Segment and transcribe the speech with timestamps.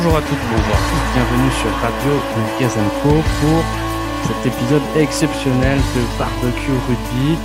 [0.00, 2.12] Bonjour à toutes, bonjour à tous, bienvenue sur Radio
[2.60, 3.64] Gazenco pour
[4.28, 7.36] cet épisode exceptionnel de Barbecue Rugby.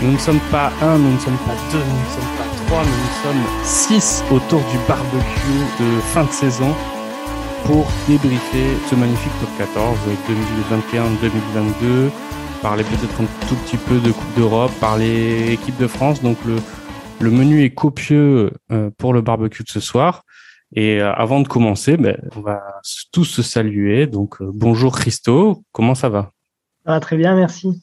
[0.00, 2.84] Nous ne sommes pas un, nous ne sommes pas deux, nous ne sommes pas trois,
[2.84, 6.72] mais nous sommes six autour du barbecue de fin de saison
[7.64, 9.98] pour débriefer ce magnifique top 14
[10.70, 12.10] 2021-2022,
[12.62, 16.22] parler peut-être un tout petit peu de Coupe d'Europe, parler équipe de France.
[16.22, 16.58] Donc le,
[17.18, 20.22] le menu est copieux euh, pour le barbecue de ce soir.
[20.74, 22.62] Et euh, avant de commencer, ben, on va
[23.12, 24.06] tous se saluer.
[24.06, 26.32] Donc, euh, bonjour Christo, comment ça va?
[27.00, 27.82] Très bien, merci.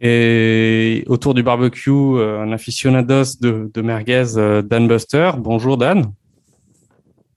[0.00, 5.32] Et autour du barbecue, euh, un aficionados de, de merguez, Dan Buster.
[5.38, 6.12] Bonjour Dan.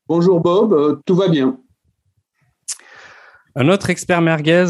[0.07, 1.59] Bonjour Bob, tout va bien.
[3.55, 4.67] Un autre expert merguez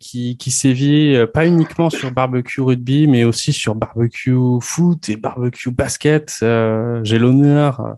[0.00, 5.70] qui, qui sévit pas uniquement sur barbecue rugby, mais aussi sur barbecue foot et barbecue
[5.70, 6.38] basket.
[6.40, 7.92] J'ai l'honneur euh,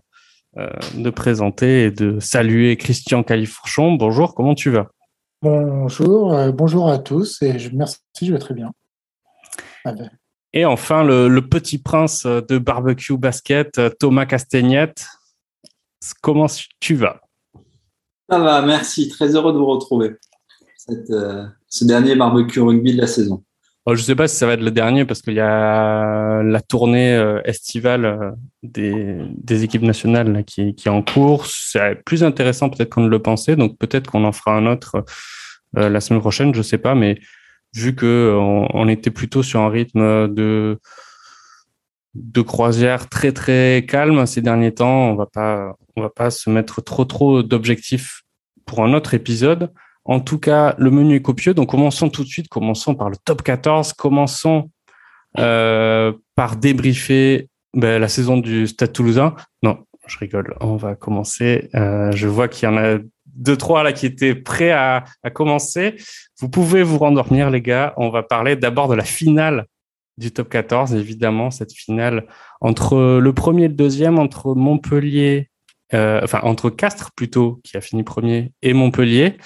[0.55, 3.93] de présenter et de saluer Christian Califourchon.
[3.93, 4.87] Bonjour, comment tu vas?
[5.41, 8.71] Bonjour, euh, bonjour à tous et je, merci, je vais très bien.
[10.53, 15.05] Et enfin, le, petit prince de barbecue basket, Thomas Castagnette.
[16.21, 16.47] Comment
[16.79, 17.21] tu vas?
[18.29, 19.09] Ça va, merci.
[19.09, 20.15] Très heureux de vous retrouver.
[20.89, 23.43] Euh, ce dernier barbecue rugby de la saison.
[23.87, 26.61] Oh, je sais pas si ça va être le dernier parce qu'il y a la
[26.61, 28.31] tournée euh, estivale euh,
[28.63, 31.45] des, équipes nationales qui, est en cours.
[31.45, 35.05] C'est plus intéressant peut-être qu'on ne le pensait, donc peut-être qu'on en fera un autre
[35.77, 37.19] euh, la semaine prochaine, je ne sais pas, mais
[37.75, 38.35] vu que
[38.73, 40.79] on, était plutôt sur un rythme de
[42.15, 46.49] de croisière très très calme ces derniers temps, on va pas on va pas se
[46.49, 48.23] mettre trop trop d'objectifs
[48.65, 49.71] pour un autre épisode.
[50.05, 51.53] En tout cas, le menu est copieux.
[51.53, 52.47] Donc, commençons tout de suite.
[52.47, 53.93] Commençons par le top 14.
[53.93, 54.69] Commençons
[55.39, 59.35] euh, par débriefer ben, la saison du Stade Toulousain.
[59.63, 60.55] Non, je rigole.
[60.61, 61.69] On va commencer.
[61.75, 65.95] Euh, je vois qu'il y en a deux, trois là qui étaient prêts à, commencer.
[66.39, 67.93] Vous pouvez vous rendormir, les gars.
[67.97, 69.65] On va parler d'abord de la finale
[70.17, 72.25] du top 14, évidemment, cette finale
[72.61, 75.49] entre le premier et le deuxième, entre Montpellier,
[75.93, 79.37] euh, enfin entre Castres plutôt, qui a fini premier, et Montpellier.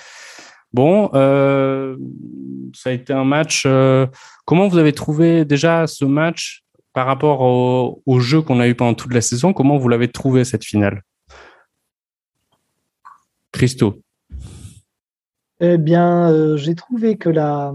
[0.72, 1.98] Bon, euh,
[2.76, 3.64] ça a été un match.
[3.66, 4.06] Euh,
[4.46, 6.64] comment vous avez trouvé déjà ce match
[6.94, 9.54] par rapport au, jeu qu'on a eu pendant toute la saison?
[9.54, 11.02] Comment vous l'avez trouvé cette finale?
[13.52, 14.02] Christo.
[15.60, 17.74] Eh bien, euh, j'ai trouvé que la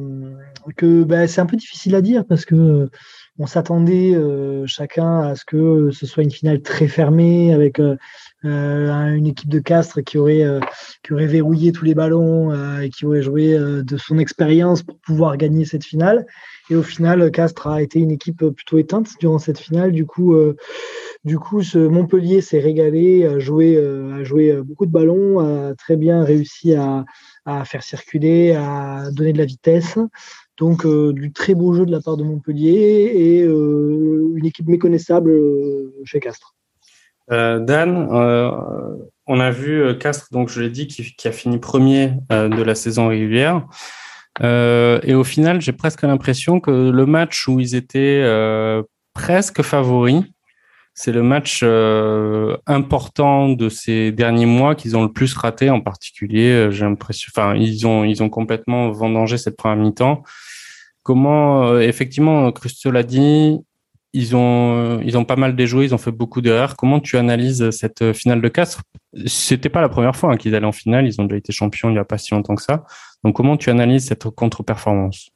[0.77, 2.89] que bah, c'est un peu difficile à dire parce que
[3.39, 4.17] on s'attendait
[4.67, 7.81] chacun à ce que ce soit une finale très fermée avec
[8.45, 10.61] euh, une équipe de Castres qui aurait, euh,
[11.03, 14.99] qui aurait verrouillé tous les ballons euh, et qui aurait joué de son expérience pour
[14.99, 16.27] pouvoir gagner cette finale.
[16.69, 19.93] Et au final, Castres a été une équipe plutôt éteinte durant cette finale.
[19.93, 20.35] Du coup,
[21.25, 26.23] du coup Montpellier s'est régalé, a joué, a joué beaucoup de ballons, a très bien
[26.23, 27.05] réussi à,
[27.45, 29.99] à faire circuler, à donner de la vitesse.
[30.59, 35.33] Donc, du très beau jeu de la part de Montpellier et une équipe méconnaissable
[36.05, 36.55] chez Castres.
[37.33, 38.51] Euh, Dan, euh,
[39.27, 42.63] on a vu euh, Castres, donc je l'ai dit, qui, qui, a fini premier de
[42.63, 43.67] la saison régulière.
[44.41, 48.25] et au final, j'ai presque l'impression que le match où ils étaient
[49.15, 50.23] presque favoris,
[50.95, 51.63] c'est le match
[52.67, 56.69] important de ces derniers mois qu'ils ont le plus raté en particulier.
[56.71, 60.23] J'ai l'impression, enfin, ils ont ils ont complètement vendangé cette première mi-temps.
[61.03, 63.59] Comment, effectivement, Christo l'a dit,
[64.15, 66.77] ils ont, ils ont pas mal déjoué, ils ont fait beaucoup d'erreurs.
[66.77, 68.83] Comment tu analyses cette finale de Castres
[69.27, 71.91] C'était pas la première fois hein, qu'ils allaient en finale, ils ont déjà été champions
[71.91, 72.85] il y a pas si longtemps que ça.
[73.25, 75.31] Donc comment tu analyses cette contre-performance?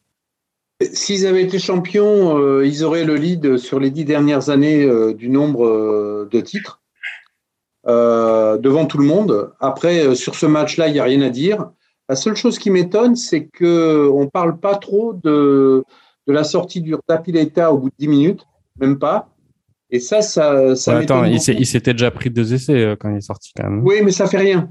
[0.81, 5.13] S'ils avaient été champions, euh, ils auraient le lead sur les dix dernières années euh,
[5.13, 6.81] du nombre euh, de titres
[7.87, 9.53] devant tout le monde.
[9.61, 11.71] Après, sur ce match-là, il n'y a rien à dire.
[12.11, 15.85] La seule chose qui m'étonne, c'est que on parle pas trop de,
[16.27, 18.45] de la sortie du Tapileta au bout de dix minutes
[18.79, 19.31] même pas.
[19.91, 23.53] Et ça, ça, ça Attends, il s'était déjà pris deux essais quand il est sorti
[23.57, 23.83] quand même.
[23.87, 24.71] Oui, mais ça fait rien.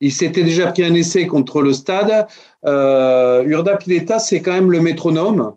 [0.00, 2.26] Il s'était déjà pris un essai contre le stade.
[2.64, 5.54] Euh, Urda Pileta, c'est quand même le métronome.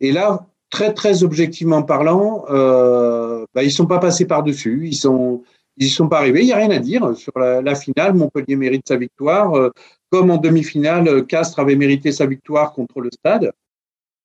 [0.00, 4.86] Et là, très très objectivement parlant, euh, bah, ils sont pas passés par dessus.
[4.86, 5.42] Ils sont
[5.78, 6.42] ils sont pas arrivés.
[6.42, 8.14] Il y a rien à dire sur la, finale.
[8.14, 9.54] Montpellier mérite sa victoire.
[9.54, 9.70] Euh,
[10.10, 13.52] comme en demi-finale, Castres avait mérité sa victoire contre le Stade.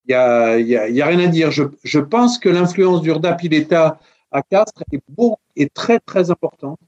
[0.05, 1.51] Il y a, y, a, rien à dire.
[1.51, 3.99] Je, je pense que l'influence d'Urda Pileta
[4.31, 6.79] à Castres est, beau, est très, très importante.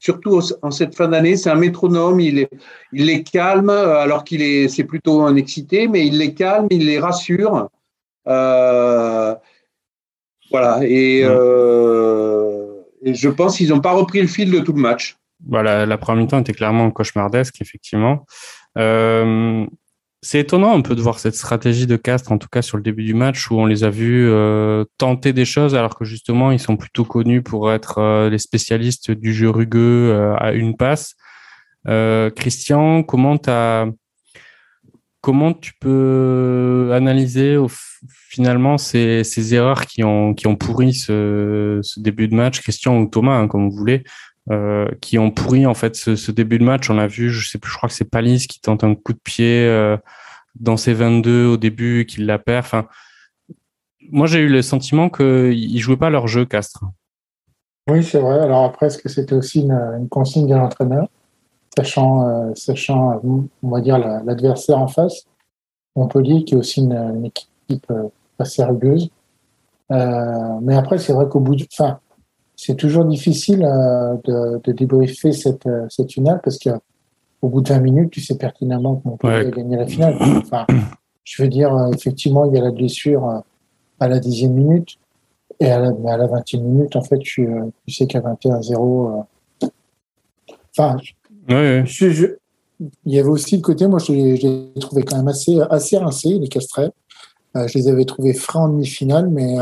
[0.00, 2.50] Surtout en cette fin d'année, c'est un métronome, il, est,
[2.92, 6.86] il les calme, alors qu'il est, c'est plutôt un excité, mais il les calme, il
[6.86, 7.68] les rassure.
[8.26, 9.34] Euh,
[10.50, 14.80] voilà, et, euh, et, je pense qu'ils n'ont pas repris le fil de tout le
[14.80, 15.16] match.
[15.46, 18.24] voilà, la première mi-temps était clairement cauchemardesque, effectivement.
[18.78, 19.66] Euh,
[20.22, 22.82] c'est étonnant un peu de voir cette stratégie de Castres, en tout cas sur le
[22.82, 26.50] début du match, où on les a vus euh, tenter des choses, alors que justement,
[26.50, 30.76] ils sont plutôt connus pour être euh, les spécialistes du jeu rugueux euh, à une
[30.76, 31.14] passe.
[32.36, 33.86] Christian, comment, as,
[35.22, 37.56] comment tu peux analyser
[38.28, 42.98] finalement ces, ces, erreurs qui ont, qui ont pourri ce, ce début de match, Christian
[42.98, 44.04] ou Thomas, hein, comme vous voulez
[44.50, 46.88] euh, qui ont pourri en fait ce, début de match.
[46.90, 49.12] On a vu, je sais plus, je crois que c'est Palis qui tente un coup
[49.12, 49.96] de pied euh,
[50.58, 52.64] dans ses 22 au début, qu'il la perd.
[52.64, 52.86] Enfin,
[54.10, 56.84] moi j'ai eu le sentiment qu'ils jouaient pas leur jeu, Castres.
[57.88, 58.40] Oui, c'est vrai.
[58.40, 61.06] Alors après, est-ce que c'était aussi une, consigne de l'entraîneur,
[61.76, 63.20] sachant, euh, sachant,
[63.62, 65.26] on va dire l'adversaire en face,
[65.94, 67.92] Montpellier, qui est aussi une, équipe
[68.38, 69.10] assez rugueuse.
[69.90, 72.00] mais après, c'est vrai qu'au bout du, enfin,
[72.62, 77.68] c'est toujours difficile euh, de, de, débriefer cette, euh, cette finale parce qu'au bout de
[77.70, 80.16] 20 minutes, tu sais pertinemment qu'on peut gagner la finale.
[80.20, 80.66] Enfin,
[81.24, 83.42] je veux dire, euh, effectivement, il y a la blessure
[83.98, 84.98] à la dixième minute.
[85.58, 87.48] Et à la, à la 20e minute, en fait, tu,
[87.86, 89.24] tu sais qu'à 21-0.
[90.76, 90.96] Enfin,
[91.48, 92.26] ouais, je, je,
[93.04, 96.38] il y avait aussi le côté, moi, je, les trouvais quand même assez, assez rincés,
[96.38, 96.90] les castrets.
[97.54, 99.56] je les avais trouvés frais en demi-finale, mais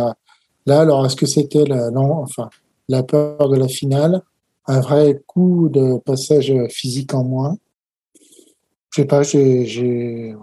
[0.66, 2.48] là, alors, est-ce que c'était non, enfin,
[2.88, 4.22] la peur de la finale,
[4.66, 7.56] un vrai coup de passage physique en moins.
[8.90, 10.34] Je sais pas, j'ai, j'ai,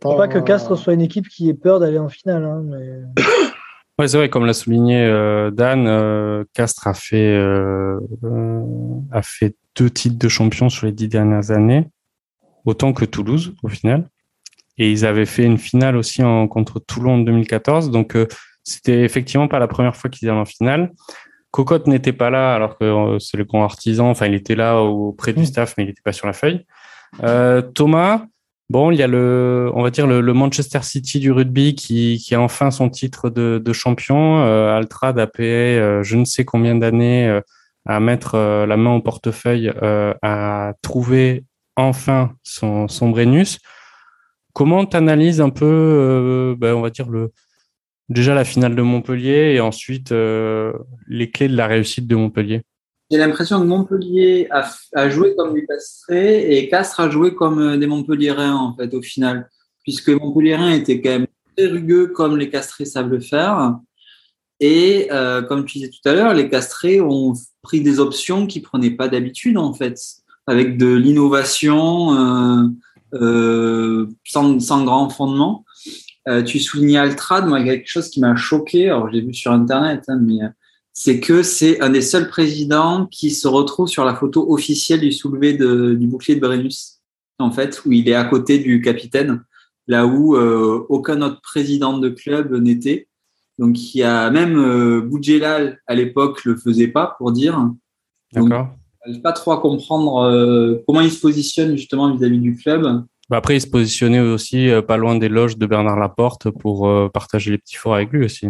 [0.00, 0.16] pas.
[0.16, 3.22] Pas que Castres soit une équipe qui ait peur d'aller en finale, hein, mais.
[3.98, 7.98] Ouais, c'est vrai, comme l'a souligné euh, Dan, euh, Castres a fait euh,
[9.10, 11.88] a fait deux titres de champion sur les dix dernières années,
[12.66, 14.10] autant que Toulouse au final.
[14.76, 18.14] Et ils avaient fait une finale aussi en, contre Toulon en 2014, donc
[18.64, 20.92] c'était effectivement pas la première fois qu'ils allaient en finale.
[21.56, 24.10] Cocotte n'était pas là alors que euh, c'est le grand artisan.
[24.10, 25.46] Enfin, il était là auprès du mm.
[25.46, 26.66] staff, mais il n'était pas sur la feuille.
[27.24, 28.26] Euh, Thomas,
[28.68, 32.34] bon, il y a le, on va dire le, Manchester City du rugby qui, qui,
[32.34, 34.42] a enfin son titre de, de champion.
[34.42, 37.40] Euh, Altrad a payé euh, je ne sais combien d'années
[37.86, 41.44] à mettre la main au portefeuille, à trouver
[41.76, 43.60] enfin son, son Brennus.
[44.52, 47.32] Comment tu analyses un peu, ben, on va dire le,
[48.08, 50.72] déjà la finale de Montpellier et ensuite euh,
[51.08, 52.62] les clés de la réussite de Montpellier
[53.10, 57.76] J'ai l'impression que Montpellier a, joué comme des Castrés et Castres a joué comme euh,
[57.76, 59.48] des Montpelliérains en fait au final,
[59.82, 61.26] puisque Montpelliérains étaient quand même
[61.56, 63.76] très rugueux comme les Castrés savent le faire.
[64.58, 68.62] Et euh, comme tu disais tout à l'heure, les Castrés ont pris des options qu'ils
[68.62, 70.00] prenaient pas d'habitude en fait,
[70.46, 72.72] avec de l'innovation
[73.12, 75.65] sans grand fondement.
[76.28, 79.12] Euh, tu soulignais Altrad, moi, il y a quelque chose qui m'a choqué, alors je
[79.12, 80.48] l'ai vu sur Internet, hein, mais euh,
[80.92, 85.12] c'est que c'est un des seuls présidents qui se retrouve sur la photo officielle du
[85.12, 87.02] soulevé de, du bouclier de Brennus,
[87.38, 89.44] en fait, où il est à côté du capitaine,
[89.86, 93.08] là où euh, aucun autre président de club n'était.
[93.58, 97.70] Donc, il y a même euh, Boudjelal, à l'époque, le faisait pas, pour dire.
[98.32, 98.68] D'accord.
[99.06, 103.04] Je pas trop à comprendre euh, comment il se positionne justement vis-à-vis -vis du club.
[103.28, 106.88] Bah, après, il se positionnait aussi euh, pas loin des loges de Bernard Laporte pour
[106.88, 108.48] euh, partager les petits fours avec lui aussi.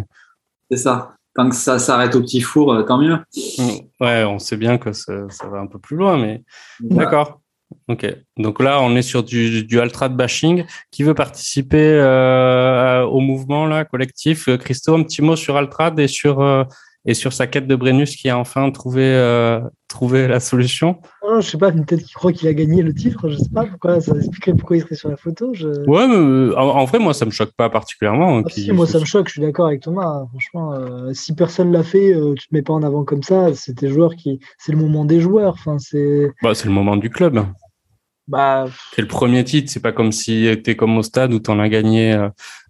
[0.71, 1.15] C'est ça.
[1.35, 3.19] Tant que ça s'arrête au petit four, euh, tant mieux.
[3.59, 3.69] Mm.
[4.01, 6.43] Ouais, on sait bien que ça, ça va un peu plus loin, mais
[6.81, 7.41] d'accord.
[7.89, 8.07] Ok.
[8.37, 10.65] Donc là, on est sur du, du Altrad bashing.
[10.91, 14.49] Qui veut participer euh, au mouvement là collectif?
[14.59, 16.67] Christo, un petit mot sur Altrad et sur
[17.07, 20.99] et sur sa quête de Brennus qui a enfin trouvé, euh, trouvé la solution.
[21.23, 23.65] Oh, je sais pas, peut-être qu'il croit qu'il a gagné le titre, je sais pas
[23.65, 25.55] pourquoi, ça expliquerait pourquoi il serait sur la photo.
[25.55, 25.69] Je...
[25.89, 28.43] Ouais, mais euh, en, vrai, moi, ça me choque pas particulièrement.
[28.45, 30.07] Ah, si, moi, ça me choque, je suis d'accord avec Thomas.
[30.07, 33.23] Hein, franchement, euh, si personne l'a fait, euh, tu te mets pas en avant comme
[33.23, 34.41] ça, c'est tes joueurs qui.
[34.59, 35.55] C'est le moment des joueurs.
[35.55, 36.33] Enfin, c'est.
[36.43, 37.45] Bah, c'est le moment du club.
[38.29, 38.67] Bah.
[38.95, 41.51] C'est le premier titre, c'est pas comme si tu es comme au stade où tu
[41.51, 42.29] en as gagné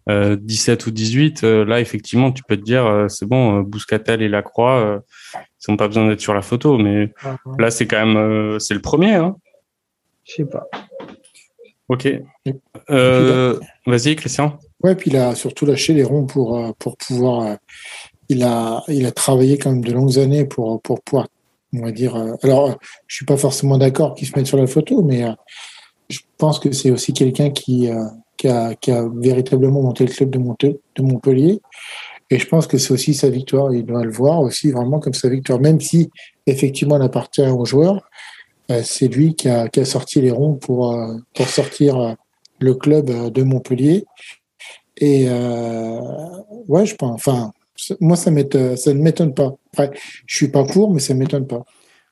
[0.08, 3.62] euh, 17 ou 18, euh, là effectivement tu peux te dire euh, c'est bon, euh,
[3.62, 5.02] Bouscatel et Lacroix,
[5.34, 8.74] ils n'ont pas besoin d'être sur la photo, mais ah, là c'est quand même c'est
[8.74, 9.14] le premier.
[9.14, 9.36] Hein.
[10.24, 10.68] Je sais pas.
[11.88, 12.08] Ok.
[12.88, 14.58] Vas-y Christian.
[14.82, 17.56] Ouais, puis il a surtout lâché les ronds pour pour pouvoir.
[18.28, 21.26] il a il a travaillé quand même de longues années pour pour pouvoir
[21.78, 22.16] on va dire.
[22.42, 25.24] alors je suis pas forcément d'accord qu'il se mette sur la photo, mais
[26.08, 28.74] je pense que c'est aussi quelqu'un qui a,
[29.14, 31.60] véritablement monté le club de, Montpellier.
[32.30, 33.72] Et je pense que c'est aussi sa victoire.
[33.72, 36.10] Il doit le voir aussi vraiment comme sa victoire, même si
[36.46, 38.02] effectivement elle appartient aux joueurs.
[38.70, 41.16] Euh, c'est lui qui a, sorti les ronds pour, euh,
[41.46, 42.12] sortir euh,
[42.58, 44.04] le club de Montpellier.
[44.98, 46.00] Et euh,
[46.66, 47.14] ouais, je pense.
[47.14, 47.52] Enfin,
[48.00, 48.30] moi, ça,
[48.76, 49.54] ça ne m'étonne pas.
[49.72, 49.90] Après,
[50.26, 51.64] je suis pas pour, mais ça ne m'étonne pas.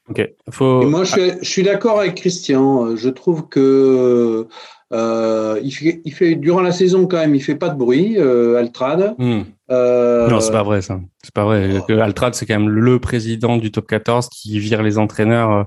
[0.08, 0.28] Ok.
[0.50, 0.82] Faut...
[0.82, 2.94] Et moi, je suis, je suis d'accord avec Christian.
[2.96, 4.46] Je trouve que
[4.92, 8.16] euh, il, fait, il fait durant la saison quand même, il fait pas de bruit,
[8.18, 9.14] euh, Altrad.
[9.18, 9.42] Hmm.
[9.70, 11.00] Euh, Non, c'est pas vrai ça.
[11.22, 11.82] C'est pas vrai.
[11.88, 15.62] Que Altrad, c'est quand même le président du top 14 qui vire les entraîneurs euh,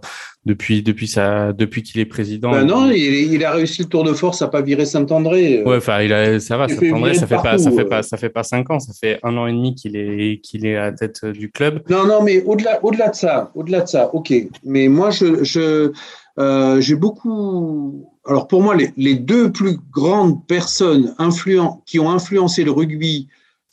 [0.45, 2.51] depuis depuis sa depuis qu'il est président.
[2.51, 5.63] ben non, il, il a réussi le tour de force à pas virer Saint-André.
[5.63, 6.67] Ouais, enfin, il a, ça va.
[6.67, 7.85] Saint-André, ça fait pas, ça fait euh.
[7.85, 8.79] pas, ça fait pas cinq ans.
[8.79, 11.81] Ça fait un an et demi qu'il est qu'il est à la tête du club.
[11.89, 14.31] Non, non, mais au-delà, au-delà de ça, au-delà de ça, ok.
[14.63, 15.91] Mais moi, je, je,
[16.37, 18.07] euh, j'ai beaucoup.
[18.27, 23.27] Alors pour moi, les, les deux plus grandes personnes influent, qui ont influencé le rugby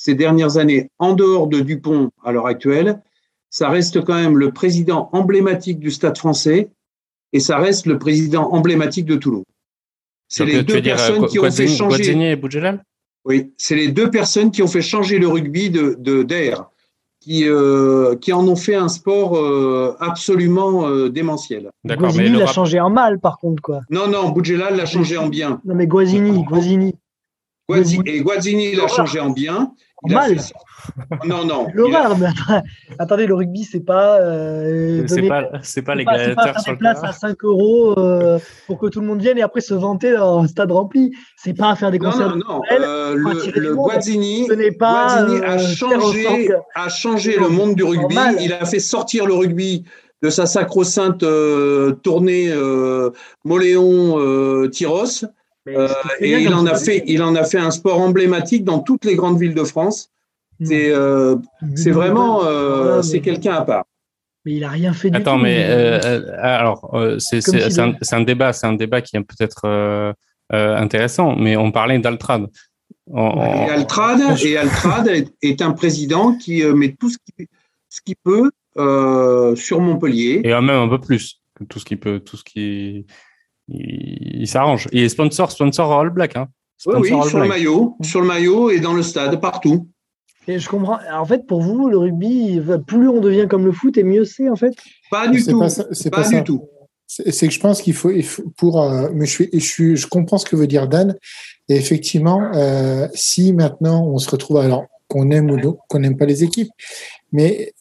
[0.05, 3.01] ces dernières années, en dehors de Dupont à l'heure actuelle,
[3.49, 6.69] ça reste quand même le président emblématique du Stade Français
[7.33, 9.45] et ça reste le président emblématique de Toulon.
[10.29, 11.97] C'est les deux dire, personnes qui ont fait changer.
[11.97, 12.85] Guazzini et Boudjelal?
[13.25, 16.67] Oui, c'est les deux personnes qui ont fait changer le rugby de de- d'air,
[17.21, 21.71] qui euh, qui en ont fait un sport euh, absolument euh, démentiel.
[21.85, 23.81] D'accord, mais l'a rap- changé en mal, par contre, quoi.
[23.89, 25.63] Non, non, Boudjelal l'a changé en bien.
[25.65, 26.95] Non, mais Guazzini, Guazzini.
[28.06, 28.94] Et Guazzini l'a L'horreur.
[28.97, 29.73] changé en bien.
[30.02, 30.38] En Il a mal.
[30.38, 30.52] fait-
[31.26, 31.66] Non, non.
[31.68, 32.62] il a- L'horreur, mais attends-
[32.99, 34.21] attendez, le rugby, c'est pas.
[34.21, 37.09] euh, c'est donner- pas, c'est pas les gladiateurs faire sur des le places terrain.
[37.09, 40.40] à 5 euros euh, pour que tout le monde vienne et après se vanter dans
[40.40, 41.12] un stade rempli.
[41.38, 42.37] C'est pas faire des Non, concerts.
[42.37, 42.61] non, non.
[42.71, 43.85] Euh, le, le monde.
[43.92, 48.14] Guazzini, Ce n'est pas, Guazzini a euh, en changé, a changé le monde du rugby.
[48.14, 48.37] Normal.
[48.40, 49.85] Il a fait sortir le rugby
[50.23, 53.09] de sa sacro-sainte euh, tournée euh,
[53.44, 55.25] Moléon-Tyros.
[55.68, 55.88] Euh,
[56.21, 59.16] et il en, a fait, il en a fait un sport emblématique dans toutes les
[59.16, 60.11] grandes villes de France.
[60.62, 61.37] C'est euh,
[61.87, 63.85] vraiment euh, c'est mais- quelqu'un à part.
[64.44, 65.42] Mais il a rien fait du Attends, tout.
[65.42, 65.64] mais
[66.38, 67.40] alors euh, c'est
[68.12, 70.12] un, débat, c'est un débat qui est peut-être euh,
[70.52, 72.47] euh, intéressant, mais on parlait d'Altrad.
[73.11, 77.47] On- Et Altrad, et Altrad est, est un président qui euh, met tout ce qu'il
[77.88, 80.40] ce peut euh, sur Montpellier.
[80.44, 83.06] et même un peu plus que tout ce qui peut, tout ce qui
[83.68, 84.88] il, il s'arrange.
[84.92, 86.37] Il est sponsor, sponsor All Black.
[86.37, 86.49] Hein.
[86.87, 89.88] Oui, oui, Sponsor All sur le maillot, sur le maillot et dans le stade, partout.
[90.47, 90.99] Et je comprends.
[91.12, 94.49] En fait, pour vous, le rugby, plus on devient comme le foot, et mieux c'est,
[94.50, 94.75] en fait.
[95.11, 95.62] Pas du tout.
[95.92, 96.42] c'est Pas, pas du ça.
[96.42, 96.68] tout.
[97.06, 98.11] C'est que je pense qu'il faut,
[98.56, 101.16] pour, euh, mais je, suis, je, suis, je comprends ce que veut dire Dan.
[101.68, 106.16] Et effectivement, euh, si maintenant on se retrouve, alors qu'on aime ou non, qu'on n'aime
[106.16, 106.71] pas les équipes,
[107.30, 107.73] mais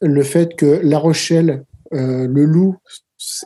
[0.00, 2.76] le fait que La Rochelle, euh, le Loup,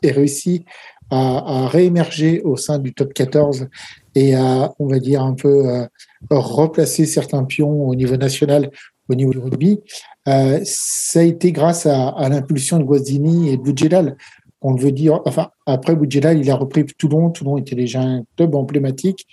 [0.03, 0.65] ait réussi
[1.11, 3.69] à, à réémerger au sein du top 14
[4.15, 5.87] et à, on va dire, un peu euh,
[6.31, 8.71] replacer certains pions au niveau national,
[9.09, 9.81] au niveau du rugby,
[10.29, 14.17] euh, ça a été grâce à, à l'impulsion de Guazzini et de Boudjelal
[14.63, 17.31] on veut dire, enfin, après Boudjelal, il a repris Toulon.
[17.31, 19.25] Toulon était déjà un club emblématique.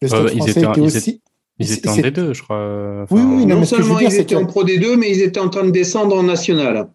[0.00, 1.20] Le Stade Euh, français étaient en- était aussi.
[1.60, 3.04] Ils étaient en c'est- D2, je crois.
[3.10, 5.38] Oui, oui, non, mais seulement dire, ils étaient que- en Pro D2, mais ils étaient
[5.38, 6.88] en train de descendre en national.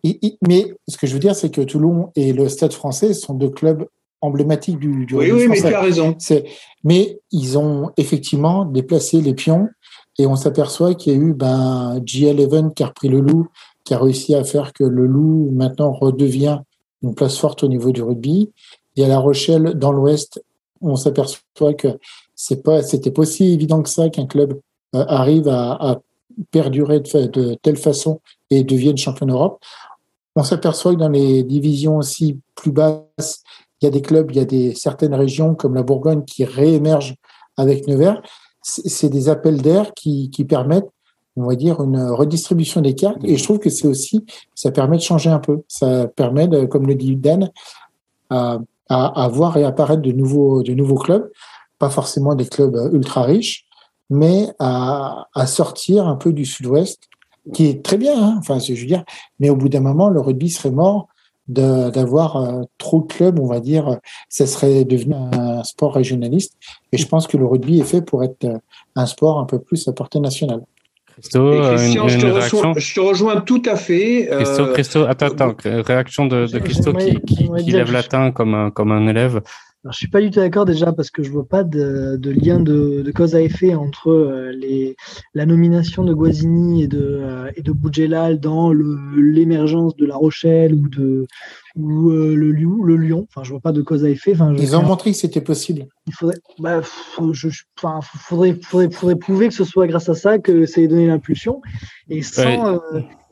[0.46, 3.52] mais ce que je veux dire, c'est que Toulon et le Stade français sont deux
[3.52, 3.86] clubs
[4.22, 6.16] emblématiques du, du Oui, rugby oui, mais tu as raison.
[6.84, 9.70] Mais ils ont effectivement déplacé les pions
[10.18, 13.48] et on s'aperçoit qu'il y a eu ben, G11 qui a repris le loup,
[13.84, 16.60] qui a réussi à faire que le loup maintenant redevient
[17.04, 18.52] une place forte au niveau du rugby.
[18.96, 20.44] Et à La Rochelle, dans l'Ouest,
[20.82, 22.00] on s'aperçoit que
[22.36, 24.60] c'est pas, c'était pas aussi évident que ça qu'un club
[24.96, 26.00] euh, arrive à, à
[26.52, 29.60] perdurer de telle façon et devienne champion d'Europe.
[30.36, 33.44] On s'aperçoit que dans les divisions aussi plus basses,
[33.82, 36.46] il y a des clubs, il y a des certaines régions comme la Bourgogne qui
[36.46, 37.16] réémergent
[37.58, 38.22] avec Nevers.
[38.62, 40.90] C'est des appels d'air qui, permettent,
[41.36, 43.24] on va dire, une redistribution des cartes.
[43.24, 45.62] Et je trouve que c'est aussi, ça permet de changer un peu.
[45.68, 47.50] Ça permet, comme le dit Dan,
[48.30, 50.64] à, à, voir et apparaître de nouveaux,
[50.98, 51.30] clubs,
[51.80, 53.66] pas forcément des clubs euh, ultra riches,
[54.10, 57.04] mais à, sortir un peu du sud-ouest,
[57.54, 59.04] qui est très bien, hein, enfin, je veux dire,
[59.40, 61.08] mais au bout d'un moment, le rugby serait mort
[61.48, 63.98] d'avoir euh, trop de clubs, on va dire,
[64.30, 66.54] ça serait devenu un sport régionaliste.
[66.92, 68.58] Et je pense que le rugby est fait pour être euh,
[68.96, 70.62] un sport un peu plus à portée nationale.
[71.20, 72.58] Christo, Et euh, une, je, une te réaction?
[72.60, 74.28] reçois- je te rejoins tout à fait.
[74.32, 78.70] Christo, Christo, attends, attends, réaction de, de Christo qui, qui, qui lève latin comme un,
[78.70, 79.42] comme un élève.
[79.84, 82.60] Alors, je suis pas du tout d'accord déjà parce que je vois pas de, lien
[82.60, 84.96] de, cause à effet entre euh,
[85.34, 88.74] la nomination de Guazzini et de, euh, de dans
[89.16, 91.28] l'émergence de La Rochelle ou, de,
[91.78, 93.28] ou euh, le, Lyon, le Lyon.
[93.30, 94.32] Enfin, je vois pas de cause à effet.
[94.34, 95.86] Enfin, je- Ils ont montré que c'était possible.
[96.08, 100.16] il faudrait, bah, faut- je, enfin, faudrait, faudrait, faudrait prouver que ce soit grâce à
[100.16, 101.62] ça que ça ait donné l'impulsion.
[102.10, 102.78] Et sans, euh,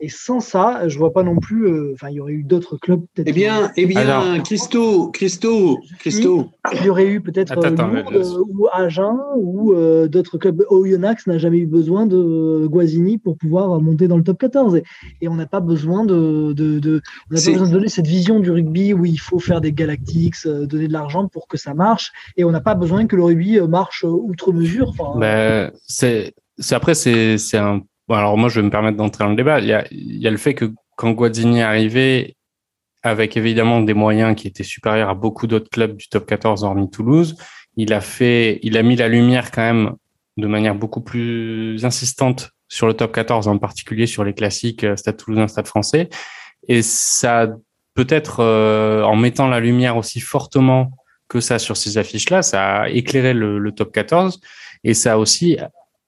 [0.00, 1.66] et sans ça, je vois pas non plus.
[1.66, 3.28] euh, Enfin, il y aurait eu d'autres clubs peut-être.
[3.28, 6.48] Eh bien, eh bien, Alors- Christo, Christo, Christo.
[6.78, 7.54] Il y aurait eu peut-être
[8.50, 10.62] ou Agen ou euh, d'autres clubs.
[10.68, 14.76] Oyonnax n'a jamais eu besoin de Guazzini pour pouvoir monter dans le top 14.
[14.76, 14.82] Et,
[15.22, 17.00] et on n'a pas besoin de, de, de-
[17.30, 19.60] on n'a pas C'est- besoin de donner cette vision du rugby où il faut faire
[19.60, 23.16] des galactiques, donner de l'argent pour que ça marche, et on n'a pas besoin que
[23.16, 24.92] le rugby marche outre mesure.
[25.16, 26.34] Ben, c'est
[26.70, 29.60] après c'est un alors moi je vais me permettre d'entrer dans le débat.
[29.60, 32.36] Il y a, il y a le fait que quand Guadini est arrivé,
[33.02, 36.90] avec évidemment des moyens qui étaient supérieurs à beaucoup d'autres clubs du top 14 hormis
[36.90, 37.36] Toulouse,
[37.76, 39.94] il a fait, il a mis la lumière quand même
[40.36, 44.96] de manière beaucoup plus insistante sur le top 14, en particulier sur les classiques euh,
[44.96, 46.08] Stade Toulousain, Stade Français.
[46.68, 47.48] Et ça,
[47.96, 50.92] peut-être euh, en mettant la lumière aussi fortement
[51.28, 54.40] que ça sur ces affiches-là, ça a éclairé le, le, top 14
[54.84, 55.58] et ça a aussi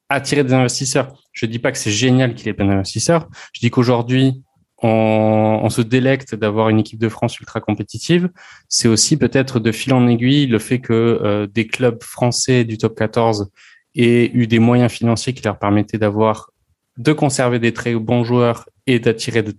[0.08, 1.12] attiré des investisseurs.
[1.32, 3.28] Je dis pas que c'est génial qu'il ait plein d'investisseurs.
[3.52, 4.42] Je dis qu'aujourd'hui,
[4.80, 8.30] on, on, se délecte d'avoir une équipe de France ultra compétitive.
[8.68, 12.78] C'est aussi peut-être de fil en aiguille le fait que euh, des clubs français du
[12.78, 13.50] top 14
[13.96, 16.50] aient eu des moyens financiers qui leur permettaient d'avoir
[16.96, 19.54] de conserver des très bons joueurs et d'attirer de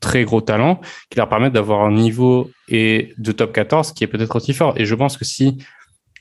[0.00, 0.80] très gros talents
[1.10, 4.74] qui leur permettent d'avoir un niveau et de top 14 qui est peut-être aussi fort.
[4.76, 5.58] Et je pense que si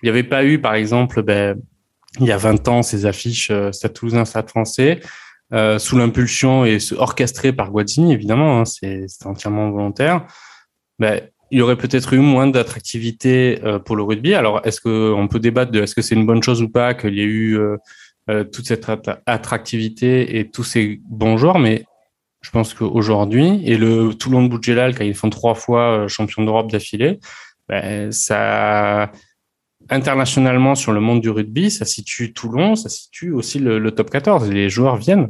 [0.01, 1.59] il n'y avait pas eu, par exemple, ben,
[2.19, 5.00] il y a 20 ans, ces affiches euh, Stade Toulousain, Stade Français,
[5.53, 10.25] euh, sous l'impulsion et orchestré par Guazzini, évidemment, hein, c'est entièrement volontaire,
[11.00, 11.21] ben,
[11.51, 14.36] il y aurait peut-être eu moins d'attractivité euh, pour le rugby.
[14.36, 17.15] Alors, est-ce qu'on peut débattre de est-ce que c'est une bonne chose ou pas qu'il
[17.15, 17.59] y ait eu
[18.51, 18.86] toute cette
[19.25, 21.86] attractivité et tous ces bons joueurs, mais
[22.41, 26.72] je pense qu'aujourd'hui, et le Toulon de Boudjelal, quand ils font trois fois champion d'Europe
[26.72, 27.19] d'affilée,
[27.67, 29.12] ben, ça,
[29.89, 34.50] internationalement sur le monde du rugby, ça situe Toulon, ça situe aussi le, top 14.
[34.50, 35.29] Les joueurs viennent.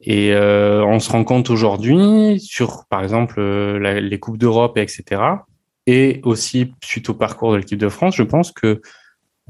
[0.00, 5.22] Et euh, on se rend compte aujourd'hui sur, par exemple, euh, les coupes d'Europe, etc.
[5.86, 8.80] Et aussi suite au parcours de l'équipe de France, je pense que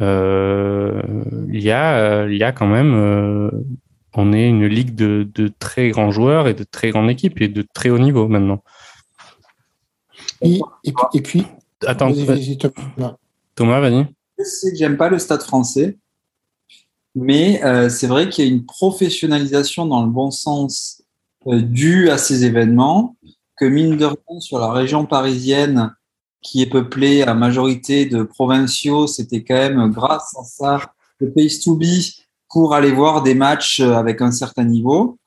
[0.00, 1.02] euh,
[1.48, 3.50] il y a, il y a quand même, euh,
[4.16, 7.48] on est une ligue de, de, très grands joueurs et de très grandes équipes et
[7.48, 8.62] de très haut niveau maintenant.
[10.40, 11.46] Et, et, puis, et puis,
[11.86, 12.10] attends,
[13.54, 14.06] Thomas, vas-y.
[14.38, 15.98] Je sais que j'aime pas le stade français,
[17.14, 21.02] mais euh, c'est vrai qu'il y a une professionnalisation dans le bon sens
[21.46, 23.16] euh, due à ces événements,
[23.56, 25.94] que mine de rien, sur la région parisienne,
[26.42, 30.80] qui est peuplée à majorité de provinciaux, c'était quand même grâce à ça
[31.18, 31.84] le pays to be
[32.56, 35.18] pour aller voir des matchs euh, avec un certain niveau.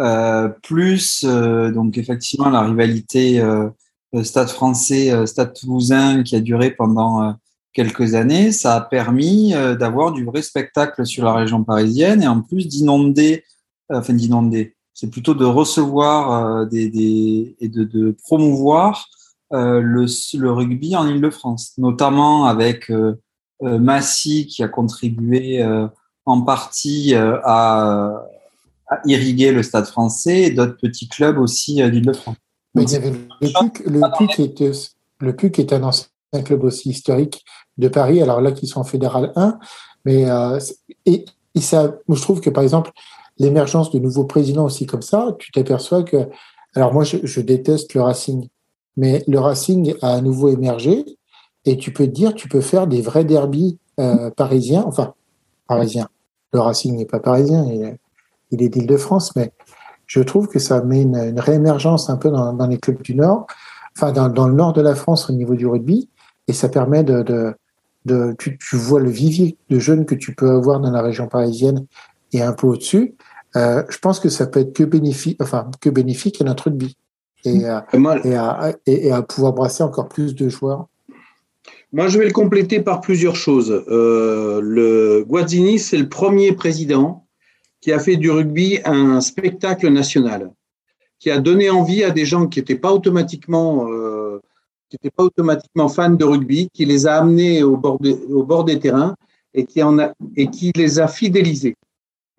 [0.00, 3.42] Euh, plus euh, donc effectivement la rivalité
[4.22, 7.34] Stade français, Stade toulousain qui a duré pendant
[7.72, 12.40] quelques années, ça a permis d'avoir du vrai spectacle sur la région parisienne et en
[12.42, 13.42] plus d'inonder,
[13.92, 19.08] enfin d'inonder, c'est plutôt de recevoir des, et de, promouvoir
[19.50, 20.06] le,
[20.38, 22.92] le, rugby en Ile-de-France, notamment avec
[23.60, 25.60] Massy qui a contribué
[26.26, 28.26] en partie à,
[28.88, 32.36] à, irriguer le stade français et d'autres petits clubs aussi d'Île-de-France.
[32.74, 36.08] Mais il y avait le PUC, le PUC, est, le PUC est un ancien
[36.44, 37.44] club aussi historique
[37.78, 39.58] de Paris, alors là qui sont en fédéral 1,
[40.04, 40.58] mais euh,
[41.06, 42.92] et, et, ça, je trouve que par exemple
[43.38, 46.28] l'émergence de nouveaux présidents aussi comme ça, tu t'aperçois que,
[46.74, 48.48] alors moi je, je, déteste le Racing,
[48.96, 51.04] mais le Racing a à nouveau émergé
[51.64, 55.14] et tu peux te dire, tu peux faire des vrais derbies euh, parisiens, enfin
[55.66, 56.08] parisiens.
[56.54, 57.98] Le Racing n'est pas parisien, il est,
[58.50, 59.52] il est d'Île-de-France, mais
[60.06, 63.14] je trouve que ça met une, une réémergence un peu dans, dans, les clubs du
[63.14, 63.46] Nord,
[63.96, 66.08] enfin dans, dans, le nord de la France au niveau du rugby,
[66.46, 67.54] et ça permet de, de,
[68.04, 71.26] de, tu, tu, vois le vivier de jeunes que tu peux avoir dans la région
[71.26, 71.86] parisienne
[72.32, 73.16] et un peu au-dessus,
[73.56, 76.96] euh, je pense que ça peut être que bénéfique, enfin que bénéfique à notre rugby
[77.44, 77.86] et, à,
[78.24, 80.86] et, à, et, à, pouvoir brasser encore plus de joueurs.
[81.94, 83.84] Moi, je vais le compléter par plusieurs choses.
[83.86, 87.24] Euh, le Guazzini, c'est le premier président
[87.80, 90.50] qui a fait du rugby un spectacle national,
[91.20, 94.40] qui a donné envie à des gens qui n'étaient pas automatiquement euh,
[94.90, 98.42] qui n'étaient pas automatiquement fans de rugby, qui les a amenés au bord, de, au
[98.42, 99.14] bord des terrains
[99.54, 101.76] et qui, en a, et qui les a fidélisés.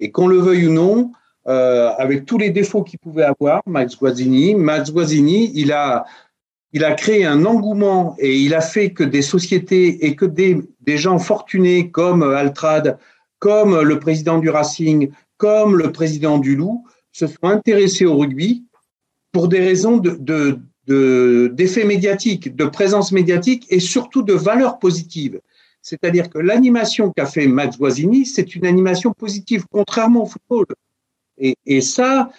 [0.02, 1.14] Et qu'on le veuille ou non,
[1.48, 6.06] euh, avec tous les défauts qu'il pouvait avoir, Max Guazzini, Max Guazzini, il a,
[6.76, 10.62] il a créé un engouement et il a fait que des sociétés et que des,
[10.98, 13.00] gens fortunés comme Altrad,
[13.40, 18.66] comme le président du Racing, comme le président du Loup, se sont intéressés au rugby
[19.32, 25.40] pour des raisons de, de, d'effets de, présence médiatique et surtout de valeurs positives.
[25.82, 30.66] C'est-à-dire que l'animation qu'a fait Max Guazzini, c'est une animation positive, contrairement au football.
[31.38, 32.32] Et, et ça,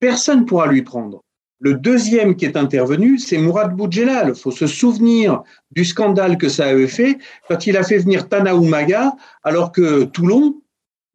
[0.00, 1.22] personne ne pourra lui prendre.
[1.60, 4.32] Le deuxième qui est intervenu, c'est Mourad Boudjelal.
[4.34, 8.28] Il faut se souvenir du scandale que ça avait fait quand il a fait venir
[8.28, 10.60] Tana Oumaga, alors que Toulon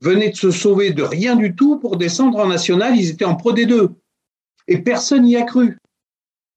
[0.01, 2.95] venait de se sauver de rien du tout pour descendre en national.
[2.95, 3.89] Ils étaient en Pro D2.
[4.67, 5.77] Et personne n'y a cru.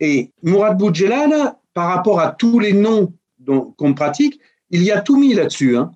[0.00, 3.12] Et Mourad Boudjelal, par rapport à tous les noms
[3.76, 4.40] qu'on pratique,
[4.70, 5.76] il y a tout mis là-dessus.
[5.76, 5.92] Hein.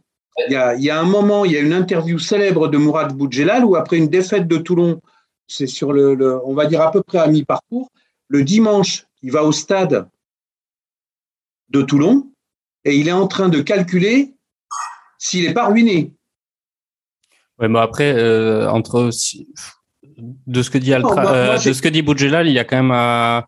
[0.48, 3.74] Il, y a, un moment, il y a une interview célèbre de Mourad Boudjelal où
[3.74, 5.00] après une défaite de Toulon,
[5.46, 7.90] c'est sur le, on va dire à peu près à mi-parcours,
[8.28, 10.08] le dimanche, il va au stade
[11.68, 12.30] de Toulon
[12.84, 14.34] et il est en train de calculer
[15.18, 16.12] s'il n'est pas ruiné.
[17.58, 19.10] Oui, mais après, euh, entre
[20.18, 22.82] de ce que dit Altra, euh, de ce que dit Boudjelal, il y a quand
[22.82, 23.44] même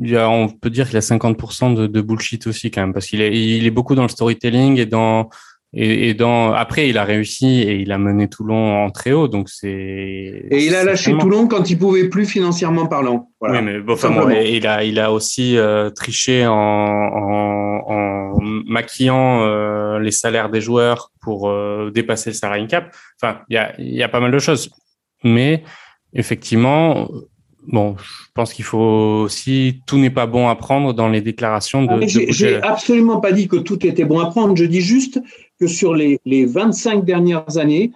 [0.00, 2.82] il y a, on peut dire qu'il y a 50% de, de, bullshit aussi quand
[2.82, 5.28] même parce qu'il est, il est beaucoup dans le storytelling et dans
[5.74, 9.28] et, et, dans après, il a réussi et il a mené Toulon en très haut,
[9.28, 9.68] donc c'est.
[9.68, 13.28] Et il a lâché Toulon quand il pouvait plus financièrement parlant.
[13.38, 13.58] Voilà.
[13.58, 18.40] Oui, mais bon, enfin, bon, il a il a aussi euh, triché en, en, en
[18.40, 22.94] maquillant euh, les salaires des joueurs pour euh, dépasser le salary cap.
[23.20, 24.70] Enfin, il y a il y a pas mal de choses,
[25.22, 25.64] mais
[26.14, 27.08] effectivement,
[27.66, 31.82] bon, je pense qu'il faut aussi, tout n'est pas bon à prendre dans les déclarations
[31.82, 31.92] de.
[31.92, 34.56] Ah, j'ai absolument pas dit que tout était bon à prendre.
[34.56, 35.20] Je dis juste
[35.58, 37.92] que sur les, les 25 dernières années,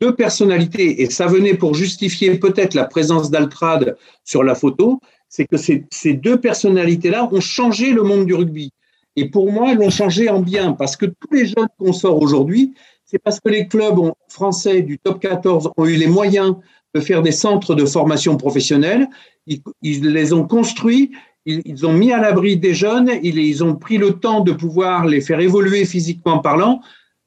[0.00, 5.46] deux personnalités, et ça venait pour justifier peut-être la présence d'Altrad sur la photo, c'est
[5.46, 8.72] que ces, ces deux personnalités-là ont changé le monde du rugby.
[9.16, 12.20] Et pour moi, elles l'ont changé en bien, parce que tous les jeunes qu'on sort
[12.20, 16.56] aujourd'hui, c'est parce que les clubs français du top 14 ont eu les moyens
[16.94, 19.08] de faire des centres de formation professionnelle.
[19.46, 21.12] Ils les ont construits,
[21.46, 24.52] ils, ils, ont mis à l'abri des jeunes, ils, ils, ont pris le temps de
[24.52, 26.80] pouvoir les faire évoluer physiquement parlant.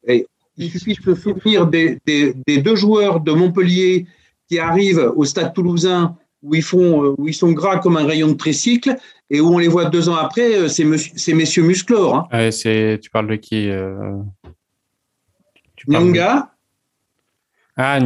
[0.08, 4.08] Et il suffit de se souvenir des, des, des, deux joueurs de Montpellier
[4.48, 8.30] qui arrivent au stade toulousain où ils, font, où ils sont gras comme un rayon
[8.30, 8.96] de tricycle
[9.30, 12.16] et où on les voit deux ans après, c'est, monsieur, messieurs musclores.
[12.16, 12.28] Hein.
[12.32, 14.18] Ouais, c'est, tu parles de qui euh...
[15.88, 16.52] Nyanga
[17.76, 18.00] Ah,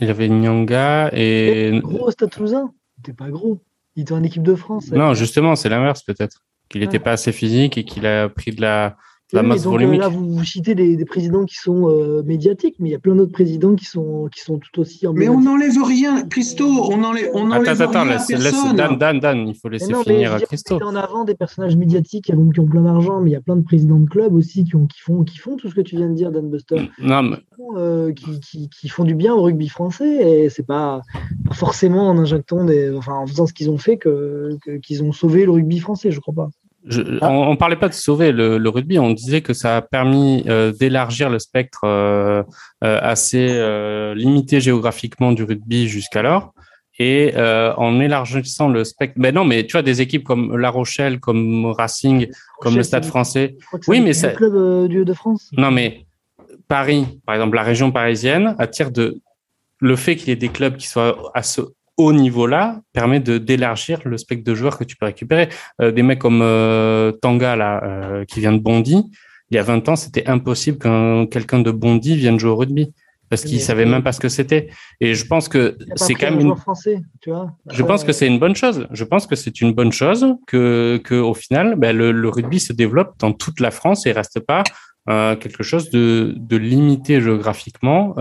[0.00, 1.80] il y avait Nyanga et.
[1.82, 2.72] Gros Stade Toulousain
[3.02, 3.60] T'es pas gros.
[3.98, 4.92] Il était en équipe de France.
[4.92, 6.44] Non, justement, c'est l'inverse peut-être.
[6.68, 7.00] Qu'il n'était ah.
[7.00, 8.96] pas assez physique et qu'il a pris de la,
[9.32, 10.00] la masse donc, volumique.
[10.00, 12.98] Là, vous, vous citez des, des, présidents qui sont euh, médiatiques, mais il y a
[12.98, 15.06] plein d'autres présidents qui sont, qui sont tout aussi.
[15.14, 16.64] Mais on n'enlève rien, Christo.
[16.66, 19.92] On enlève, on enlève attends, rien attends, laisse, laisse, Dan, Dan, Dan, il faut laisser
[19.92, 20.78] non, finir à Christo.
[20.82, 23.40] en avant des personnages médiatiques qui ont, qui ont plein d'argent, mais il y a
[23.40, 25.80] plein de présidents de clubs aussi qui, ont, qui, font, qui font tout ce que
[25.80, 26.88] tu viens de dire, Dan Buster.
[26.98, 27.36] Non, mais...
[27.76, 31.02] euh, qui, qui, qui, font du bien au rugby français et c'est pas
[31.52, 35.44] forcément en injectant des, enfin, en faisant ce qu'ils ont fait que, qu'ils ont sauvé
[35.44, 36.50] le rugby français, je crois pas.
[36.86, 37.28] Je, ah.
[37.28, 40.44] on, on, parlait pas de sauver le, le, rugby, on disait que ça a permis
[40.48, 42.42] euh, d'élargir le spectre euh,
[42.84, 43.48] euh, assez
[44.14, 46.52] limité géographiquement du rugby jusqu'alors.
[47.00, 51.20] Et en élargissant le spectre, mais non, mais tu vois des équipes comme La Rochelle,
[51.20, 53.56] comme Racing, Rochelle, comme le Stade Français.
[53.86, 55.48] Oui, mais c'est club du de France.
[55.56, 56.06] Non, mais
[56.66, 59.20] Paris, par exemple, la région parisienne attire de
[59.80, 61.60] le fait qu'il y ait des clubs qui soient à ce
[61.98, 65.48] haut niveau-là permet de d'élargir le spectre de joueurs que tu peux récupérer.
[65.82, 69.04] Euh, des mecs comme euh, Tanga là, euh, qui vient de Bondy,
[69.50, 72.92] il y a 20 ans, c'était impossible qu'un quelqu'un de Bondy vienne jouer au rugby
[73.28, 74.68] parce qu'il savait même pas ce que c'était.
[75.00, 76.56] Et je pense que c'est quand même une...
[76.56, 77.52] français, tu vois.
[77.70, 78.86] Je pense que c'est une bonne chose.
[78.90, 82.58] Je pense que c'est une bonne chose que que au final, ben, le, le, rugby
[82.58, 84.64] se développe dans toute la France et reste pas
[85.10, 88.14] euh, quelque chose de de limité géographiquement.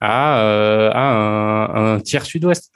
[0.00, 2.70] À, euh, à un, un, tiers sud-ouest.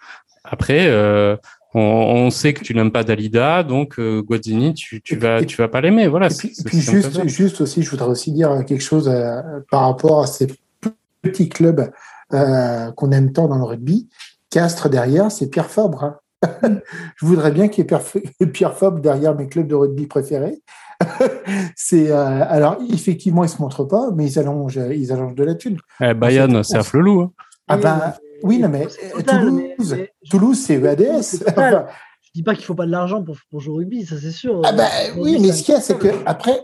[0.45, 1.37] Après, euh,
[1.75, 5.57] on, on, sait que tu n'aimes pas Dalida, donc euh, Guazzini, tu, tu vas, tu
[5.57, 6.09] vas pas l'aimer.
[6.09, 6.29] Voilà.
[6.29, 10.23] Et puis, puis juste, juste aussi, je voudrais aussi dire quelque chose euh, par rapport
[10.23, 10.47] à ces
[11.23, 11.91] petits clubs
[12.31, 14.09] qu'on aime tant dans le rugby.
[14.51, 16.05] Castres derrière, c'est Pierre Fabre.
[16.05, 16.19] Hein.
[17.17, 20.63] je voudrais bien qu'il y ait Pierre Fabre derrière mes clubs de rugby préférés.
[21.77, 25.55] c'est euh, alors effectivement ils se montrent pas, mais ils allongent, ils allongent de la
[25.55, 25.79] thune.
[26.01, 27.21] Eh, Bayonne, c'est un flelou.
[27.21, 27.33] Hein.
[27.69, 31.45] Ah ben oui, non mais total, Toulouse, mais, Toulouse c'est EADS.
[31.49, 31.87] Enfin,
[32.23, 34.33] je dis pas qu'il faut pas de l'argent pour, pour, jouer au rugby, ça c'est
[34.33, 34.61] sûr.
[34.65, 36.61] Ah ben oui, mais ce qu'il y a, c'est que après,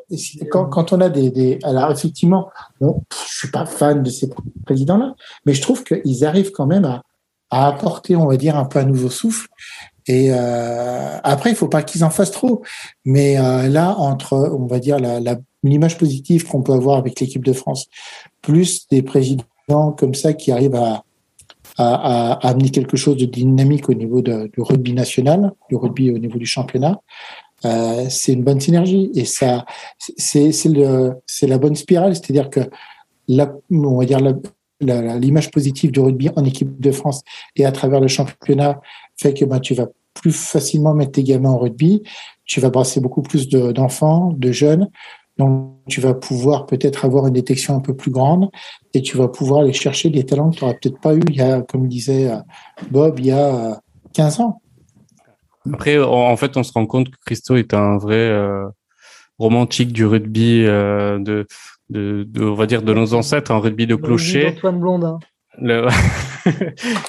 [0.50, 4.28] quand, quand on a des, des alors effectivement, bon, je suis pas fan de ces
[4.66, 5.14] présidents-là,
[5.46, 7.02] mais je trouve qu'ils arrivent quand même à,
[7.50, 9.48] à apporter, on va dire, un peu un nouveau souffle.
[10.06, 12.62] Et euh, après, il faut pas qu'ils en fassent trop.
[13.04, 17.18] Mais euh, là, entre, on va dire, la, la l'image positive qu'on peut avoir avec
[17.20, 17.86] l'équipe de France,
[18.42, 21.04] plus des présidents comme ça qui arrivent à,
[21.78, 26.10] à, à amener quelque chose de dynamique au niveau de, du rugby national, du rugby
[26.10, 27.00] au niveau du championnat,
[27.64, 29.10] euh, c'est une bonne synergie.
[29.14, 29.64] Et ça,
[30.18, 30.52] c'est
[31.42, 32.60] la bonne spirale, c'est-à-dire que
[33.28, 34.20] la, on va dire
[34.80, 37.22] l'image positive du rugby en équipe de France
[37.56, 38.80] et à travers le championnat
[39.16, 42.02] fait que ben, tu vas plus facilement mettre tes gamins en rugby,
[42.44, 44.90] tu vas brasser beaucoup plus d'enfants, de, de, jeunes,
[45.38, 48.48] donc tu vas pouvoir peut-être avoir une détection un peu plus grande
[48.92, 51.36] et tu vas pouvoir aller chercher des talents que tu n'aurais peut-être pas eu il
[51.36, 52.36] y a, comme disait euh,
[52.90, 53.80] Bob, il y a
[54.14, 54.60] 15 euh, ans.
[55.72, 58.30] Après, en fait, on se rend compte que Christo est un vrai
[59.38, 61.46] romantique du rugby de,
[61.88, 64.48] de, on va dire, de nos ancêtres, un rugby de clocher.
[64.48, 65.18] Antoine Blondin.
[65.58, 65.88] Le...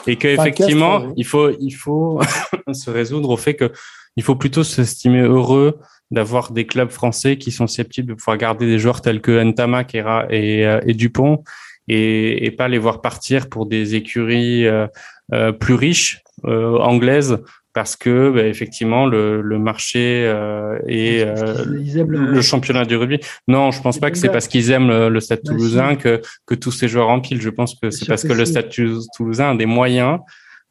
[0.08, 2.20] et qu'effectivement, il faut, il faut
[2.74, 3.72] se résoudre au fait que
[4.18, 5.80] il faut plutôt s'estimer heureux
[6.12, 9.96] d'avoir des clubs français qui sont susceptibles de pouvoir garder des joueurs tels que Ntamak
[9.96, 11.44] et, et, euh, et Dupont
[11.88, 14.88] et, et, pas les voir partir pour des écuries euh,
[15.34, 17.40] euh, plus riches euh, anglaises
[17.74, 23.20] parce que bah, effectivement le, le marché euh, et euh, le, championnat du rugby.
[23.48, 26.56] Non, je pense pas que c'est parce qu'ils aiment le, Stade bah, Toulousain que que
[26.56, 27.42] tous ces joueurs empilent.
[27.42, 30.20] Je pense que c'est parce que, le Stade Toulousain a des moyens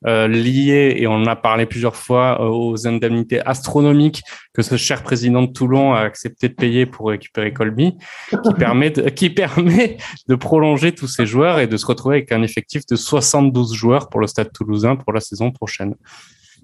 [0.07, 4.77] euh, liés et on en a parlé plusieurs fois euh, aux indemnités astronomiques que ce
[4.77, 7.95] cher président de Toulon a accepté de payer pour récupérer Colby,
[8.31, 9.97] qui permet de, qui permet
[10.29, 14.09] de prolonger tous ces joueurs et de se retrouver avec un effectif de 72 joueurs
[14.11, 15.95] pour le Stade Toulousain pour la saison prochaine.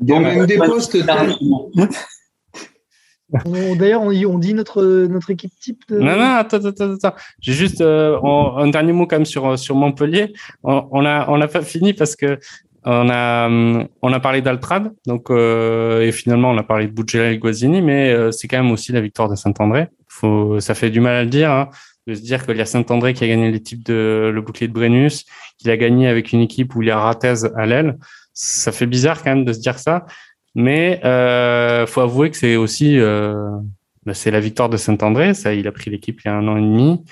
[0.02, 0.96] Il y a même des postes.
[3.76, 5.82] D'ailleurs, on, dit notre, notre équipe type.
[5.88, 5.98] De...
[5.98, 7.14] Non, non, attends, attends, attends.
[7.40, 10.32] J'ai juste euh, un dernier mot quand même sur, sur Montpellier.
[10.64, 12.38] On, on a, on n'a pas fini parce que
[12.84, 13.48] on a,
[14.02, 17.82] on a parlé d'Altrad, donc euh, et finalement on a parlé de Bougela et Guazzini,
[17.82, 19.88] mais euh, c'est quand même aussi la victoire de Saint-André.
[20.08, 21.68] Faut, ça fait du mal à le dire, hein,
[22.06, 24.72] de se dire qu'il y a Saint-André qui a gagné l'équipe de le bouclier de
[24.72, 25.24] Brennus,
[25.58, 27.96] qu'il a gagné avec une équipe où il y a Ratez à l'aile
[28.40, 30.06] ça fait bizarre quand même de se dire ça,
[30.54, 33.50] mais euh, faut avouer que c'est aussi euh,
[34.04, 35.34] bah, c'est la victoire de Saint-André.
[35.34, 37.04] Ça, il a pris l'équipe il y a un an et demi.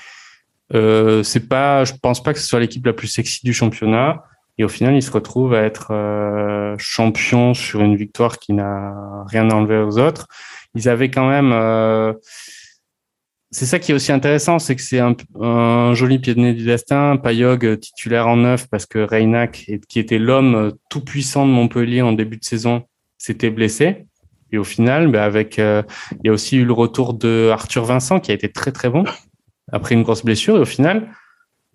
[0.75, 4.23] Euh, c'est pas, je pense pas que ce soit l'équipe la plus sexy du championnat.
[4.59, 9.25] Et au final, il se retrouve à être euh, champion sur une victoire qui n'a
[9.27, 10.27] rien enlevé aux autres.
[10.75, 12.13] Ils avaient quand même euh,
[13.51, 16.53] c'est ça qui est aussi intéressant, c'est que c'est un, un, joli pied de nez
[16.53, 17.17] du destin.
[17.17, 21.51] Payog euh, titulaire en neuf parce que Reynac, qui était l'homme euh, tout puissant de
[21.51, 22.83] Montpellier en début de saison,
[23.17, 24.07] s'était blessé.
[24.53, 27.85] Et au final, bah avec, euh, il y a aussi eu le retour de Arthur
[27.85, 29.05] Vincent qui a été très très bon
[29.73, 30.57] après une grosse blessure.
[30.57, 31.09] Et au final,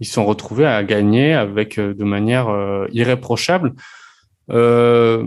[0.04, 2.48] ils se sont retrouvés à gagner avec de manière
[2.92, 3.74] irréprochable.
[4.50, 5.24] Euh,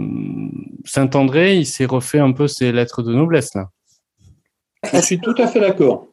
[0.85, 3.71] Saint-André, il s'est refait un peu ses lettres de noblesse là.
[4.93, 6.09] Je suis tout à fait d'accord.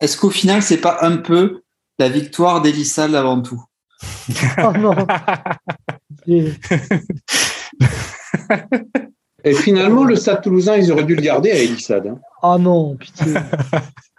[0.00, 1.62] Est-ce qu'au final, c'est pas un peu
[1.98, 3.62] la victoire d'Elissal avant tout
[4.58, 4.94] Oh non
[9.44, 12.06] Et finalement, le Stade Toulousain, ils auraient dû le garder à Elissade.
[12.06, 12.18] Hein.
[12.42, 13.34] Oh non, pitié.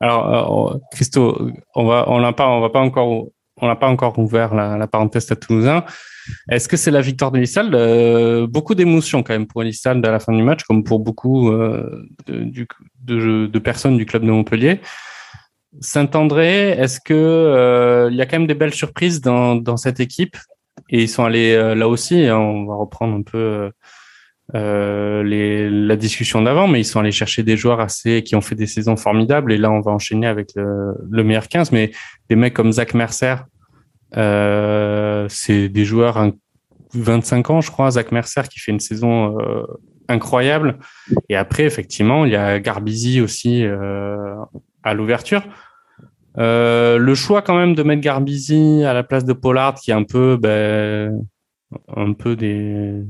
[0.00, 3.28] Alors, euh, Christo, on va, on n'a pas, on va pas encore,
[3.60, 5.84] on n'a pas encore ouvert la, la parenthèse Stade Toulousain.
[6.50, 10.20] Est-ce que c'est la victoire d'Elissal euh, Beaucoup d'émotions quand même pour Elissal à la
[10.20, 12.66] fin du match, comme pour beaucoup euh, de, du,
[13.04, 14.80] de, personnes du club de Montpellier.
[15.80, 20.00] Saint-André, est-ce que euh, il y a quand même des belles surprises dans, dans cette
[20.00, 20.36] équipe?
[20.88, 22.26] Et ils sont allés euh, là aussi.
[22.26, 23.70] Hein, on va reprendre un peu
[24.54, 28.40] euh, les, la discussion d'avant, mais ils sont allés chercher des joueurs assez qui ont
[28.40, 29.52] fait des saisons formidables.
[29.52, 31.72] Et là, on va enchaîner avec le, le meilleur 15.
[31.72, 31.90] Mais
[32.28, 33.36] des mecs comme Zach Mercer,
[34.12, 36.32] c'est des joueurs
[36.94, 37.90] 25 ans, je crois.
[37.92, 39.36] Zach Mercer qui fait une saison
[40.10, 40.78] incroyable.
[41.28, 44.34] Et après, effectivement, il y a Garbizi aussi euh,
[44.82, 45.42] à l'ouverture.
[46.38, 49.94] Euh, le choix quand même de mettre Garbizi à la place de Pollard, qui est
[49.94, 51.24] un peu, ben,
[51.96, 53.02] un peu des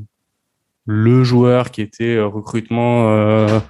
[0.87, 3.61] le joueur qui était recrutement euh,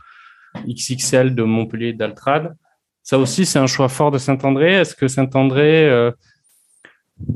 [0.67, 2.55] XXL de Montpellier d'Altrad.
[3.03, 4.75] Ça aussi, c'est un choix fort de Saint-André.
[4.75, 6.13] Est-ce que Saint-André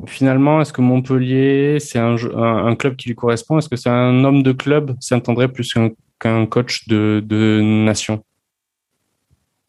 [0.07, 3.59] finalement, est-ce que Montpellier, c'est un, club qui lui correspond?
[3.59, 5.75] Est-ce que c'est un homme de club, Saint-André, plus
[6.19, 8.25] qu'un coach de, nation?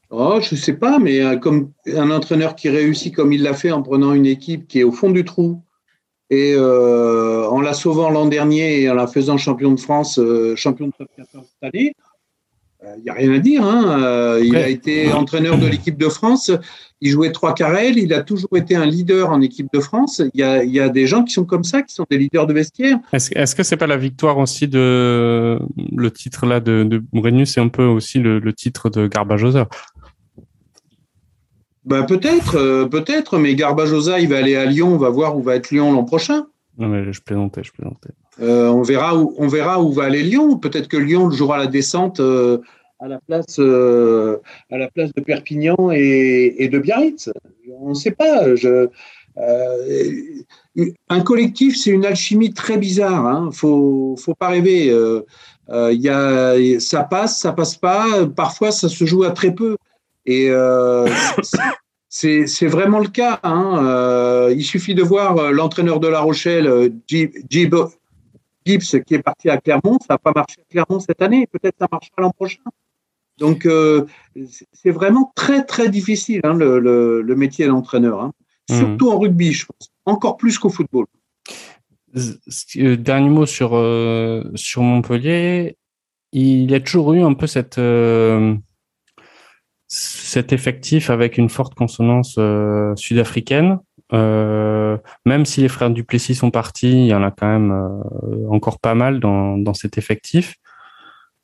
[0.09, 3.71] Oh, je sais pas, mais euh, comme un entraîneur qui réussit comme il l'a fait
[3.71, 5.61] en prenant une équipe qui est au fond du trou
[6.29, 10.55] et euh, en la sauvant l'an dernier et en la faisant champion de France, euh,
[10.55, 11.93] champion de top 14 cette année,
[12.97, 13.63] il n'y a rien à dire.
[13.63, 14.37] Hein.
[14.43, 16.51] il a été entraîneur de l'équipe de France.
[17.01, 17.97] Il jouait trois carrels.
[17.97, 20.21] Il a toujours été un leader en équipe de France.
[20.35, 22.19] Il y a, il y a des gens qui sont comme ça, qui sont des
[22.19, 22.99] leaders de vestiaire.
[23.11, 25.57] Est-ce est -ce que c'est pas la victoire aussi de
[25.95, 29.67] le titre là de, de C'est un peu aussi le, le titre de Garbajosa?
[31.85, 35.43] Ben peut-être, euh, peut-être, mais Garbajosa, il va aller à Lyon, on va voir où
[35.43, 36.47] va être Lyon l'an prochain.
[36.77, 38.09] Non mais je plaisantais, je plaisantais.
[38.41, 40.57] Euh, on verra où on verra où va aller Lyon.
[40.57, 42.57] Peut-être que Lyon jouera la descente euh,
[42.99, 47.29] à la place à la place de Perpignan et, et de Biarritz.
[47.79, 48.55] On ne sait pas.
[48.55, 48.89] Je,
[51.09, 53.27] un collectif, c'est une alchimie très bizarre.
[53.27, 53.51] Hein.
[53.53, 54.87] Faut faut pas rêver.
[55.69, 58.25] Il y a ça passe, ça passe pas.
[58.25, 59.77] Parfois, ça se joue à très peu.
[60.25, 61.07] Et euh,
[62.09, 63.39] c'est vraiment le cas.
[63.43, 63.83] Hein.
[63.83, 67.89] Euh, il suffit de voir euh, l'entraîneur de La Rochelle, Gibbs
[68.65, 71.87] qui est parti à Clermont, ça n'a pas marché à Clermont cette année, peut-être ça
[71.91, 72.61] marchera l'an prochain.
[73.37, 74.05] Donc, euh,
[74.73, 76.79] c'est vraiment très, très difficile hein, le,
[77.21, 78.31] le, métier d'entraîneur, hein.
[78.69, 78.75] mmh.
[78.75, 81.05] surtout en rugby, je pense, encore plus qu'au football.
[82.75, 85.77] Dernier mot sur, euh, sur Montpellier.
[86.31, 88.55] Il y a toujours eu un peu cette, euh,
[89.87, 92.39] cet effectif avec une forte consonance
[92.95, 93.79] sud-africaine.
[94.11, 98.01] même si les frères Duplessis sont partis, il y en a quand même
[98.49, 100.55] encore pas mal dans, cet effectif.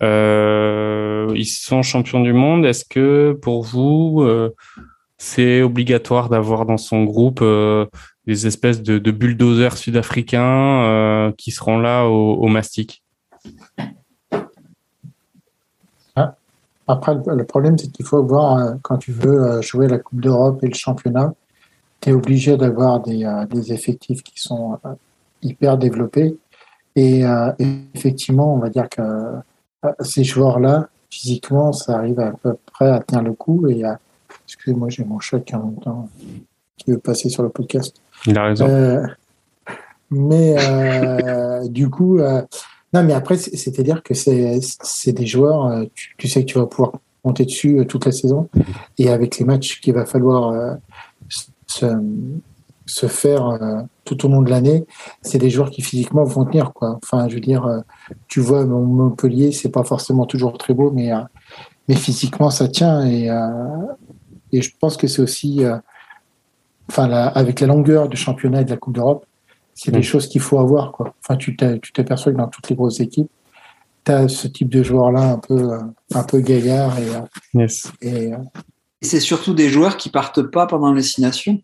[0.02, 2.66] Euh, ils sont champions du monde.
[2.66, 4.54] Est-ce que pour vous, euh,
[5.18, 7.86] c'est obligatoire d'avoir dans son groupe euh,
[8.26, 13.04] des espèces de, de bulldozers sud-africains qui seront là au, mastic?
[16.92, 20.68] Après, le problème, c'est qu'il faut voir, quand tu veux jouer la Coupe d'Europe et
[20.68, 21.34] le championnat,
[22.02, 24.78] tu es obligé d'avoir des, des, effectifs qui sont
[25.42, 26.38] hyper développés.
[26.96, 27.24] Et
[27.96, 29.02] effectivement, on va dire que
[30.02, 33.68] ces joueurs-là, physiquement, ça arrive à peu près à tenir le coup.
[33.68, 34.00] Et à...
[34.46, 36.10] Excusez-moi, j'ai mon chat qui, en même temps,
[36.78, 37.96] qui veut passer sur le podcast.
[38.26, 38.68] Il a raison.
[38.68, 39.06] Euh,
[40.10, 42.42] mais euh, du coup, euh,
[42.94, 46.94] non, mais après, c'est-à-dire que c'est des joueurs, tu, tu, sais que tu vas pouvoir
[47.24, 48.50] monter dessus toute la saison.
[48.98, 50.78] Et avec les matchs qu'il va falloir
[51.68, 51.86] se,
[52.92, 54.86] se faire euh, tout au long de l'année,
[55.22, 56.72] c'est des joueurs qui physiquement vont tenir.
[56.82, 57.80] Enfin, je veux dire, euh,
[58.28, 61.22] tu vois, Montpellier, c'est pas forcément toujours très beau, mais euh,
[61.88, 63.30] mais physiquement ça tient et
[64.54, 65.62] et je pense que c'est aussi,
[66.90, 69.26] enfin, avec la longueur du championnat et de la Coupe d'Europe,
[69.84, 71.16] c'est des choses qu'il faut avoir quoi.
[71.24, 73.32] Enfin, tu t'aperçois que dans toutes les grosses équipes,
[74.06, 75.72] tu as ce type de joueurs là un peu
[76.14, 77.62] un peu gaillard et,
[78.12, 78.32] et
[79.02, 81.62] c'est surtout des joueurs qui partent pas pendant les six nations.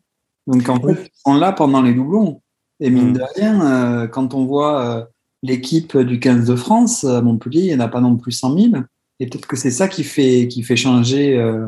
[0.47, 2.41] Donc en fait, on l'a pendant les doublons.
[2.80, 3.27] Et mine de mm.
[3.36, 5.06] rien, euh, quand on voit euh,
[5.43, 8.58] l'équipe du 15 de France à Montpellier, il n'y en a pas non plus 100
[8.58, 8.84] 000.
[9.19, 11.67] Et peut-être que c'est ça qui fait, qui fait changer, euh,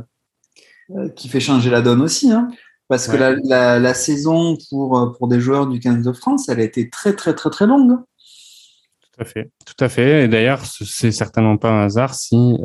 [1.16, 2.32] qui fait changer la donne aussi.
[2.32, 2.50] Hein.
[2.90, 6.64] Parce que la, la, saison pour, pour des joueurs du 15 de France, elle a
[6.64, 7.96] été très, très, très, très longue.
[7.96, 10.26] Tout à fait, tout à fait.
[10.26, 12.58] Et d'ailleurs, c'est certainement pas un hasard si,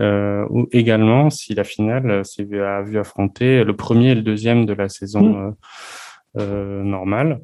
[0.51, 4.89] ou également, si la finale s'est vu, affronter le premier et le deuxième de la
[4.89, 5.55] saison.
[6.37, 7.41] Euh, normal.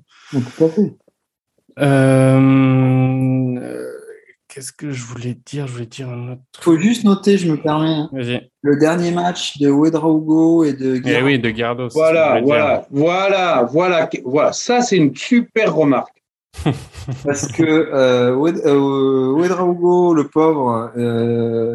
[1.79, 3.90] Euh,
[4.53, 5.67] qu'est-ce que je voulais dire?
[5.67, 6.43] Je voulais dire un autre.
[6.61, 7.89] Faut juste noter, je me permets.
[7.89, 8.11] Hein.
[8.63, 11.89] Le dernier match de Ouedraogo et de Eh oui, de Gardo.
[11.93, 14.53] Voilà, voilà, voilà, voilà, voilà.
[14.53, 16.23] Ça, c'est une super remarque.
[17.25, 20.93] Parce que euh, Ouedraogo, le pauvre,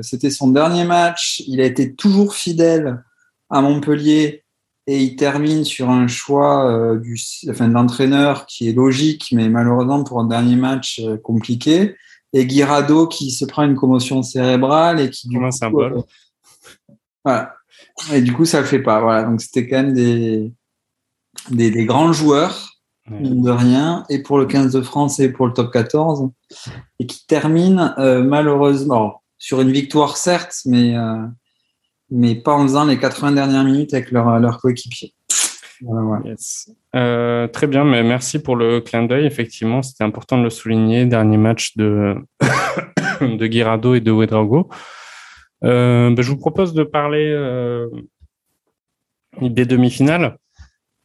[0.02, 1.42] c'était son dernier match.
[1.48, 3.02] Il a été toujours fidèle
[3.50, 4.46] à Montpellier
[4.88, 10.04] et il termine sur un choix euh, du, enfin, d'entraîneur qui est logique, mais malheureusement
[10.04, 11.96] pour un dernier match euh, compliqué.
[12.36, 15.94] Et Guirado qui se prend une commotion cérébrale et qui du coup, symbole.
[15.94, 16.94] Euh,
[17.24, 17.56] voilà.
[18.14, 19.00] Et du coup, ça le fait pas.
[19.00, 19.24] Voilà.
[19.24, 20.52] Donc c'était quand même des,
[21.50, 22.74] des, des grands joueurs,
[23.10, 26.30] de rien, et pour le 15 de France et pour le top 14,
[27.00, 30.96] et qui termine malheureusement sur une victoire certes, mais
[32.10, 35.14] mais pas en faisant les 80 dernières minutes avec leur, leur coéquipier.
[36.96, 39.26] Euh, très bien, mais merci pour le clin d'œil.
[39.26, 41.06] Effectivement, c'était important de le souligner.
[41.06, 42.16] Dernier match de,
[43.22, 44.70] de Guirado et de Wedrago.
[45.64, 47.88] Euh, ben, je vous propose de parler euh,
[49.42, 50.38] des demi-finales.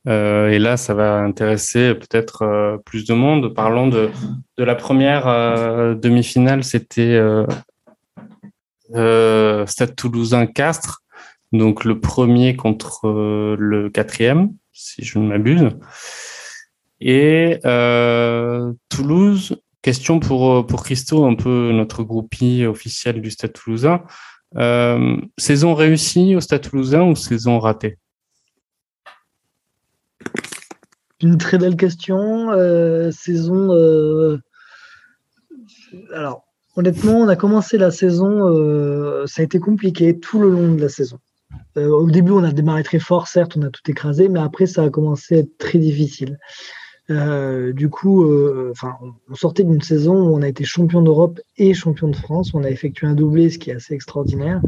[0.07, 3.55] et là, ça va intéresser peut-être plus de monde.
[3.55, 4.11] Parlons de,
[4.57, 5.27] de la première
[5.97, 6.65] demi-finale.
[6.65, 7.21] C'était
[8.93, 11.03] Stade Toulousain Castres,
[11.53, 13.09] donc le premier contre
[13.59, 14.51] le quatrième,
[14.81, 15.69] si je ne m'abuse.
[17.01, 24.03] Et euh, Toulouse, question pour pour Christo, un peu notre groupie officiel du Stade Toulousain.
[25.39, 27.99] saison réussie au Stade Toulousain ou saison ratée?
[31.23, 32.51] Une très belle question.
[33.13, 34.39] saison.
[36.15, 36.45] Alors,
[36.77, 40.81] Honnêtement, on a commencé la saison, euh, ça a été compliqué tout le long de
[40.81, 41.19] la saison.
[41.77, 44.67] Euh, au début, on a démarré très fort, certes, on a tout écrasé, mais après,
[44.67, 46.39] ça a commencé à être très difficile.
[47.11, 48.25] Euh, du coup,
[48.71, 48.97] enfin,
[49.29, 52.55] on sortait d'une saison où on a été champion d'Europe et champion de France.
[52.55, 54.61] On a effectué un doublé, ce qui est assez extraordinaire.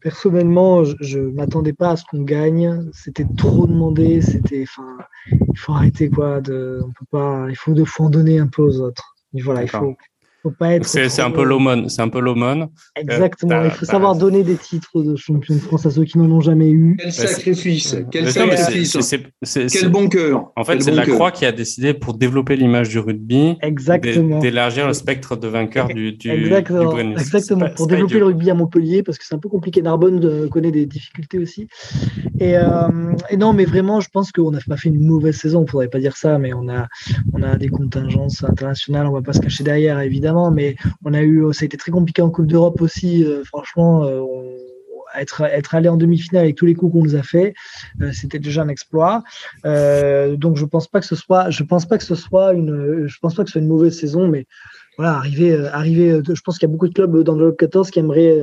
[0.00, 2.88] Personnellement, je, ne m'attendais pas à ce qu'on gagne.
[2.92, 4.20] C'était trop demandé.
[4.20, 6.40] C'était, il faut arrêter quoi.
[6.40, 7.46] De, on peut pas.
[7.48, 9.14] Il faut de faut en donner un peu aux autres.
[9.34, 9.96] voilà, il faut
[10.42, 10.86] faut pas être.
[10.86, 11.88] C'est un peu l'aumône.
[11.88, 12.68] C'est un peu l'aumône.
[12.96, 13.64] Exactement.
[13.64, 16.40] il faut savoir donner des titres de champion de France à ceux qui n'en ont
[16.40, 16.96] jamais eu.
[16.98, 19.16] Quel sacrifice Quel sacrifice
[19.72, 22.98] Quel bon cœur En fait, c'est la Croix qui a décidé pour développer l'image du
[22.98, 23.56] rugby.
[23.62, 24.38] Exactement.
[24.38, 26.98] D'élargir le spectre de vainqueurs du, du, Exactement.
[26.98, 27.68] Exactement.
[27.76, 29.82] pour développer le rugby à Montpellier, parce que c'est un peu compliqué.
[29.82, 31.68] Narbonne connaît des difficultés aussi.
[32.38, 32.54] Et,
[33.30, 35.60] et non, mais vraiment, je pense qu'on n'a pas fait une mauvaise saison.
[35.60, 36.88] On pourrait pas dire ça, mais on a,
[37.34, 39.06] on a des contingences internationales.
[39.06, 41.90] On va pas se cacher derrière, évidemment mais on a eu, ça a été très
[41.90, 43.24] compliqué en Coupe d'Europe aussi.
[43.24, 44.22] Euh, franchement, euh,
[45.18, 47.54] être, être allé en demi-finale avec tous les coups qu'on nous a fait,
[48.00, 49.24] euh, c'était déjà un exploit.
[49.64, 53.18] donc je pense pas que ce soit, je pense pas que ce soit une, je
[53.20, 54.46] pense pas que ce soit une mauvaise saison, mais
[54.96, 57.90] voilà, arriver, arriver, je pense qu'il y a beaucoup de clubs dans le top 14
[57.90, 58.38] qui aimeraient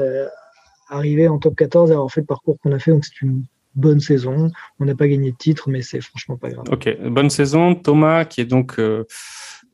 [0.90, 2.92] arriver en top 14 et avoir fait le parcours qu'on a fait.
[2.92, 3.44] Donc c'est une
[3.76, 4.52] bonne saison.
[4.80, 6.66] On n'a pas gagné de titre, mais c'est franchement pas grave.
[6.70, 7.76] Ok, bonne saison.
[7.76, 8.78] Thomas, qui est donc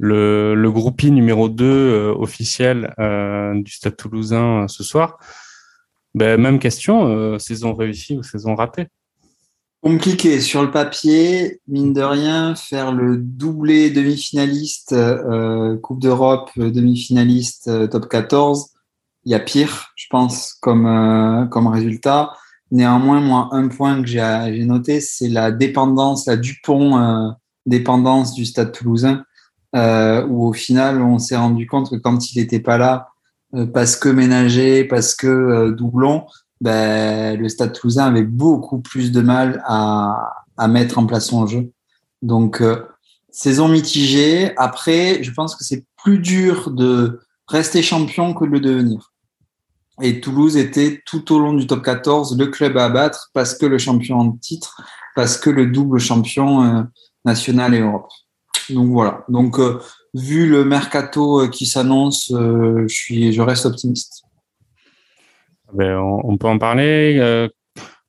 [0.04, 5.18] le, le groupie numéro 2 euh, officiel euh, du Stade toulousain euh, ce soir.
[6.14, 8.86] Ben, même question, saison réussie ou saison ratée
[9.82, 14.96] Compliqué sur le papier, mine de rien, faire le doublé demi-finaliste
[15.82, 18.74] Coupe d'Europe, demi-finaliste top 14,
[19.26, 22.34] il y a pire, je pense, comme, comme résultat.
[22.70, 27.34] Néanmoins, moi, un point que j'ai noté, c'est la dépendance, la Dupont
[27.66, 29.26] dépendance du Stade toulousain
[29.76, 33.10] euh, où au final, on s'est rendu compte que quand il n'était pas là,
[33.56, 36.26] euh, parce que ménager, parce que euh, doublon,
[36.62, 41.46] ben, le Stade Toulousain avait beaucoup plus de mal à, à mettre en place son
[41.46, 41.72] jeu.
[42.22, 42.84] Donc, euh,
[43.32, 44.56] saison mitigée.
[44.58, 49.12] Après, je pense que c'est plus dur de rester champion que de le devenir.
[50.02, 53.68] Et Toulouse était tout au long du top 14 le club à abattre parce que
[53.68, 54.82] le champion en titre,
[55.16, 56.88] parce que le double champion
[57.26, 58.10] national et Europe.
[58.70, 59.24] Donc voilà.
[59.30, 59.80] Donc euh,
[60.14, 64.24] vu le mercato euh, qui s'annonce, euh, je suis, je reste optimiste.
[65.74, 67.50] Ben, on, peut en parler.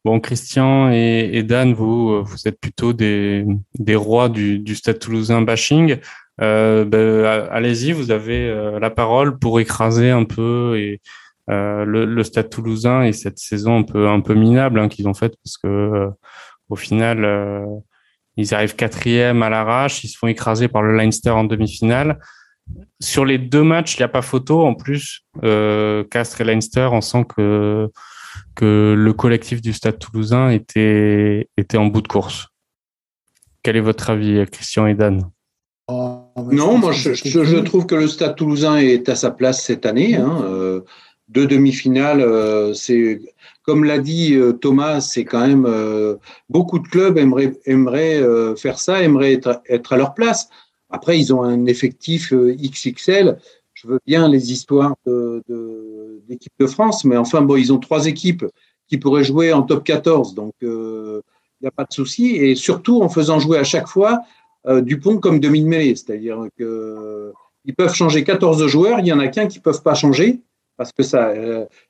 [0.05, 3.47] bon, Christian et, Dan, vous, vous êtes plutôt des,
[3.79, 5.97] des rois du, du Stade Toulousain bashing.
[6.39, 6.95] Ben,
[7.51, 11.01] allez-y, vous avez la parole pour écraser un peu et
[11.49, 15.37] le, Stade Toulousain et cette saison un peu un peu minable hein, qu'ils ont faite
[15.43, 16.11] parce que
[16.69, 17.25] au final
[18.37, 22.19] ils arrivent quatrième à l'arrache, ils se font écraser par le Leinster en demi-finale.
[23.01, 24.65] Sur les deux matchs, il n'y a pas photo.
[24.65, 27.91] En plus, euh, Castres et Leinster, on sent que,
[28.55, 32.49] que le collectif du Stade toulousain était, était en bout de course.
[33.63, 35.31] Quel est votre avis, Christian et Dan?
[35.89, 40.17] Non, moi je, trouve que le Stade toulousain est à sa place cette année.
[40.17, 40.43] Hein.
[40.45, 40.81] Euh,
[41.29, 43.21] deux demi-finales, euh, c'est
[43.65, 46.17] comme l'a dit euh, Thomas, c'est quand même euh,
[46.49, 50.51] beaucoup de clubs aimeraient, aimeraient euh, faire ça, aimeraient être, à leur place.
[50.91, 53.39] Après, ils ont un effectif XXL.
[53.73, 58.07] Je veux bien les histoires d'équipe de, de, France, mais enfin, bon, ils ont trois
[58.07, 58.45] équipes
[58.87, 61.21] qui pourraient jouer en top 14, donc il
[61.61, 62.37] n'y a pas de souci.
[62.37, 64.21] Et surtout en faisant jouer à chaque fois
[64.83, 67.33] Dupont comme demi-mêlée, c'est-à-dire que
[67.65, 70.41] ils peuvent changer 14 joueurs, il y en a qu'un qui peuvent pas changer
[70.77, 71.33] parce que ça,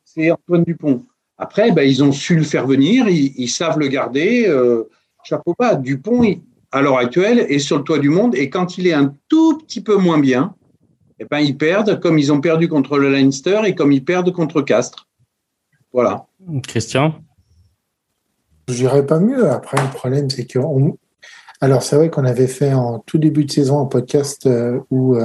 [0.05, 1.05] c'est Antoine Dupont.
[1.39, 4.47] Après, ben, ils ont su le faire venir, ils, savent le garder.
[4.47, 4.85] Euh,
[5.25, 5.75] chapeau pas.
[5.75, 6.23] Dupont,
[6.71, 9.59] à l'heure actuelle, est sur le toit du monde et quand il est un tout
[9.59, 10.55] petit peu moins bien,
[11.19, 14.33] eh ben, ils perdent comme ils ont perdu contre le Leinster et comme ils perdent
[14.33, 15.09] contre Castres.
[15.93, 16.27] Voilà.
[16.67, 17.15] Christian?
[18.69, 19.49] Je dirais pas mieux.
[19.51, 20.59] Après, le problème, c'est que.
[21.61, 25.17] Alors, c'est vrai qu'on avait fait en tout début de saison un podcast euh, où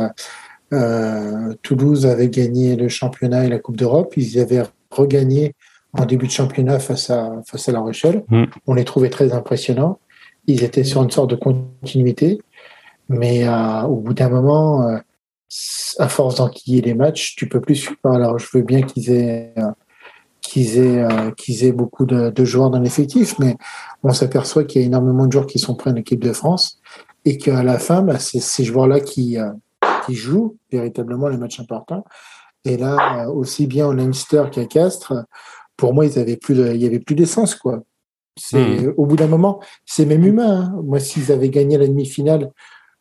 [0.72, 4.14] euh, Toulouse avait gagné le championnat et la Coupe d'Europe.
[4.16, 5.54] Ils avaient regagné
[5.94, 8.24] en début de championnat face à, face à La Rochelle.
[8.30, 8.46] Mm.
[8.68, 10.00] On les trouvait très impressionnants.
[10.48, 12.40] Ils étaient sur une sorte de continuité.
[13.08, 14.98] Mais euh, au bout d'un moment, euh,
[15.98, 17.98] à force d'enquiller les matchs, tu peux plus suivre.
[18.04, 19.72] Alors, je veux bien qu'ils aient, euh,
[20.42, 23.58] qu'ils aient, qu'ils aient beaucoup de, de joueurs dans l'effectif, mais
[24.04, 26.80] on s'aperçoit qu'il y a énormément de joueurs qui sont pris en équipe de France
[27.26, 29.38] et qu'à la fin, bah, c'est ces joueurs-là qui,
[30.06, 32.06] qui jouent véritablement les matchs importants.
[32.64, 35.14] Et là, aussi bien au Leinster qu'à Castres,
[35.80, 37.84] pour moi, ils avaient plus il y avait plus d'essence, quoi.
[38.36, 38.94] C'est, hmm.
[38.98, 40.74] Au bout d'un moment, c'est même humain.
[40.74, 40.82] Hein.
[40.84, 42.52] Moi, s'ils avaient gagné la demi-finale,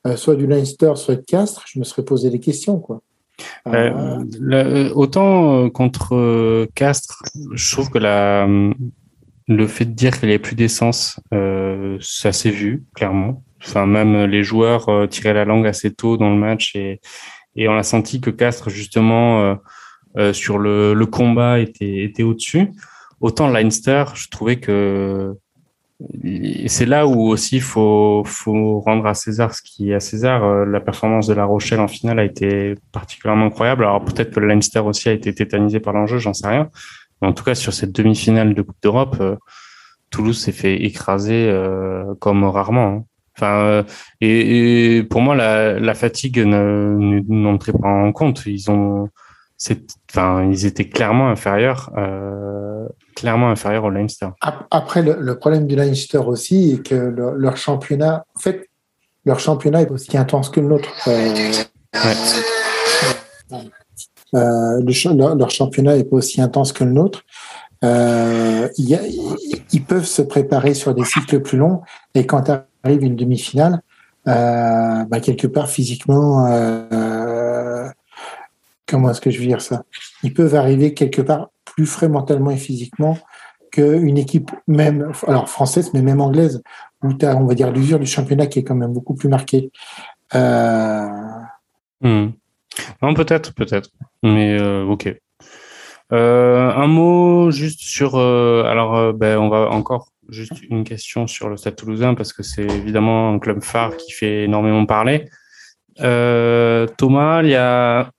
[0.06, 3.02] euh, soit du Leinster, soit de Castres, je me serais posé des questions, quoi.
[3.68, 7.22] Euh, euh, autant contre Castres,
[7.52, 8.48] je trouve que la,
[9.48, 11.20] le fait de dire qu'il n'y avait plus d'essence,
[12.00, 13.44] ça s'est vu, clairement.
[13.64, 17.00] Enfin, même les joueurs tiraient la langue assez tôt dans le match et,
[17.54, 19.56] et on a senti que Castres, justement,
[20.16, 22.70] euh, sur le, le, combat était, était au-dessus.
[23.20, 25.34] Autant Leinster, je trouvais que
[26.68, 30.44] c'est là où aussi il faut, faut rendre à César ce qui est à César.
[30.44, 33.84] Euh, la performance de La Rochelle en finale a été particulièrement incroyable.
[33.84, 36.70] Alors peut-être que le Leinster aussi a été tétanisé par l'enjeu, j'en sais rien.
[37.20, 39.36] Mais en tout cas, sur cette demi-finale de Coupe d'Europe, euh,
[40.10, 41.52] Toulouse s'est fait écraser
[42.18, 42.88] comme rarement.
[42.88, 43.04] Hein.
[43.36, 43.84] Enfin,
[44.22, 48.44] et, pour moi, la, fatigue n'entrait pas en compte.
[48.46, 49.10] Ils ont,
[50.10, 52.86] enfin, ils étaient clairement inférieurs, euh,
[53.16, 54.28] clairement inférieurs au Leinster.
[54.70, 58.68] Après, le, problème du Leinster aussi est que leur championnat, en fait,
[59.24, 60.88] leur championnat est aussi intense que le nôtre.
[61.08, 61.52] Euh,
[64.34, 67.24] euh, leur, championnat est pas aussi intense que le nôtre.
[67.82, 71.82] ils peuvent se préparer sur des cycles plus longs
[72.14, 72.48] et quand
[72.84, 73.82] arrive une demi-finale,
[74.24, 76.46] bah, quelque part physiquement,
[78.88, 79.84] comment est-ce que je veux dire ça?
[80.22, 83.18] Ils peuvent arriver quelque part plus frais mentalement et physiquement
[83.70, 86.62] qu'une équipe même, alors française, mais même anglaise,
[87.02, 89.28] où tu as, on va dire, l'usure du championnat qui est quand même beaucoup plus
[89.28, 89.70] marquée.
[90.34, 91.06] Euh...
[92.00, 92.30] Hmm.
[93.02, 93.90] Non, peut-être, peut-être.
[94.22, 95.14] Mais euh, ok.
[96.12, 98.16] Euh, un mot juste sur.
[98.16, 102.62] Alors, ben, on va encore juste une question sur le Stade Toulousain parce que c'est
[102.62, 105.28] évidemment un club phare qui fait énormément parler.
[105.96, 108.10] Thomas, il y a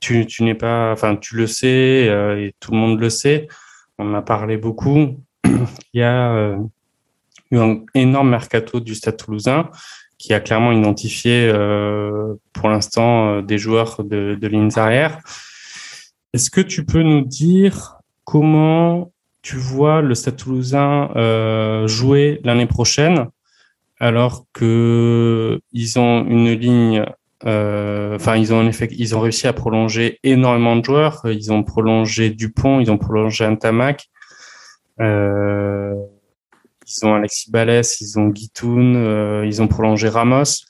[0.00, 3.48] tu, tu n'es pas, enfin, tu le sais euh, et tout le monde le sait.
[3.98, 5.20] On en a parlé beaucoup.
[5.44, 6.58] Il y a euh,
[7.50, 9.70] eu un énorme mercato du Stade Toulousain
[10.18, 15.18] qui a clairement identifié euh, pour l'instant des joueurs de, de lignes arrière.
[16.32, 19.12] Est-ce que tu peux nous dire comment
[19.42, 21.08] tu vois le Stade Toulousain
[21.86, 23.26] jouer l'année prochaine
[24.02, 27.06] alors que ils ont une ligne euh,
[27.44, 31.22] enfin, ils ont en effet, ils ont réussi à prolonger énormément de joueurs.
[31.24, 34.08] Ils ont prolongé Dupont, ils ont prolongé Antamac.
[35.00, 35.94] Euh,
[36.86, 40.64] ils ont Alexis Balès, ils ont Guitoun, euh, ils ont prolongé Ramos.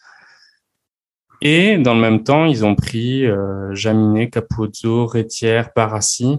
[1.40, 6.38] Et dans le même temps, ils ont pris euh, Jaminet, Capozzo, Rétière, Barassi,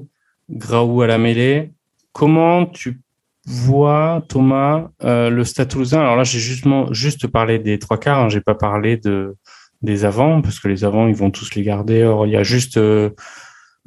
[0.50, 1.74] Graou à la mêlée.
[2.14, 3.02] Comment tu
[3.46, 8.20] vois, Thomas, euh, le Stade Alors là, j'ai justement juste parlé des trois quarts.
[8.20, 9.36] Hein, j'ai pas parlé de
[9.84, 12.04] des avants, parce que les avants, ils vont tous les garder.
[12.04, 13.10] Or, il y a juste, euh,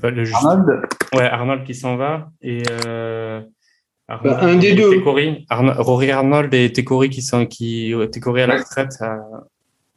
[0.02, 0.82] Arnold.
[1.14, 3.40] Ouais, Arnold qui s'en va et euh,
[4.08, 5.02] bah, un des deux.
[5.02, 8.94] Rory Arnold et Tekori qui sont qui Tekori à la retraite.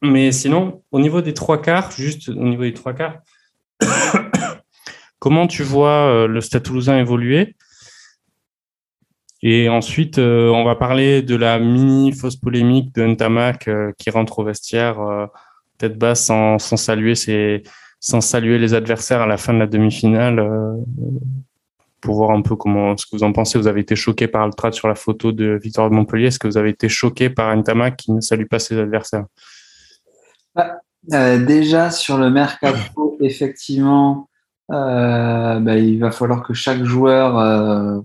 [0.01, 3.17] Mais sinon, au niveau des trois quarts, juste au niveau des trois quarts,
[5.19, 7.55] comment tu vois euh, le Stade Toulousain évoluer?
[9.41, 14.43] Et ensuite, on va parler de la mini fausse polémique de Ntamak qui rentre au
[14.43, 15.29] vestiaire
[15.79, 17.15] tête basse sans, sans saluer
[17.99, 20.75] sans saluer les adversaires à la fin de la demi-finale euh,
[22.01, 23.59] pour voir un peu comment ce que vous en pensez.
[23.59, 26.27] Vous avez été choqué par Altrad sur la photo de Victor de Montpellier.
[26.27, 29.25] Est-ce que vous avez été choqué par Ntamak qui ne salue pas ses adversaires?
[30.55, 30.77] Bah,
[31.13, 34.29] euh, Déjà sur le mercato, effectivement,
[34.71, 38.03] euh, bah, il va falloir que chaque joueur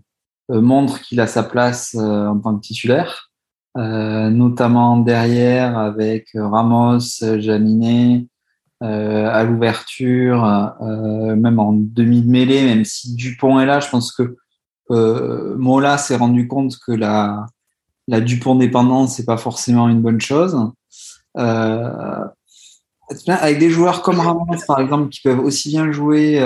[0.48, 3.30] montre qu'il a sa place en tant que titulaire.
[3.76, 8.26] Euh, notamment derrière avec Ramos, Jaminet,
[8.84, 13.88] euh, à l'ouverture, euh, même en demi de mêlée, même si Dupont est là, je
[13.88, 14.36] pense que
[14.90, 17.46] euh, Mola s'est rendu compte que la,
[18.08, 20.56] la Dupont dépendance c'est pas forcément une bonne chose.
[21.38, 22.24] Euh,
[23.26, 26.42] avec des joueurs comme Ramos, par exemple, qui peuvent aussi bien jouer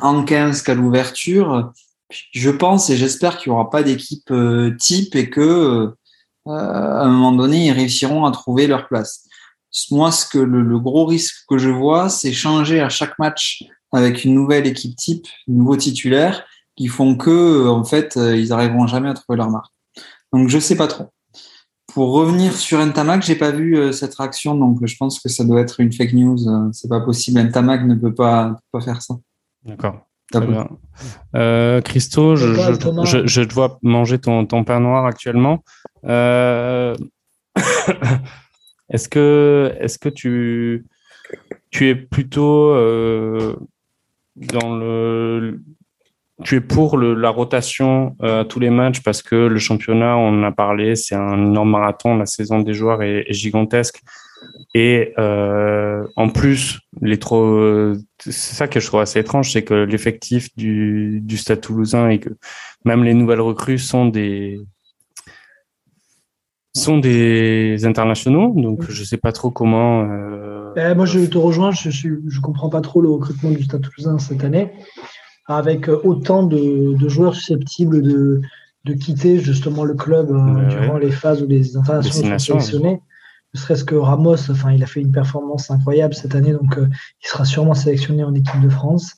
[0.00, 1.72] en 15 qu'à l'ouverture,
[2.32, 4.32] je pense et j'espère qu'il n'y aura pas d'équipe
[4.78, 5.94] type et que
[6.48, 9.26] à un moment donné, ils réussiront à trouver leur place.
[9.90, 14.24] Moi, ce que le, gros risque que je vois, c'est changer à chaque match avec
[14.24, 16.44] une nouvelle équipe type, nouveau titulaire,
[16.76, 19.72] qui font que, en fait, euh, ils n'arriveront jamais à trouver leur marque.
[20.32, 21.06] Donc, je sais pas trop.
[21.94, 25.44] Pour revenir sur Ntamak, j'ai pas vu euh, cette réaction, donc je pense que ça
[25.44, 26.38] doit être une fake news.
[26.72, 27.40] C'est pas possible.
[27.40, 29.14] Ntamak ne peut pas, pas faire ça.
[29.64, 30.06] D'accord.
[31.34, 35.62] Euh, Christo, je, je, je, dois manger ton, ton pain noir actuellement.
[36.04, 36.96] Euh,
[38.90, 40.86] est-ce que, est-ce que tu,
[41.70, 43.56] tu es plutôt euh,
[44.36, 45.60] dans le,
[46.44, 50.40] tu es pour le, la rotation à tous les matchs parce que le championnat, on
[50.40, 52.16] en a parlé, c'est un énorme marathon.
[52.16, 54.02] La saison des joueurs est, est gigantesque.
[54.74, 59.74] Et euh, en plus, les trop, c'est ça que je trouve assez étrange, c'est que
[59.74, 62.30] l'effectif du, du Stade Toulousain et que
[62.84, 64.60] même les nouvelles recrues sont des
[66.74, 70.02] sont des internationaux, donc je sais pas trop comment.
[70.02, 70.74] Euh...
[70.76, 71.70] Eh, moi, je te rejoins.
[71.70, 74.72] Je, je, je comprends pas trop le recrutement du Stade Toulousain cette année,
[75.46, 78.42] avec autant de, de joueurs susceptibles de
[78.86, 80.28] de quitter justement le club
[80.68, 83.00] durant les phases où les internationaux sont sélectionnés.
[83.56, 87.26] Ne serait-ce que Ramos, enfin, il a fait une performance incroyable cette année, donc il
[87.26, 89.14] sera sûrement sélectionné en équipe de France.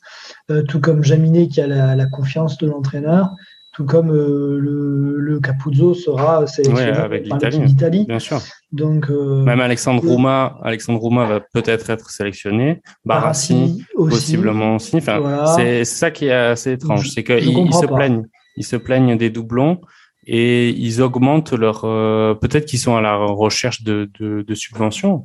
[0.68, 3.30] tout comme Jaminet qui a la confiance de l'entraîneur
[3.78, 8.06] tout comme euh, le, Capuzzo sera sélectionné avec l'Italie.
[8.06, 8.40] Bien sûr.
[8.72, 12.82] Donc, euh, Même Alexandre Rouma, Alexandre Rouma va peut-être être sélectionné.
[13.04, 14.96] Barassi, possiblement aussi.
[14.96, 17.08] Enfin, C'est ça qui est assez étrange.
[17.10, 18.24] C'est qu'ils se plaignent.
[18.56, 19.80] Ils se plaignent des doublons
[20.28, 21.84] et ils augmentent leur.
[21.84, 25.24] Euh, peut-être qu'ils sont à la recherche de, de, subventions.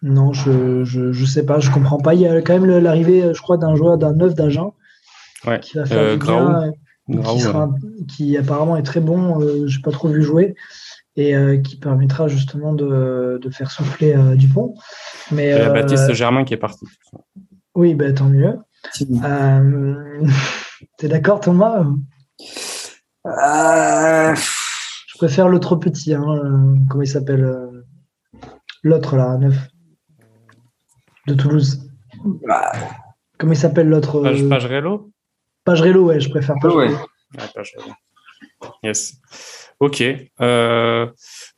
[0.00, 2.14] Non, je, je, sais pas, je comprends pas.
[2.14, 4.74] Il y a quand même l'arrivée, je crois, d'un joueur d'un neuf d'agent
[5.44, 5.58] ouais.
[5.60, 6.18] qui va faire
[8.08, 10.54] qui, apparemment est très bon, euh, je n'ai pas trop vu jouer,
[11.16, 14.74] et euh, qui permettra justement de, de faire souffler euh, Dupont.
[15.30, 16.84] Mais, Baptiste Germain qui est parti.
[17.74, 18.58] Oui, bah, tant mieux.
[20.98, 21.84] T'es d'accord, Thomas?
[24.34, 26.14] Je préfère l'autre petit.
[26.14, 27.68] Hein, comment il s'appelle
[28.82, 29.56] L'autre, là, neuf.
[31.26, 31.90] De Toulouse.
[32.24, 32.72] Bah.
[33.38, 35.10] Comment il s'appelle l'autre Pagerello?
[35.64, 36.96] Pagerello, ouais, je préfère Pagerello.
[38.82, 39.20] Yes.
[39.80, 40.02] Ok.
[40.40, 41.06] Euh,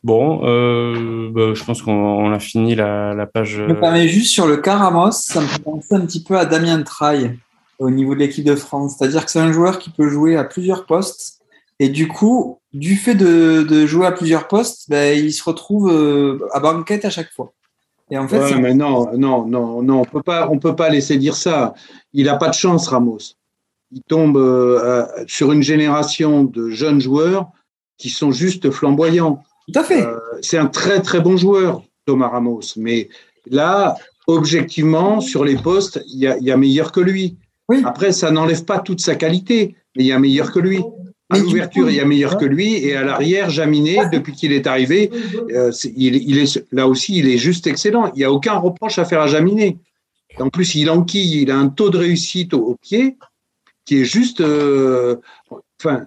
[0.02, 3.56] bon, euh, bah, je pense qu'on a fini la, page.
[3.56, 6.44] Je me permets juste sur le Caramos, ça me fait penser un petit peu à
[6.44, 7.38] Damien Traille
[7.78, 8.96] au niveau de l'équipe de France.
[8.98, 11.39] C'est-à-dire que c'est un joueur qui peut jouer à plusieurs postes.
[11.80, 16.38] Et du coup, du fait de, jouer à plusieurs postes, ben, il se retrouve euh,
[16.52, 17.52] à banquette à chaque fois.
[18.12, 21.16] Et en fait, mais non, non, non, non, on peut pas, on peut pas laisser
[21.16, 21.74] dire ça.
[22.12, 23.18] Il n'a pas de chance, Ramos
[23.92, 27.50] il tombe euh, sur une génération de jeunes joueurs
[27.98, 29.42] qui sont juste flamboyants.
[29.72, 30.02] Tout à fait.
[30.02, 32.60] Euh, c'est un très très bon joueur, Thomas Ramos.
[32.76, 33.08] Mais
[33.46, 37.36] là, objectivement, sur les postes, il y a, meilleur que lui.
[37.68, 37.82] Oui.
[37.84, 40.82] Après, ça n'enlève pas toute sa qualité, mais il y a meilleur que lui.
[41.30, 44.66] À l'ouverture, il y a meilleur que lui, et à l'arrière, Jaminé, depuis qu'il est
[44.66, 45.10] arrivé,
[45.52, 48.10] euh, il, est là aussi, il est juste excellent.
[48.14, 49.78] Il n'y a aucun reproche à faire à Jaminé.
[50.38, 53.16] En plus, il enquille, il a un taux de réussite au pied
[53.84, 54.40] qui est juste.
[54.40, 55.16] Euh,
[55.80, 56.06] enfin.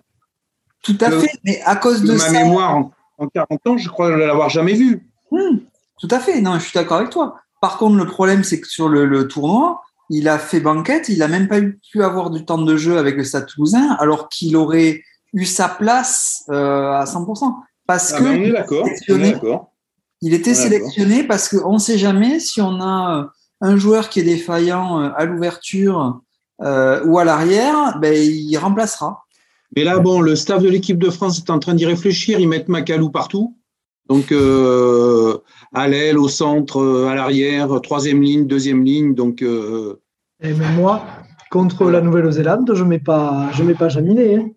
[0.82, 4.18] Tout à fait, mais à cause de, ma mémoire en, 40 ans, je crois ne
[4.18, 5.08] l'avoir jamais vu.
[5.32, 5.60] Hmm,
[6.00, 7.38] tout à fait, non, je suis d'accord avec toi.
[7.62, 11.30] Par contre, le problème, c'est que sur le, tournoi, il a fait banquette, il n'a
[11.30, 15.02] même pas pu avoir du temps de jeu avec le Stade Toulousain, alors qu'il aurait
[15.34, 17.54] eu sa place euh, à 100%.
[17.86, 18.52] Parce ah, que on est
[19.32, 19.74] d'accord.
[20.22, 23.30] Il était sélectionné parce qu'on ne sait jamais si on a
[23.60, 26.22] un joueur qui est défaillant euh, à l'ouverture
[26.62, 29.24] euh, ou à l'arrière, ben, il remplacera.
[29.76, 32.40] Mais là, bon, le staff de l'équipe de France est en train d'y réfléchir.
[32.40, 33.58] Ils mettent Macalou partout.
[34.08, 35.38] Donc, euh,
[35.74, 39.16] à l'aile, au centre, euh, à l'arrière, troisième ligne, deuxième ligne.
[39.16, 41.04] Donc, Et même moi,
[41.50, 44.36] contre la Nouvelle-Zélande, je ne mets pas, je mets pas Jaminet.
[44.36, 44.50] Hein.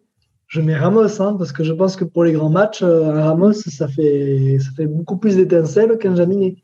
[0.49, 3.53] Je mets Ramos, hein, parce que je pense que pour les grands matchs, un Ramos,
[3.53, 6.57] ça fait, ça fait beaucoup plus d'étincelles qu'un Jaminet.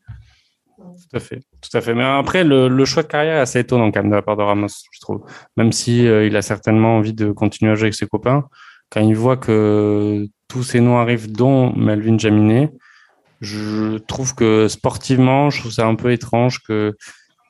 [0.79, 1.95] Tout à fait, tout à fait.
[1.95, 4.43] Mais après, le, choix de carrière est assez étonnant quand même de la part de
[4.43, 5.23] Ramos, je trouve.
[5.57, 8.45] Même si euh, il a certainement envie de continuer à jouer avec ses copains,
[8.91, 12.73] quand il voit que tous ces noms arrivent, dont Melvin Jaminet,
[13.41, 16.95] je trouve que sportivement, je trouve ça un peu étrange que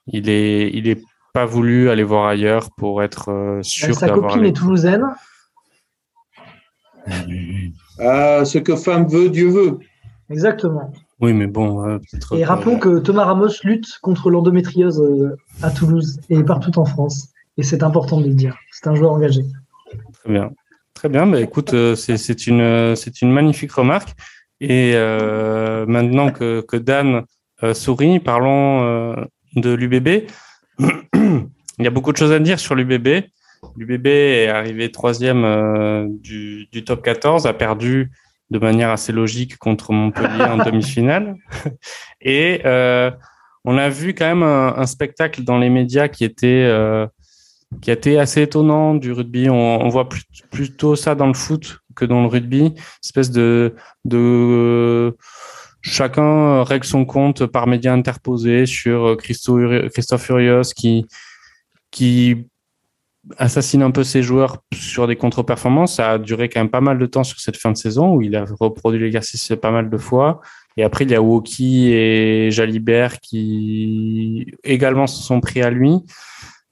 [0.07, 1.03] il est, il est
[1.33, 5.05] pas voulu aller voir ailleurs pour être euh, sûr Sa copine est toulousaine.
[7.99, 9.79] Ah, ce que femme veut, Dieu veut.
[10.31, 10.93] Exactement.
[11.21, 11.99] Oui, mais bon, euh,
[12.33, 17.29] Et rappelons que Thomas Ramos lutte contre l'endométriose euh, à Toulouse et partout en France.
[17.57, 18.57] Et c'est important de le dire.
[18.73, 19.45] C'est un joueur engagé.
[20.15, 20.51] Très bien.
[20.95, 21.27] Très bien.
[21.27, 24.15] Bah, écoute, euh, c'est une, une magnifique remarque.
[24.61, 24.95] Et
[25.89, 27.25] maintenant que, que Dan
[27.73, 29.17] sourit, parlons
[29.57, 30.29] de l'UBB.
[31.79, 33.25] Il y a beaucoup de choses à dire sur l'UBB.
[33.77, 38.11] L'UBB est arrivé troisième du, du top 14, a perdu
[38.53, 41.37] de manière assez logique contre Montpellier en demi-finale.
[42.21, 43.11] Et euh,
[43.65, 47.07] on a vu quand même un, spectacle dans les médias qui était euh,
[47.81, 49.49] qui a été assez étonnant du rugby.
[49.49, 50.09] On, voit
[50.51, 55.17] plutôt ça dans le foot que dans le rugby, espèce de de
[55.81, 61.07] chacun règle son compte par médias interposés sur Christophe Furios qui
[61.91, 62.49] qui
[63.37, 65.97] assassine un peu ses joueurs sur des contre-performances.
[65.97, 68.23] Ça a duré quand même pas mal de temps sur cette fin de saison où
[68.23, 70.41] il a reproduit l'exercice pas mal de fois.
[70.77, 75.99] Et après, il y a Woki et Jalibert qui également se sont pris à lui.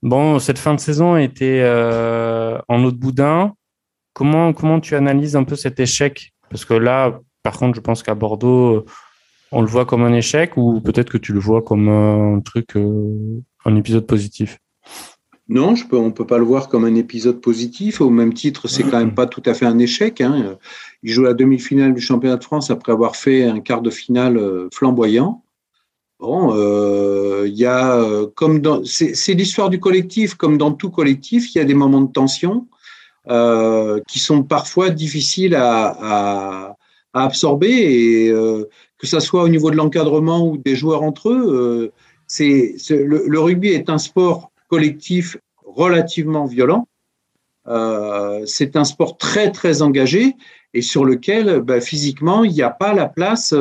[0.02, 3.54] Bon, cette fin de saison a été euh, en eau de boudin.
[4.14, 6.32] Comment, comment tu analyses un peu cet échec?
[6.48, 8.86] Parce que là, par contre, je pense qu'à Bordeaux,
[9.52, 12.76] on le voit comme un échec ou peut-être que tu le vois comme un truc,
[12.76, 14.58] euh, un épisode positif
[15.50, 18.00] Non, je peux, on ne peut pas le voir comme un épisode positif.
[18.00, 20.20] Au même titre, c'est quand même pas tout à fait un échec.
[20.20, 20.56] Hein.
[21.02, 24.36] Il joue la demi-finale du championnat de France après avoir fait un quart de finale
[24.36, 25.42] euh, flamboyant.
[26.20, 30.90] Bon, euh, il y a euh, comme dans, c'est l'histoire du collectif, comme dans tout
[30.90, 32.68] collectif, il y a des moments de tension
[34.06, 36.76] qui sont parfois difficiles à,
[37.12, 38.32] absorber et
[38.98, 41.92] que ça soit au niveau de l'encadrement ou des joueurs entre eux,
[42.26, 46.86] c'est le, rugby est un sport collectif relativement violent.
[48.46, 50.34] c'est un sport très très engagé
[50.72, 53.52] et sur lequel ben, physiquement il n'y a pas la place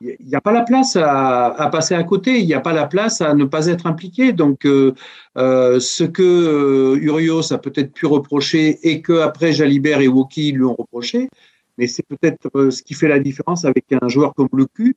[0.00, 2.86] il n'y a pas la place à, passer à côté, il n'y a pas la
[2.86, 4.32] place à ne pas être impliqué.
[4.32, 4.94] Donc, euh,
[5.36, 10.52] euh, ce que euh, Urios a peut-être pu reprocher et que après Jalibert et Woki
[10.52, 11.28] lui ont reproché,
[11.76, 14.96] mais c'est peut-être euh, ce qui fait la différence avec un joueur comme Lecu,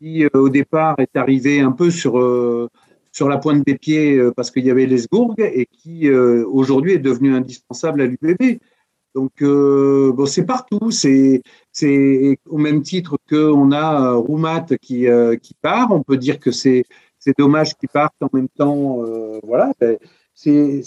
[0.00, 2.18] qui au départ est arrivé un peu sur
[3.12, 7.34] sur la pointe des pieds parce qu'il y avait Lesbourg et qui aujourd'hui est devenu
[7.34, 8.60] indispensable à l'UBB.
[9.14, 10.90] Donc, euh, bon, c'est partout.
[10.90, 11.42] C'est,
[12.46, 15.90] au même titre qu'on a euh, Roumat qui, euh, qui part.
[15.90, 16.84] On peut dire que c'est,
[17.38, 19.04] dommage qu'il parte en même temps.
[19.04, 19.72] Euh, voilà.
[19.80, 19.98] Ben,
[20.34, 20.82] c'est,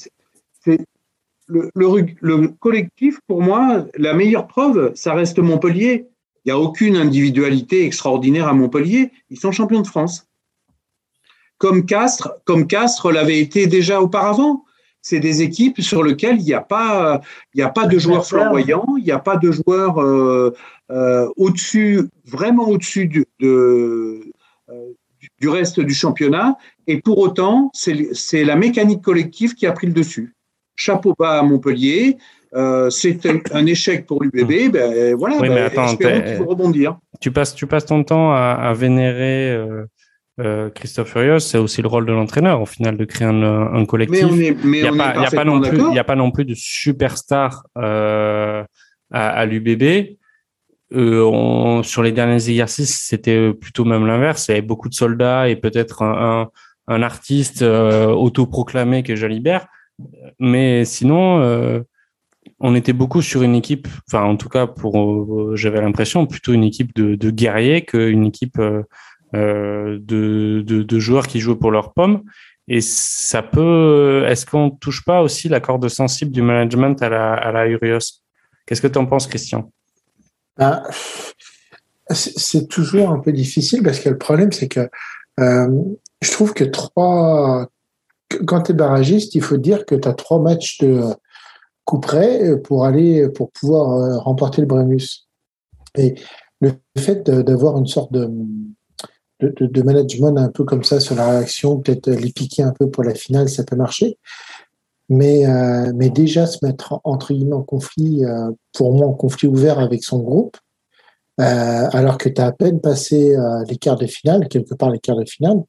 [1.48, 6.08] le, le, le, collectif, pour moi, la meilleure preuve, ça reste Montpellier.
[6.46, 9.12] Il n'y a aucune individualité extraordinaire à Montpellier.
[9.30, 10.28] Ils sont champions de France.
[11.58, 14.66] Comme Castres, comme Castres l'avait été déjà auparavant
[15.04, 17.20] c'est des équipes sur lesquelles il n'y a pas,
[17.54, 20.56] il a pas de joueurs flamboyants, il n'y a pas de joueurs euh,
[20.92, 24.22] euh, au-dessus, vraiment au-dessus du, de,
[24.70, 24.94] euh,
[25.40, 26.58] du reste du championnat.
[26.88, 30.36] Et pour autant, c'est la mécanique collective qui a pris le dessus.
[30.76, 32.18] Chapeau bas à Montpellier.
[32.56, 34.72] Euh, c'est un, un, échec pour l'UBB.
[34.72, 36.98] Ben voilà, oui, ben, mais attends, qu'il faut rebondir.
[37.20, 39.86] Tu passes, tu passes ton temps à, à vénérer euh,
[40.40, 43.86] euh, Christophe Furios, c'est aussi le rôle de l'entraîneur au final de créer un, un
[43.86, 44.24] collectif.
[44.24, 45.92] Mais on est, mais il n'y a, pas, a non plus, d'accord.
[45.92, 48.64] il y a pas non plus de superstar euh,
[49.12, 50.18] à, à l'UBB.
[50.94, 54.48] Euh, on, sur les derniers exercices, c'était plutôt même l'inverse.
[54.48, 56.50] Il y avait beaucoup de soldats et peut-être un,
[56.88, 59.68] un, un, artiste autoproclamé que Jalibert.
[60.40, 61.84] Mais sinon,
[62.60, 66.64] on était beaucoup sur une équipe, enfin en tout cas pour, j'avais l'impression plutôt une
[66.64, 68.60] équipe de, de guerriers qu'une équipe
[69.34, 72.24] de, de, de, joueurs qui jouent pour leurs pommes.
[72.68, 74.26] Et ça peut.
[74.28, 78.22] Est-ce qu'on touche pas aussi la corde sensible du management à la, à la Urios?
[78.66, 79.72] Qu'est-ce que tu en penses, Christian?
[80.58, 80.84] Ben,
[82.10, 84.88] C'est toujours un peu difficile parce que le problème, c'est que
[85.40, 85.68] euh,
[86.22, 87.68] je trouve que trois.
[88.48, 91.04] Quand tu es barragiste, il faut dire que tu as trois matchs de
[91.86, 95.28] coup près pour aller pour pouvoir remporter le Brennus.
[95.98, 96.16] Et
[96.62, 98.32] le fait d'avoir une sorte de
[99.52, 103.04] de, management un peu comme ça sur la réaction, peut-être les piquer un peu pour
[103.04, 104.18] la finale, ça peut marcher.
[105.10, 109.48] Mais, euh, mais déjà se mettre entre guillemets en conflit, euh, pour moi en conflit
[109.48, 110.58] ouvert avec son groupe,
[111.42, 113.36] euh, alors que tu as à peine passé
[113.68, 115.64] les quarts de finale, quelque part les quarts de finale,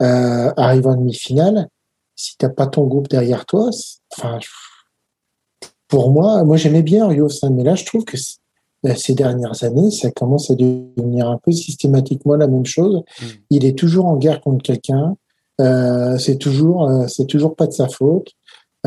[0.00, 1.68] arrivant en demi-finale,
[2.16, 3.70] si t'as pas ton groupe derrière toi,
[5.88, 8.16] pour moi, moi j'aimais bien Rio mais là je trouve que
[8.94, 13.02] ces dernières années, ça commence à devenir un peu systématiquement la même chose.
[13.20, 13.24] Mmh.
[13.50, 15.16] Il est toujours en guerre contre quelqu'un.
[15.60, 18.32] Euh, c'est toujours, euh, c'est toujours pas de sa faute.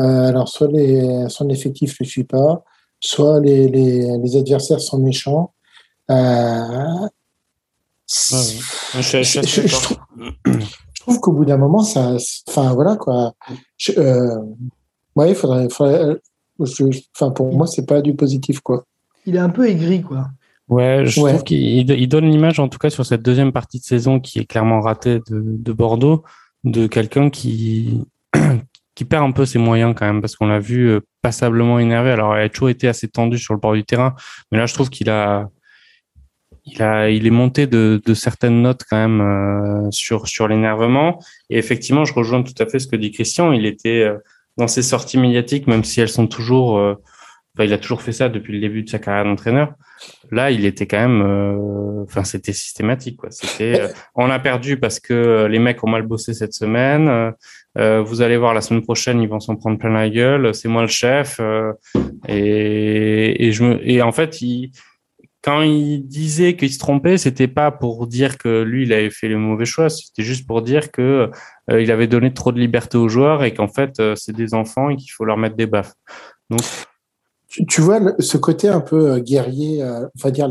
[0.00, 2.64] Euh, alors soit les, son effectif le suit pas,
[3.00, 5.52] soit les, les, les adversaires sont méchants.
[6.10, 7.08] Euh,
[8.08, 8.36] je,
[9.00, 9.98] je, je, je, trouve,
[11.00, 12.16] trouve qu'au bout d'un moment, ça,
[12.48, 13.34] enfin voilà quoi.
[15.16, 16.16] ouais, il faudrait, faudrait
[16.58, 18.84] enfin pour moi, c'est pas du positif quoi
[19.26, 20.28] il est un peu aigri, quoi.
[20.68, 21.32] Ouais, je ouais.
[21.32, 24.38] trouve qu'il il donne l'image, en tout cas sur cette deuxième partie de saison qui
[24.38, 26.22] est clairement ratée de, de Bordeaux,
[26.62, 28.04] de quelqu'un qui
[28.94, 32.10] qui perd un peu ses moyens quand même, parce qu'on l'a vu euh, passablement énervé.
[32.10, 34.14] Alors, il a toujours été assez tendu sur le bord du terrain,
[34.52, 35.48] mais là, je trouve qu'il a
[36.64, 41.18] il a il est monté de, de certaines notes quand même euh, sur sur l'énervement.
[41.48, 43.52] Et effectivement, je rejoins tout à fait ce que dit Christian.
[43.52, 44.18] Il était euh,
[44.56, 46.94] dans ses sorties médiatiques, même si elles sont toujours euh,
[47.64, 49.74] Il a toujours fait ça depuis le début de sa carrière d'entraîneur.
[50.30, 53.30] Là, il était quand même, euh, enfin, c'était systématique, quoi.
[53.30, 57.32] C'était, euh, on a perdu parce que les mecs ont mal bossé cette semaine.
[57.78, 60.54] Euh, vous allez voir la semaine prochaine, ils vont s'en prendre plein la gueule.
[60.54, 61.40] C'est moi le chef.
[62.28, 64.72] et, et je me, et en fait, il,
[65.42, 69.28] quand il disait qu'il se trompait, c'était pas pour dire que lui il avait fait
[69.28, 71.30] le mauvais choix, c'était juste pour dire que
[71.70, 74.52] euh, il avait donné trop de liberté aux joueurs et qu'en fait euh, c'est des
[74.54, 75.94] enfants et qu'il faut leur mettre des baffes.
[76.50, 76.60] Donc
[77.50, 80.48] tu, vois ce côté un peu guerrier, euh, on va dire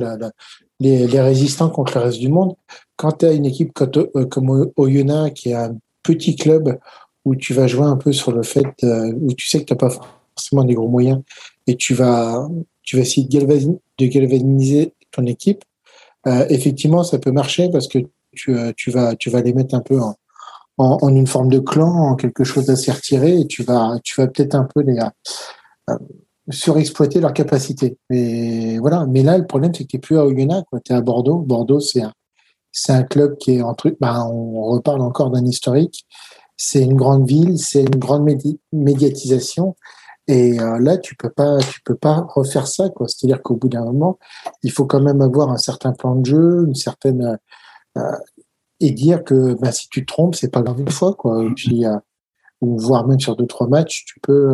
[0.79, 2.55] les, les, résistants contre le reste du monde.
[2.95, 3.91] Quand tu as une équipe comme,
[4.29, 6.77] comme Oyonnax, qui est un petit club
[7.25, 9.77] où tu vas jouer un peu sur le fait où tu sais que tu n'as
[9.77, 9.89] pas
[10.35, 11.21] forcément des gros moyens
[11.67, 12.47] et tu vas,
[12.83, 15.63] tu vas essayer de galvaniser, ton équipe,
[16.27, 17.99] euh, effectivement, ça peut marcher parce que
[18.33, 20.15] tu, euh, tu, vas, tu vas les mettre un peu en,
[20.77, 24.27] en, une forme de clan, en quelque chose d'assez retiré, et tu vas, tu vas
[24.27, 24.99] peut-être un peu les
[25.89, 25.97] euh,
[26.49, 27.97] surexploiter leur capacité.
[28.09, 29.05] Mais voilà.
[29.07, 31.37] Mais là, le problème, c'est que tu n'es plus à Oyonnax, tu es à Bordeaux.
[31.39, 32.13] Bordeaux, c'est un,
[32.89, 36.05] un club qui est entre, bah, on reparle encore d'un historique.
[36.57, 38.29] C'est une grande ville, c'est une grande
[38.73, 39.75] médiatisation.
[40.27, 41.31] Et euh, là, tu peux
[41.85, 42.89] peux pas refaire ça.
[43.07, 44.19] C'est-à-dire qu'au bout d'un moment,
[44.61, 47.39] il faut quand même avoir un certain plan de jeu, une certaine
[47.97, 48.17] euh,
[48.79, 51.43] et dire que bah, si tu te trompes, c'est pas grave une fois, quoi.
[51.55, 51.97] Puis, euh,
[52.61, 54.53] ou voire même sur deux trois matchs, tu peux.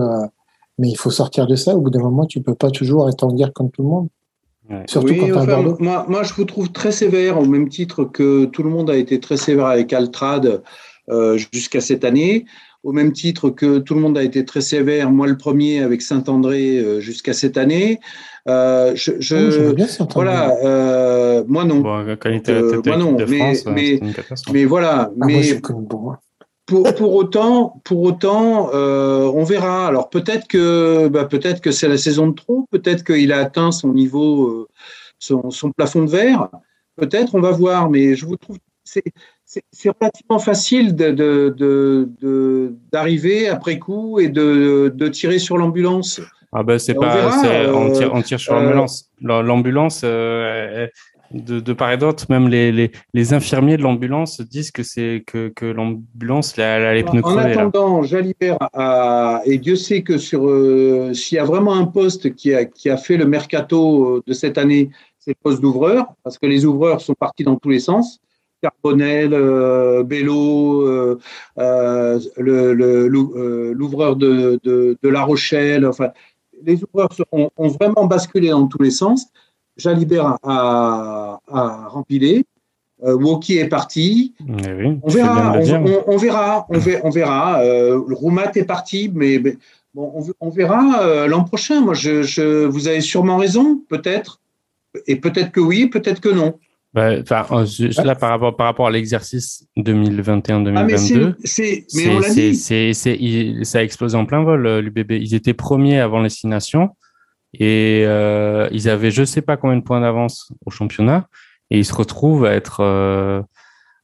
[0.77, 1.75] Mais il faut sortir de ça.
[1.75, 4.07] Au bout d'un moment, tu peux pas toujours être en guerre comme tout le monde.
[4.87, 8.63] Surtout quand enfin, moi, moi, je vous trouve très sévère, au même titre que tout
[8.63, 10.63] le monde a été très sévère avec Altrad
[11.51, 12.45] jusqu'à cette année
[12.85, 16.03] au même titre que tout le monde a été très sévère, moi le premier avec
[16.03, 17.99] Saint-André euh, jusqu'à cette année.
[18.47, 21.79] Euh, je, je oh, voilà, euh, moi non.
[21.79, 23.99] Bon, quand il était euh, moi non, mais, France, mais,
[24.53, 25.59] mais, voilà, ah, mais
[26.65, 29.87] pour, pour autant, pour autant, euh, on verra.
[29.87, 33.71] Alors peut-être que, bah, peut-être que c'est la saison de trop, peut-être qu'il a atteint
[33.71, 34.67] son niveau,
[35.19, 36.49] son, son plafond de verre.
[36.95, 39.03] Peut-être, on va voir, mais je vous trouve c'est
[39.45, 46.21] c'est relativement facile d'arriver de, de, après coup et de, tirer sur l'ambulance.
[46.51, 47.37] Ah ben c'est pas,
[47.73, 49.11] on, tire, on, tire, sur euh, l'ambulance.
[49.21, 50.05] L'ambulance,
[51.33, 55.23] euh, de, part et d'autre, même les, les, les, infirmiers de l'ambulance disent que c'est
[55.25, 60.47] que, que l'ambulance a les pneus En attendant, Jalibert a, et Dieu sait que sur
[60.47, 64.33] euh, s'il y a vraiment un poste qui a, qui a fait le mercato de
[64.33, 67.79] cette année, c'est le poste d'ouvreur, parce que les ouvreurs sont partis dans tous les
[67.79, 68.19] sens.
[68.61, 71.19] Carbonel, euh, Bello, euh,
[71.57, 75.85] euh, l'ouvreur de, La Rochelle.
[75.85, 76.09] Enfin,
[76.63, 79.27] les ouvreurs ont, vraiment basculé dans tous les sens.
[79.77, 82.45] Jalibert a, a, rempilé.
[83.01, 84.33] Woki est parti.
[84.47, 85.57] on, verra,
[86.07, 89.37] on, verra, on, verra, le Roumat est parti, mais,
[89.93, 91.81] bon, on, verra l'an prochain.
[91.81, 94.39] Moi, je, vous avez sûrement raison, peut-être,
[95.07, 96.57] et peut-être que oui, peut-être que non.
[96.95, 97.21] Bah,
[97.65, 101.33] juste là, par rapport, par rapport à l'exercice 2021-2022,
[103.59, 105.11] ah, ça a explosé en plein vol, euh, l'UBB.
[105.11, 106.91] Ils étaient premiers avant l'estimation
[107.59, 111.27] et euh, ils avaient je sais pas combien de points d'avance au championnat
[111.71, 113.41] et ils se retrouvent à être euh,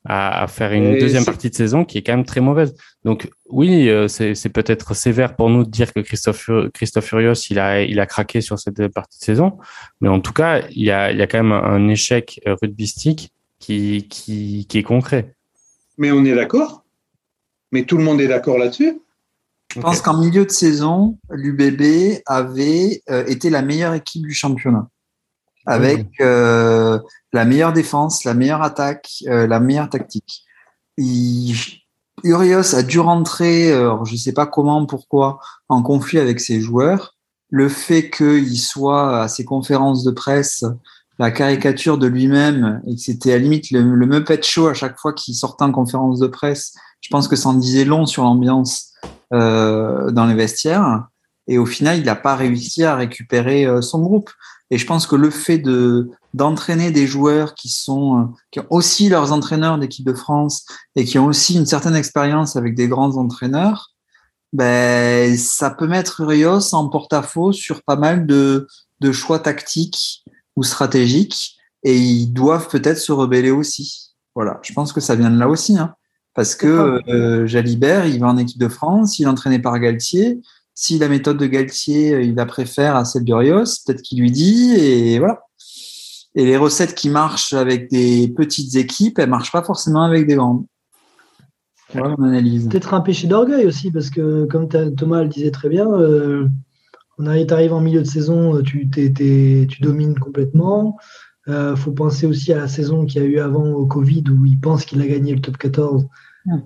[0.05, 2.75] à, faire une deuxième partie de saison qui est quand même très mauvaise.
[3.05, 7.59] Donc oui, euh, c'est peut-être sévère pour nous de dire que Christophe, Christophe Furios, il
[7.59, 9.59] a, il a craqué sur cette partie de saison,
[9.99, 13.31] mais en tout cas, il y a, il y a quand même un échec rugbystique
[13.59, 15.35] qui, qui, qui est concret.
[15.99, 16.83] Mais on est d'accord
[17.71, 18.99] Mais tout le monde est d'accord là-dessus
[19.73, 24.87] je pense qu'en milieu de saison, l'UBB avait euh, été la meilleure équipe du championnat
[25.65, 26.99] avec euh,
[27.33, 30.43] la meilleure défense, la meilleure attaque, euh, la meilleure tactique.
[32.23, 36.61] Urios a dû rentrer, euh, je ne sais pas comment, pourquoi, en conflit avec ses
[36.61, 37.15] joueurs.
[37.49, 40.63] Le fait qu'il soit à ses conférences de presse
[41.19, 44.73] la caricature de lui-même et que c'était à la limite le, le Muppet Show à
[44.73, 48.05] chaque fois qu'il sortait en conférence de presse, je pense que ça en disait long
[48.05, 48.90] sur l'ambiance
[49.33, 51.07] euh, dans les vestiaires.
[51.47, 54.29] Et au final, il n'a pas réussi à récupérer son groupe.
[54.71, 58.67] Et je pense que le fait de d'entraîner des joueurs qui sont euh, qui ont
[58.69, 62.87] aussi leurs entraîneurs d'équipe de France et qui ont aussi une certaine expérience avec des
[62.87, 63.91] grands entraîneurs,
[64.53, 68.67] ben ça peut mettre Rios en porte-à-faux sur pas mal de
[69.01, 70.23] de choix tactiques
[70.55, 74.13] ou stratégiques et ils doivent peut-être se rebeller aussi.
[74.35, 75.95] Voilà, je pense que ça vient de là aussi, hein,
[76.33, 80.39] parce que euh, Jalibert, il va en équipe de France, il est entraîné par Galtier,
[80.73, 84.19] si la méthode de Galtier, euh, il la préfère à celle de Rios, peut-être qu'il
[84.19, 85.41] lui dit, et voilà.
[86.33, 90.35] Et les recettes qui marchent avec des petites équipes, elles marchent pas forcément avec des
[90.35, 90.65] grandes.
[91.93, 92.69] Voilà mon analyse.
[92.69, 96.47] Peut-être un péché d'orgueil aussi, parce que comme Thomas le disait très bien, euh,
[97.17, 98.89] on arrive, en milieu de saison, tu
[99.81, 100.97] domines complètement.
[101.47, 104.45] Il faut penser aussi à la saison qu'il y a eu avant au Covid, où
[104.45, 106.07] il pense qu'il a gagné le top 14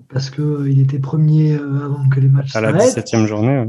[0.08, 3.66] parce qu'il était premier avant que les matchs À la 17e journée.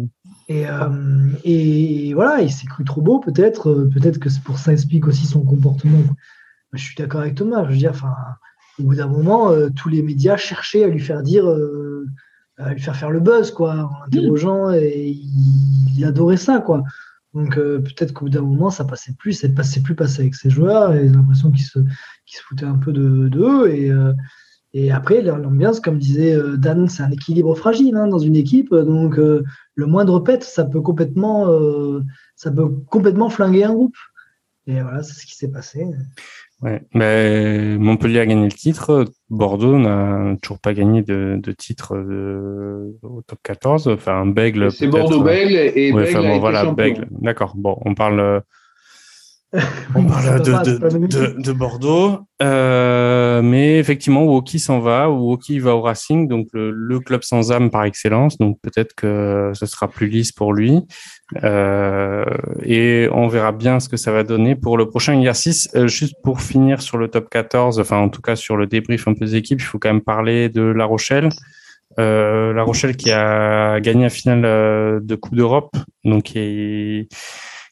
[0.49, 3.69] Euh, et, voilà, il s'est cru trop beau, peut-être.
[3.69, 6.03] Euh, peut-être que c'est pour ça explique aussi son comportement.
[6.73, 7.65] Je suis d'accord avec Thomas.
[7.65, 8.13] Je veux dire, enfin,
[8.79, 11.45] au bout d'un moment, euh, tous les médias cherchaient à lui faire dire,
[12.57, 15.17] à lui faire faire le buzz, quoi, en interrogeant, et
[15.95, 16.83] il, adorait ça, quoi.
[17.37, 20.49] Donc peut-être qu'au bout d'un moment, ça passait plus, ça passait plus passer avec ses
[20.49, 21.79] joueurs, et j'ai l'impression qu'il se,
[22.25, 23.73] se foutait un peu de, de eux.
[23.73, 23.91] Et,
[24.73, 28.73] Et après, l'ambiance, comme disait euh, Dan, c'est un équilibre fragile hein, dans une équipe.
[28.75, 29.43] Donc, euh,
[29.75, 32.03] le moindre pet, ça peut complètement, euh,
[32.35, 33.95] ça peut complètement flinguer un groupe.
[34.67, 35.87] Et voilà, c'est ce qui s'est passé.
[36.61, 36.81] Ouais.
[36.93, 39.05] Mais Montpellier a gagné le titre.
[39.29, 43.87] Bordeaux n'a toujours pas gagné de, de titre de, au top 14.
[43.89, 44.71] Enfin, Bègle.
[44.71, 46.65] C'est Bordeaux-Bègle et ouais, Bègle enfin, bon, a voilà.
[46.71, 47.07] Bègle.
[47.11, 47.53] D'accord.
[47.55, 48.41] Bon, on parle.
[49.95, 52.19] On parle de, de, de, de Bordeaux.
[52.41, 55.09] Euh, mais effectivement, Woki s'en va.
[55.09, 58.37] Woki va au Racing, donc le, le club sans âme par excellence.
[58.37, 60.81] Donc peut-être que ce sera plus lisse pour lui.
[61.43, 62.25] Euh,
[62.63, 65.69] et on verra bien ce que ça va donner pour le prochain exercice.
[65.75, 69.07] Euh, juste pour finir sur le top 14, enfin en tout cas sur le débrief
[69.07, 71.29] un peu des équipes, il faut quand même parler de La Rochelle.
[71.99, 77.07] Euh, la Rochelle qui a gagné la finale euh, de Coupe d'Europe, donc qui,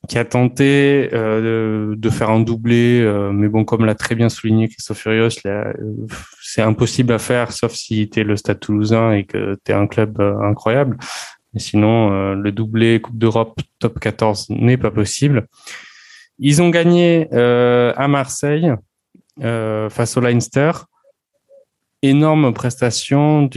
[0.08, 4.30] qui a tenté euh, de, faire un doublé, euh, mais bon, comme l'a très bien
[4.30, 5.74] souligné Christophe Furios, euh,
[6.42, 9.76] c'est impossible à faire, sauf si tu es le Stade Toulousain et que tu es
[9.76, 10.98] un club euh, incroyable.
[11.54, 15.48] Mais sinon, euh, le doublé Coupe d'Europe top 14 n'est pas possible.
[16.38, 18.74] Ils ont gagné à Marseille
[19.40, 20.72] face au Leinster.
[22.02, 23.48] Énorme prestation de,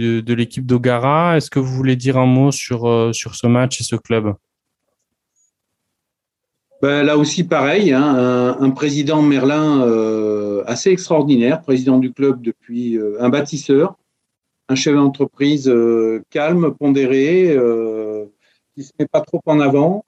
[0.00, 1.36] de, de l'équipe d'Ogara.
[1.36, 4.34] Est-ce que vous voulez dire un mot sur, sur ce match et ce club?
[6.82, 12.42] Ben, là aussi, pareil, hein, un, un président Merlin euh, assez extraordinaire, président du club
[12.42, 13.96] depuis euh, un bâtisseur,
[14.68, 17.56] un chef d'entreprise euh, calme, pondéré,
[18.74, 20.04] qui se met pas trop en avant,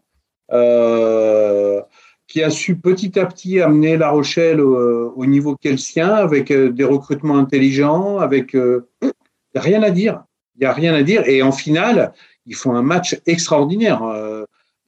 [2.27, 6.11] qui a su petit à petit amener La Rochelle au, au niveau qu'est le sien,
[6.11, 9.12] avec des recrutements intelligents, avec il
[9.55, 10.23] n'y a rien à dire,
[10.57, 12.12] il y a rien à dire, et en finale,
[12.45, 14.03] ils font un match extraordinaire.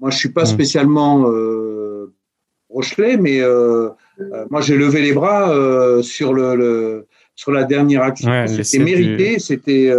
[0.01, 0.47] Moi, je suis pas Mm.
[0.47, 1.70] spécialement euh,
[2.73, 3.89] Rochelet, mais euh,
[4.21, 8.31] euh, moi, j'ai levé les bras euh, sur le, le- sur la dernière action.
[8.31, 9.93] Ouais, c'était mérité, c'était.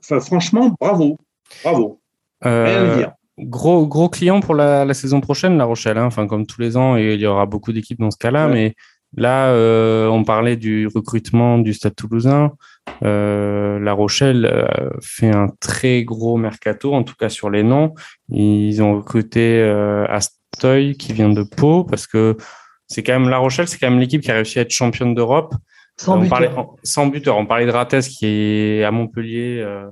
[0.00, 1.18] enfin, franchement, bravo,
[1.64, 2.00] bravo.
[2.42, 3.12] Rien à dire.
[3.38, 5.98] Gros, gros client pour la, la saison prochaine, La Rochelle.
[5.98, 6.06] hein.
[6.06, 8.46] Enfin, comme tous les ans, et il y aura beaucoup d'équipes dans ce cas-là.
[8.46, 8.52] Ouais.
[8.54, 8.74] Mais
[9.16, 9.52] là,
[10.10, 12.52] on parlait du recrutement du Stade Toulousain.
[13.04, 17.94] Euh, la Rochelle euh, fait un très gros mercato, en tout cas sur les noms.
[18.30, 20.06] Ils ont recruté euh,
[20.58, 22.36] Qui vient de Pau parce que
[22.86, 25.14] c'est quand même La Rochelle, c'est quand même l'équipe qui a réussi à être championne
[25.14, 25.54] d'Europe.
[25.98, 26.30] Sans on buteur.
[26.30, 26.50] parlait,
[26.82, 27.36] sans buteur.
[27.36, 29.86] On parlait de Rates qui est à Montpellier, euh,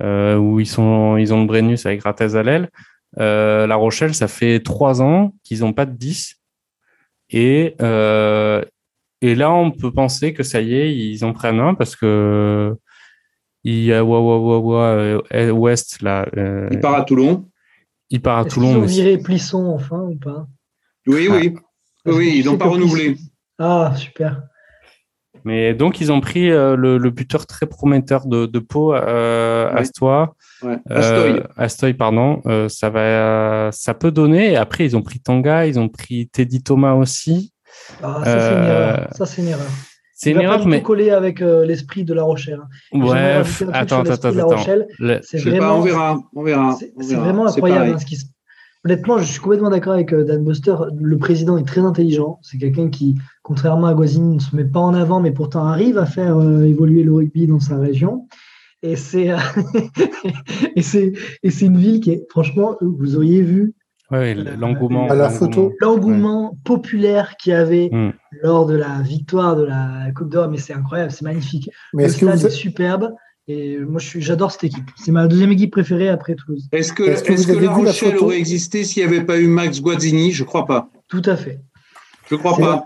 [0.00, 2.70] euh, où ils sont, ils ont le Brennus avec Rates à l'aile.
[3.18, 6.36] Euh, la Rochelle, ça fait trois ans qu'ils n'ont pas de 10.
[7.30, 8.64] Et, euh,
[9.20, 12.76] et là, on peut penser que ça y est, ils en prennent un parce que
[13.64, 17.48] il y a euh, West, là, euh, Il part à Toulon.
[18.14, 18.68] Il part à Toulon.
[18.68, 20.46] qu'ils ont viré Plisson enfin ou pas
[21.08, 21.54] Oui, oui.
[22.04, 23.16] Parce Oui, ils n'ont pas renouvelé.
[23.58, 24.42] Ah, super.
[25.44, 29.70] Mais donc, ils ont pris euh, le, le buteur très prometteur de, de Pau, euh,
[29.72, 29.80] Ouais.
[29.80, 30.28] Astoy.
[30.62, 30.78] Ouais.
[30.90, 31.42] Euh, Astoy.
[31.56, 32.40] Astoy, pardon.
[32.46, 34.52] Euh, ça va, ça peut donner.
[34.52, 37.52] Et après, ils ont pris Tonga, ils ont pris Teddy Thomas aussi.
[38.02, 39.08] Ah, ça, c'est une erreur.
[39.12, 39.66] Ça, c'est une erreur.
[40.24, 42.60] C'est une erreur, mais coller avec euh, l'esprit de La Rochelle.
[42.92, 42.98] hein.
[43.00, 43.42] Ouais.
[43.72, 44.46] Attends, attends, attends.
[44.56, 44.86] Rochelle.
[44.98, 46.18] Le- C'est Je sais pas, vraiment, on verra.
[46.34, 46.76] On verra.
[47.00, 47.90] c'est vraiment incroyable.
[47.94, 48.24] hein, ce qui se-
[48.86, 50.74] Honnêtement, je suis complètement d'accord avec euh, Dan Buster.
[51.00, 52.38] Le président est très intelligent.
[52.42, 55.96] C'est quelqu'un qui, contrairement à Guazine, ne se met pas en avant, mais pourtant arrive
[55.96, 58.26] à faire euh, évoluer le rugby dans sa région.
[58.82, 59.38] Et c'est euh,
[60.76, 61.12] et c'est
[61.42, 63.72] et c'est une ville qui est franchement, vous auriez vu
[64.10, 65.06] Ouais, l'engouement.
[65.08, 65.38] À la l'engouement.
[65.38, 65.72] photo.
[65.80, 68.12] l'engouement populaire qu'il y avait Mm.
[68.42, 70.48] lors de la victoire de la Coupe d'Or.
[70.48, 71.70] Mais c'est incroyable, c'est magnifique.
[71.94, 73.14] Mais le est-ce que stade vous est superbe.
[73.48, 74.90] Et moi, j'adore cette équipe.
[74.96, 76.66] C'est ma deuxième équipe préférée après Toulouse.
[76.72, 79.38] Est-ce que, Est-ce que vous que avez La Rochelle aurait existé s'il n'y avait pas
[79.38, 80.32] eu Max Guazzini?
[80.32, 80.88] Je crois pas.
[81.08, 81.60] Tout à fait.
[82.30, 82.84] Je crois C'est pas.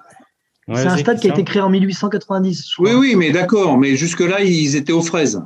[0.66, 2.70] Ouais, c'est un stade qui a été créé en 1890.
[2.76, 3.00] je Oui, crois.
[3.00, 3.78] oui, mais d'accord.
[3.78, 5.40] Mais jusque-là, ils étaient aux fraises.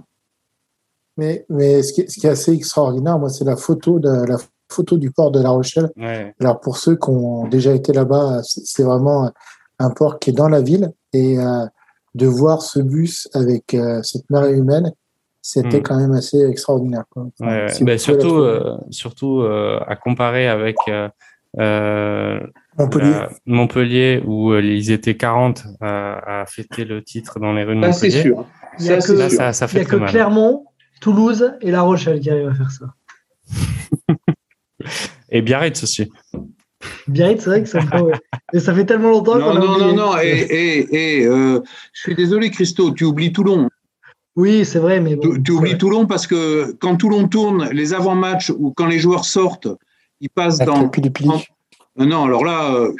[1.19, 4.09] Mais, mais ce, qui est, ce qui est assez extraordinaire, moi, c'est la photo de
[4.27, 4.39] la
[4.73, 5.91] photo du port de La Rochelle.
[5.97, 6.35] Ouais.
[6.41, 9.31] Alors pour ceux qui ont déjà été là-bas, c'est vraiment
[9.79, 11.65] un port qui est dans la ville et euh,
[12.15, 14.93] de voir ce bus avec euh, cette marée humaine,
[15.41, 15.83] c'était Mm.
[15.83, 17.05] quand même assez extraordinaire.
[17.11, 17.27] quoi.
[17.41, 21.09] Enfin, Ouais, si vous pouvez la surtout, euh, euh, à comparer avec euh,
[21.59, 22.41] euh,
[22.79, 23.11] Montpellier.
[23.11, 27.77] la- Montpellier, où euh, ils étaient 40 à, à fêter le titre dans les rues
[27.77, 28.23] de Là, c'est Montpellier.
[28.23, 28.47] sûr.
[28.79, 29.37] Il y a que- Là, sûr.
[29.39, 30.09] ça, ça Il n'y fait a que.
[30.11, 30.65] Clermont,
[31.01, 32.87] Toulouse et La Rochelle qui arrivent à faire ça.
[35.31, 36.11] Et Biarritz aussi.
[37.07, 38.13] Biarritz, c'est vrai que ça me ouais.
[38.53, 39.93] Et ça fait tellement longtemps Non, qu'on a non, non, oublié.
[39.95, 40.19] non.
[40.23, 41.61] Et, et, et, euh,
[41.93, 43.69] je suis désolé, Christo, tu oublies Toulon.
[44.37, 45.35] Oui, c'est vrai, mais bon.
[45.35, 49.25] Tu, tu oublies Toulon parce que quand Toulon tourne, les avant-matchs ou quand les joueurs
[49.25, 49.69] sortent,
[50.21, 50.91] ils passent Avec dans.
[51.97, 52.93] le Non, alors là, euh,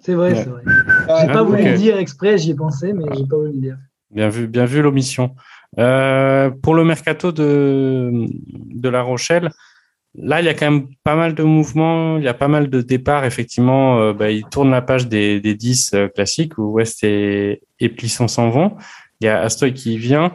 [0.00, 0.42] C'est vrai, Ouais.
[0.42, 0.62] c'est vrai.
[1.08, 1.68] ah, J'ai pas Ah, voulu ok.
[1.68, 3.76] le dire exprès, j'y ai pensé, mais j'ai pas voulu le dire.
[4.10, 5.34] Bien vu, bien vu l'omission.
[5.78, 9.50] Euh, pour le mercato de, de La Rochelle,
[10.14, 12.68] là, il y a quand même pas mal de mouvements, il y a pas mal
[12.70, 13.24] de départs.
[13.24, 17.62] Effectivement, euh, bah, ils tournent la page des, des 10 euh, classiques où West et,
[17.80, 18.76] et Plisson s'en vont.
[19.20, 20.32] Il y a Astoy qui vient.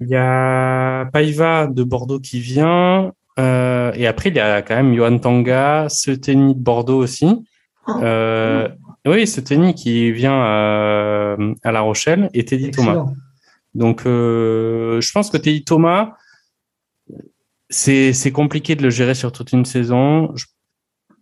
[0.00, 3.12] Il y a Paiva de Bordeaux qui vient.
[3.38, 7.44] Euh, et après, il y a quand même Johan Tanga, Seteni de Bordeaux aussi.
[7.88, 8.68] Euh,
[9.06, 13.06] oui, Seteni qui vient à, à La Rochelle et Teddy Thomas.
[13.74, 16.12] Donc, euh, je pense que Teddy Thomas,
[17.70, 20.34] c'est c'est compliqué de le gérer sur toute une saison.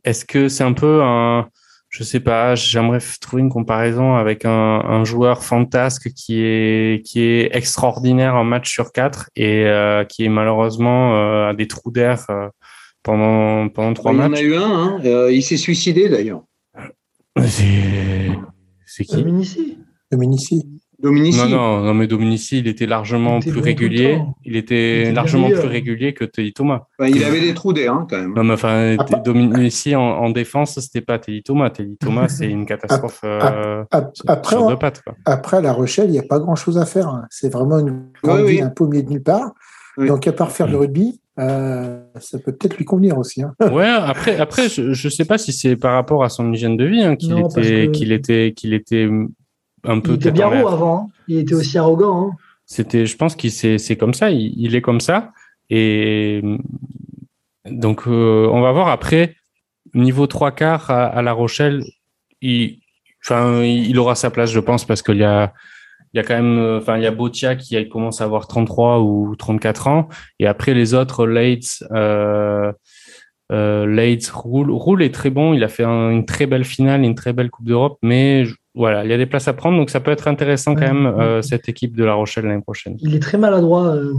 [0.05, 1.49] Est-ce que c'est un peu un,
[1.89, 7.21] je sais pas, j'aimerais trouver une comparaison avec un, un joueur fantasque qui est qui
[7.23, 11.91] est extraordinaire en match sur quatre et euh, qui est malheureusement euh, a des trous
[11.93, 12.49] d'air euh,
[13.05, 14.41] pendant pendant trois Il y en matchs.
[14.41, 15.01] a eu un, hein.
[15.05, 16.43] Euh, il s'est suicidé d'ailleurs.
[17.47, 18.31] C'est
[18.87, 19.17] c'est qui?
[19.17, 19.79] Dominici.
[20.11, 20.67] Dominici.
[21.03, 21.39] Dominici.
[21.39, 24.19] Non, non, non, mais Dominici, il était largement Il était plus bon régulier.
[24.45, 25.61] Il Il était largement meilleur.
[25.61, 26.83] plus régulier que Teddy Thomas.
[26.99, 28.35] Enfin, il avait des trous d'air hein, quand même.
[28.35, 31.71] Non, mais enfin, Ah, Dominici en, en défense, c'était pas Teddy Thomas.
[31.71, 33.83] Teddy Thomas, c'est une catastrophe euh,
[34.15, 35.03] sur- Après, sur deux pattes.
[35.05, 35.15] Quoi.
[35.25, 37.09] après, La Rochelle, il n'y a pas grand-chose à faire.
[37.09, 37.25] hein.
[37.31, 38.53] C'est vraiment une grande Oui, oui.
[38.57, 39.53] ville un milieu de nulle part.
[39.99, 40.07] Oui.
[40.09, 43.43] Donc, à part faire du rugby, euh, ça peut peut-être lui convenir aussi.
[43.43, 43.53] hein.
[43.73, 46.85] Ouais, après, après, je, je sais pas si c'est par rapport à son hygiène de
[46.85, 49.09] vie hein, qu'il était, que- qu'il était, qu'il était
[49.85, 51.11] un peu Il était bien haut avant.
[51.29, 52.29] Il était aussi arrogant.
[52.31, 52.37] hein.
[52.67, 54.31] C'était, je pense qu'il c'est, c'est comme ça.
[54.31, 55.33] Il, il est comme ça.
[55.71, 56.43] Et
[57.71, 59.37] donc, euh, on va voir après
[59.95, 61.83] niveau trois quarts à, à La Rochelle.
[62.41, 62.79] Il,
[63.25, 65.53] enfin, il aura sa place, je pense, parce qu'il y a,
[66.13, 69.01] il y a quand même, enfin, il y a Botia qui commence à avoir 33
[69.01, 70.09] ou 34 ans,
[70.39, 72.73] et après les autres, Leitz, euh,
[73.53, 75.53] euh, Leitz, Roule, Roule est très bon.
[75.55, 78.55] Il a fait un- une très belle finale, une très belle Coupe d'Europe, mais je-
[78.75, 80.93] voilà, il y a des places à prendre, donc ça peut être intéressant quand Ouais.
[80.93, 82.97] même euh, cette équipe de La Rochelle l'année prochaine.
[83.01, 84.13] Il est très maladroit, euh.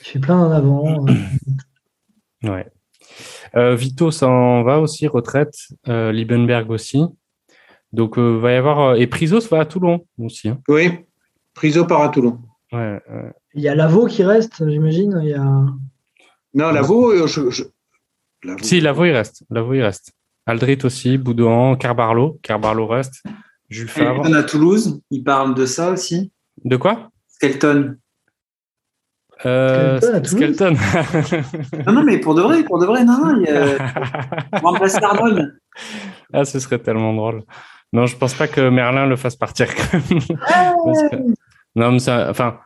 [0.00, 1.06] Il fait plein en avant.
[1.08, 1.12] euh.
[2.48, 2.66] Ouais.
[3.56, 5.54] Euh, Vito s'en va aussi, retraite.
[5.88, 7.02] Euh, Liebenberg aussi.
[7.92, 8.80] Donc, euh, va y avoir.
[8.80, 10.48] euh, Et Prisos va à Toulon aussi.
[10.48, 10.60] hein.
[10.68, 10.90] Oui.
[11.54, 12.38] Priso part à Toulon.
[12.72, 13.00] Ouais.
[13.54, 15.18] Il y a Lavaux qui reste, j'imagine.
[15.22, 15.42] Il y a...
[16.54, 17.64] Non, Lavaux, je, je...
[18.44, 18.62] Lavaux.
[18.62, 19.42] Si, Lavo, il reste.
[19.50, 20.12] Lavo, il reste.
[20.48, 22.38] Aldrit aussi, Boudouan, Carbarlo.
[22.42, 23.22] Carbarlo reste.
[23.68, 24.22] Jules Favre.
[24.24, 26.32] Skelton à Toulouse, il parle de ça aussi.
[26.64, 27.10] De quoi?
[27.28, 27.96] Skelton.
[29.44, 30.56] euh, Skelton à Toulouse?
[30.56, 30.74] Skelton.
[31.86, 33.76] Non, non, mais pour de vrai, pour de vrai, non, non, il a...
[35.06, 35.58] Arnold.
[36.32, 37.42] ah, ce serait tellement drôle.
[37.92, 39.66] Non, je pense pas que Merlin le fasse partir.
[39.74, 41.34] que-
[41.76, 42.58] Non, mais ça, enfin,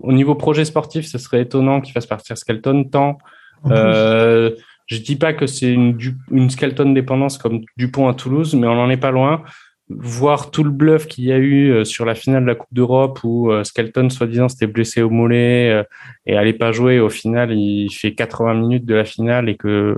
[0.00, 3.18] au niveau projet sportif, ce serait étonnant qu'il fasse partir Skelton tant.
[3.66, 4.50] Euh,
[4.88, 5.96] je dis pas que c'est une,
[6.30, 9.42] une Skelton dépendance comme Dupont à Toulouse, mais on n'en est pas loin.
[9.90, 12.72] Voir tout le bluff qu'il y a eu euh, sur la finale de la Coupe
[12.72, 15.82] d'Europe où euh, Skelton, soi-disant, s'était blessé au mollet euh,
[16.26, 17.00] et allait pas jouer.
[17.00, 19.96] Au final, il fait 80 minutes de la finale et que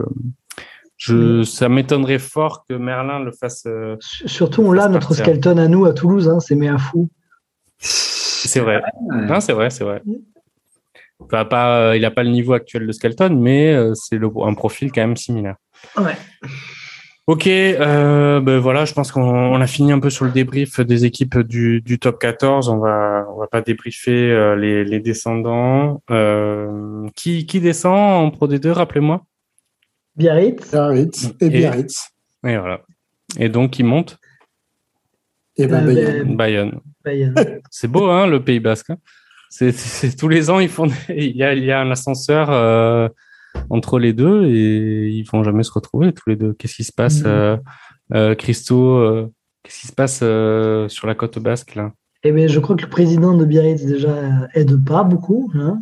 [0.96, 3.64] je, ça m'étonnerait fort que Merlin le fasse.
[3.66, 5.14] euh, Surtout, on l'a, notre.
[5.14, 6.28] Skelton à nous, à Toulouse.
[6.28, 7.08] Hein, c'est méa fou.
[7.78, 8.82] C'est vrai.
[9.10, 9.26] Ouais.
[9.26, 10.02] Non, c'est vrai, c'est vrai.
[11.20, 14.30] Enfin, pas, euh, il n'a pas le niveau actuel de Skelton, mais euh, c'est le-
[14.42, 15.56] un profil quand même similaire.
[15.96, 16.16] Ouais.
[17.26, 20.80] Ok, euh, ben voilà, je pense qu'on on a fini un peu sur le débrief
[20.80, 22.68] des équipes du, du top 14.
[22.68, 26.02] On va, on va pas débriefer euh, les, les descendants.
[26.10, 27.94] Euh, qui, qui descend
[28.26, 29.24] en Pro D2, rappelez-moi?
[30.16, 30.70] Biarritz.
[30.72, 32.10] Biarritz et Biarritz.
[32.44, 32.80] Et voilà.
[33.38, 34.18] Et donc, qui monte?
[35.56, 36.36] Et ben, Euh, Bayonne.
[36.36, 36.80] Bayonne.
[37.04, 37.34] Bayern.
[37.70, 38.90] C'est beau, hein, le Pays Basque.
[39.50, 42.50] C'est, tous les ans, ils font, des- il y a, il y a un ascenseur
[42.50, 43.08] euh,
[43.68, 46.54] entre les deux et ils vont jamais se retrouver tous les deux.
[46.54, 47.56] Qu'est-ce qui se passe, euh,
[48.14, 49.28] euh, Christo euh,
[49.62, 51.92] Qu'est-ce qui se passe euh, sur la côte basque là?
[52.22, 54.14] Eh ben, je crois que le président de Biarritz déjà
[54.54, 55.50] aide pas beaucoup.
[55.54, 55.78] Hein.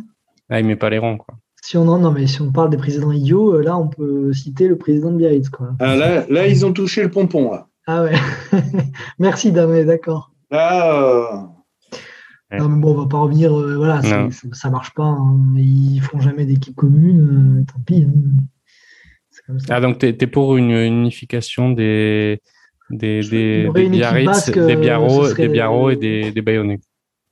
[0.49, 1.35] Ah, il met pas les rangs, quoi.
[1.61, 4.31] Si on en, non, mais si on parle des présidents idiots, euh, là, on peut
[4.33, 5.71] citer le président de Biarritz, quoi.
[5.79, 7.51] Ah, là, là, ils ont touché le pompon.
[7.51, 8.13] Là, Ah ouais.
[9.19, 10.31] Merci, Damé, d'accord.
[10.49, 11.43] là euh, Ouais.
[12.57, 13.53] Non, mais bon, on va pas revenir.
[13.57, 15.03] euh, voilà, ça, ça marche pas.
[15.05, 15.37] hein.
[15.55, 17.59] Ils font jamais d'équipe commune.
[17.61, 18.05] euh, tant pis.
[18.07, 18.11] hein.
[19.29, 19.75] C'est comme ça.
[19.75, 22.41] Ah, donc t'es, t'es pour une unification des
[22.89, 26.79] des des, Biarritz, basque, des euh, Biarro, ce serait- des Biarro et des des Bayonnais.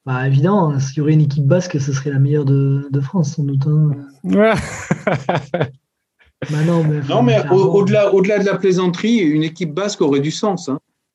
[0.06, 2.99] Bah, évidemment, hein, s'il y aurait une équipe basque, ce serait la meilleure de, de
[3.02, 3.65] France, sans doute.
[3.68, 3.91] hein.
[6.52, 7.56] Bah non, mais, Non, mais clairement.
[7.56, 10.69] au- au-delà au-delà de la plaisanterie, une équipe basque aurait du sens.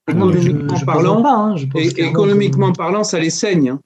[0.09, 3.31] économiquement je parlant, plaisante pas, hein, je pense et clairement économiquement que- parlant, ça les
[3.31, 3.70] saigne.
[3.70, 3.81] hein.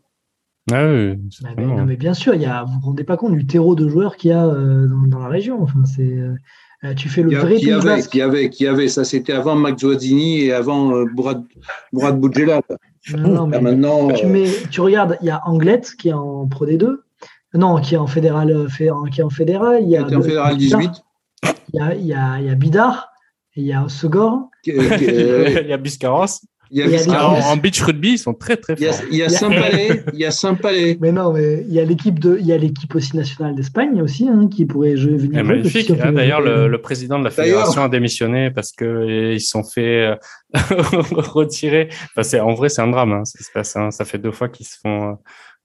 [0.72, 1.76] Ah oui, Bah, mais, certainement.
[1.78, 3.88] non, mais bien sûr, il y a, vous vous rendez pas compte du terreau de
[3.88, 5.62] joueurs qu'il y a euh, dans, dans la région.
[5.62, 6.02] Enfin, c'est,
[6.84, 9.05] euh, tu fais le Il y, a- vrai qui avait, qui avait, qui avait, ça
[9.05, 11.43] c'était avant Max Zuazzini et avant euh, Bourad,
[11.93, 12.62] Bourad Boudjelal.
[13.16, 16.09] Non, non, mais Là, maintenant, tu, euh, mets, tu regardes, il y a Anglette qui
[16.09, 16.97] est en Pro D2.
[17.55, 18.68] Non, qui est en fédéral.
[18.68, 19.78] fé- qui est en fédéral.
[19.82, 20.90] Il y a, en fédéral Bidar, 18.
[21.72, 23.09] Il y a, il y a, il y a Bidar.
[23.55, 24.51] Il y a Segor.
[24.66, 26.26] il y a Biscarros.
[26.70, 27.44] Il y a Il y a Visca- des- Alors, plus.
[27.44, 29.01] en beach rugby, ils sont très très forts.
[29.10, 30.98] il y a Saint-Palais, il y a Saint-Palais.
[31.01, 34.01] Mais non, mais il y a l'équipe de, il y a l'équipe aussi nationale d'Espagne
[34.02, 35.40] aussi hein, qui pourrait jouer, venir.
[35.40, 35.93] Eh, jouer, magnifique.
[36.01, 39.51] Ah, fait- D'ailleurs, le, le président de la fédération a démissionné parce que ils se
[39.51, 40.14] sont fait euh,
[41.12, 41.88] retirer.
[42.10, 43.12] Enfin, c'est en vrai, c'est un drame.
[43.12, 43.90] hein, se passe, hein.
[43.90, 45.14] Ça fait deux fois qu'ils se font euh,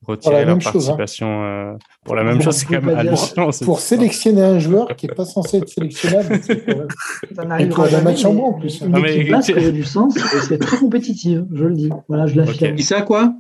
[0.06, 0.96] retirer la leur même chose, hein.
[0.98, 1.74] participation euh,
[2.04, 2.56] pour la même chose.
[2.56, 3.50] C'est quand même hallucinant.
[3.66, 6.66] Pour sélectionner un joueur qui n'est pas censé être sélectionnable, c'est
[7.36, 8.82] jamais, matchs en en plus.
[8.82, 11.90] Une Ah, mais- équipe basque aurait du sens et c'est très compétitive, je le dis.
[12.08, 12.78] Voilà, je l'affirme.
[12.80, 13.34] Sait à quoi?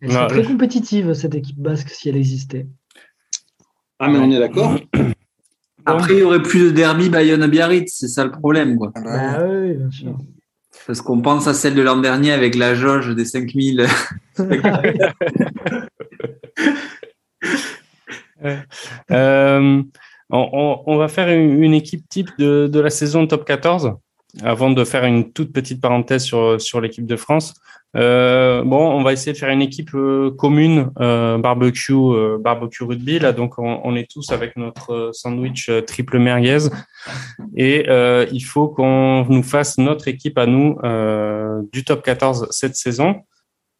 [0.00, 2.66] Elle serait Non, très je- compétitive, cette équipe basque, si elle existait.
[3.98, 4.76] Ah, mais on est d'accord.
[5.86, 8.92] Après, il y aurait plus de derby Bayonne-Biarritz, c'est ça le problème, quoi.
[8.94, 10.18] Ah bah Bah oui, bien sûr.
[10.88, 13.86] Parce qu'on pense à celle de l'an dernier avec la jauge des 5000.
[19.10, 19.82] Euh,
[20.30, 23.94] on, va faire une, équipe type de, la saison top 14
[24.42, 27.54] avant de faire une toute petite parenthèse sur l'équipe de France.
[27.96, 31.94] Euh, bon, on va essayer de faire une équipe euh, commune euh, barbecue
[32.38, 33.18] barbecue rugby.
[33.18, 36.68] Là, donc on, est tous avec notre sandwich triple merguez
[37.56, 37.86] et
[38.30, 40.76] il faut qu'on nous fasse notre équipe à nous
[41.72, 43.22] du top 14 cette saison.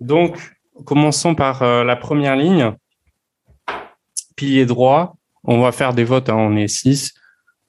[0.01, 0.39] Donc,
[0.85, 2.73] commençons par la première ligne
[4.37, 5.17] pilier droit.
[5.45, 7.15] On va faire des votes, hein, on est six.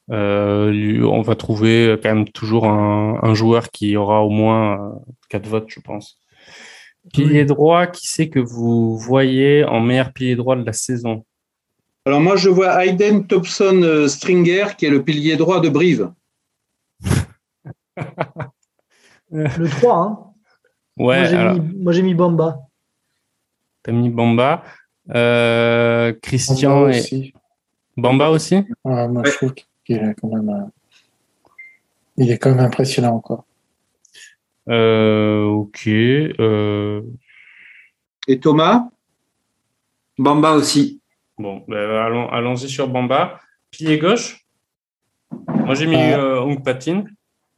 [0.10, 4.94] On va trouver quand même toujours un, un joueur qui aura au moins
[5.30, 6.20] quatre votes, je pense.
[7.14, 11.26] Pilier droit, qui c'est que vous voyez en meilleur pilier droit de la saison?
[12.06, 16.12] Alors moi, je vois Hayden Thompson euh, Stringer, qui est le pilier droit de Brive.
[19.32, 20.18] Le 3, hein.
[20.98, 21.56] Ouais, moi, j'ai alors,
[22.04, 22.60] mis, Bamba.
[23.84, 24.64] t'as mis Bamba.
[25.12, 27.34] Euh, Christian Bamba et aussi.
[27.96, 28.56] Bamba aussi?
[28.84, 30.66] Ouais, moi, je trouve qu'il est quand même, euh,
[32.18, 33.46] il est quand même impressionnant encore.
[34.68, 35.88] Euh, Ok.
[35.88, 37.02] Euh,
[38.28, 38.90] Et Thomas?
[40.18, 41.02] Bamba aussi.
[41.38, 43.40] bon, ben, allons, allons-y sur Bamba.
[43.72, 44.46] Pilier gauche?
[45.48, 46.36] Moi, j'ai mis Euh.
[46.38, 47.04] euh, Ong Patin.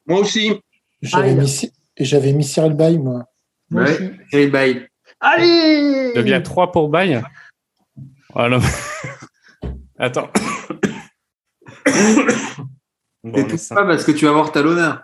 [0.06, 0.60] Moi aussi.
[1.02, 3.24] J'avais Ah, mis, j'avais mis Cyril Bay, moi.
[3.70, 4.12] Moi Ouais.
[4.30, 4.88] Cyril Bay.
[5.20, 7.22] Allez Donc il y a 3 pour bail.
[8.34, 8.60] Voilà.
[9.98, 10.30] Attends.
[13.24, 13.76] Bon, Et tout cinq.
[13.76, 15.04] pas parce que tu vas voir talonneur.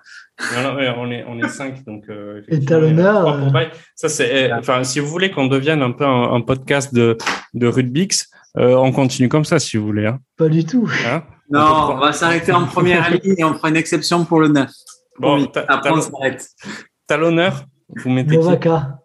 [0.55, 2.03] Non, non, ouais, on est on est cinq donc.
[2.09, 3.65] euh, Et effectivement, il y a talonneur, trois pour euh.
[3.95, 4.29] Ça c'est.
[4.49, 7.17] eh, Enfin, si vous voulez qu'on devienne un peu un, un podcast de
[7.55, 10.05] de Rudbix, euh, on continue comme ça si vous voulez.
[10.05, 10.19] Hein.
[10.37, 10.87] Pas du tout.
[11.07, 11.23] Hein?
[11.49, 14.69] Non, On va s'arrêter en première ligne et on fera une exception pour le 9.
[15.19, 16.45] Bon, ta- Après, on s'arrête.
[17.07, 18.45] talonneur, vous mettez qui?
[18.45, 18.99] Movaka.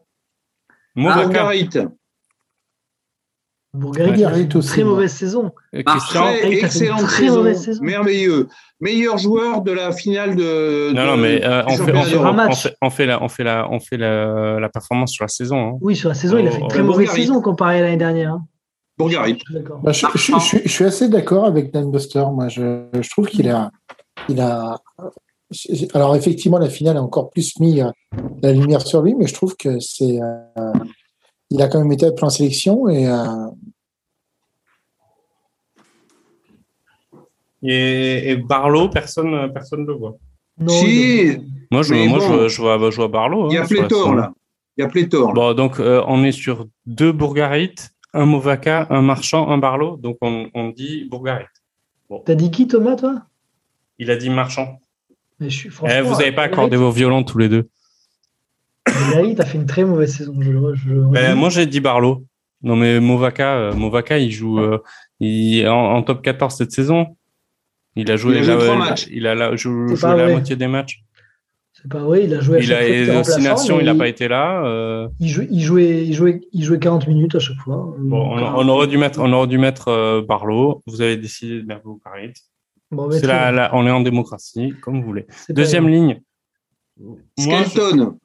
[3.74, 4.92] Il a une très moi.
[4.94, 5.50] mauvaise saison.
[5.72, 7.82] Excellente très saison, mauvaise saison.
[7.82, 8.48] merveilleux.
[8.80, 10.92] Meilleur joueur de la finale de.
[10.92, 12.62] Non, de- non, mais euh, on, fait, on, fait, on, match.
[12.64, 15.56] fait, on fait la, on fait la, on fait la, la performance sur la saison.
[15.74, 15.78] Hein.
[15.80, 17.22] Oui, sur la saison, il a fait une très oh, mauvaise Bourgarit.
[17.26, 18.32] saison comparé à l'année dernière.
[18.34, 18.44] hein.
[18.98, 19.38] Bourgarit.
[19.82, 22.24] Bah, je, je- je- je suis assez d'accord avec Dan Buster.
[22.30, 23.70] Moi, je, je trouve qu'il a,
[24.28, 24.76] il a.
[25.94, 27.90] Alors effectivement, la finale a encore plus mis euh,
[28.42, 30.72] la lumière sur lui, mais je trouve que c'est, euh,
[31.54, 33.48] il a quand même été appelé en sélection et euh,
[37.64, 40.16] Et, et Barlow, personne, personne le voit.
[40.58, 41.38] Non, Si.
[41.70, 42.42] Moi, je, moi, bon.
[42.42, 43.48] je, je vois, je vois Barlow.
[43.50, 44.32] Il y hein, a la pléthore, là.
[44.76, 45.32] Il y a pléthore.
[45.32, 47.74] Bon, donc, euh, on est sur deux Bourgarit,
[48.14, 49.96] un Movaka, un Marchand, un Barlow.
[49.96, 51.46] Donc, on, on dit Bourgarit.
[52.26, 53.22] T'as dit qui, Thomas, toi?
[53.98, 54.80] Il a dit Marchand.
[55.38, 57.68] Mais je suis Eh, vous n'avez pas Bourgarit- accordé vos violons tous les deux.
[58.86, 60.34] Bourgarit a fait une très mauvaise saison.
[60.40, 62.24] Je, je Ben, moi, j'ai dit Barlow.
[62.62, 64.78] Non, mais Movaka, euh, Movaka, il joue euh,
[65.18, 67.16] il, en, en top 14 cette saison.
[67.96, 69.06] Il a joué, Il a joué la, matchs.
[69.10, 71.02] Il a la, joué pas la moitié des matchs.
[71.72, 74.64] C'est pas vrai, il a joué à Il chaque a il n'a pas été là.
[74.64, 77.94] euh, il, jouait, il, jouait, il, jouait, il jouait 40 minutes à chaque fois.
[77.98, 80.82] Bon, on, on aurait dû mettre, on aurait dû mettre euh, Barlow.
[80.86, 82.34] Vous avez décidé de mettre Bourgarit.
[82.90, 83.10] bon,
[83.72, 85.26] on est en démocratie, comme vous voulez.
[85.48, 86.22] Deuxième ligne.
[87.00, 88.18] Moi, je, Skelton.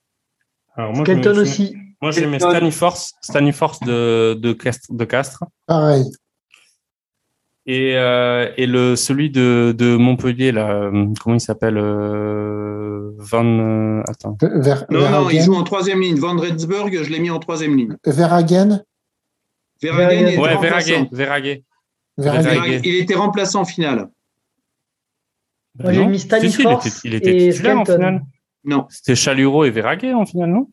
[0.78, 1.76] Alors, moi, je Skelton mets- aussi.
[2.02, 2.50] Moi, j'ai mis Skelton.
[2.52, 5.44] Staniforce, Staniforce de, de, Castres, de Castres.
[5.66, 6.06] pareil.
[7.70, 14.02] Et, euh, et le, celui de, de Montpellier, là, euh, comment il s'appelle euh, Van.
[14.08, 14.38] attends.
[14.42, 16.16] Ver, Non, non, il joue en troisième ligne.
[16.18, 17.98] Van Rensburg, je l'ai mis en troisième ligne.
[18.06, 18.84] Verhagen,
[19.82, 20.58] Verhagen, il était Ouais.
[20.58, 21.08] Verhagen.
[21.12, 21.58] Verhagen.
[22.18, 24.08] Verhagen, Il était remplaçant en finale.
[25.80, 28.00] Moi, j'ai mis Si, si, il Staniforce était, il était et titulaire en Skelton.
[28.02, 28.22] finale.
[28.68, 28.86] Non.
[28.90, 30.70] C'était Chalureau et Verhaguet en finale, non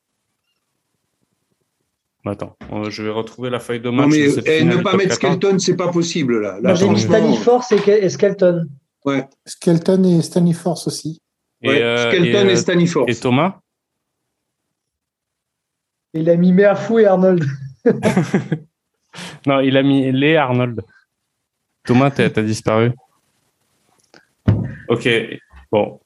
[2.27, 4.07] Attends, euh, je vais retrouver la feuille de match.
[4.07, 5.37] Non, mais de cette eh, ne pas mettre 14.
[5.37, 6.75] Skelton, c'est pas possible là.
[6.75, 8.67] J'ai mis franchement, Stanley Force et, Ke- et Skelton.
[9.05, 11.21] Ouais, Skelton et Stanley Force aussi.
[11.63, 13.61] Et, ouais, euh, Skelton et, et, euh, et Thomas?
[16.15, 17.45] Il a mis Meafou et Arnold.
[19.47, 20.81] Non, il a mis les Arnold.
[21.85, 22.91] Thomas, t'as disparu.
[24.89, 25.09] Ok,
[25.71, 26.01] bon.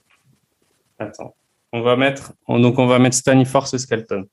[0.99, 1.35] Attends.
[1.73, 4.27] On va mettre, donc on va mettre Stanley Force et Skelton.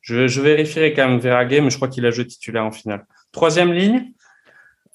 [0.00, 3.06] Je, je vérifierai quand même Verhaeghe, mais je crois qu'il a joué titulaire en finale.
[3.32, 4.12] Troisième ligne.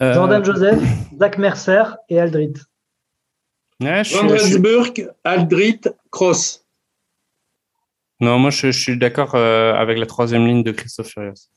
[0.01, 0.79] Euh, Jordan Joseph,
[1.19, 2.53] Zach Mercer et Aldrit.
[3.81, 6.65] ouais, Rensburg, Aldrit, Cross.
[8.21, 11.49] non, moi je, je suis d'accord euh, avec la troisième ligne de Christophe Furios.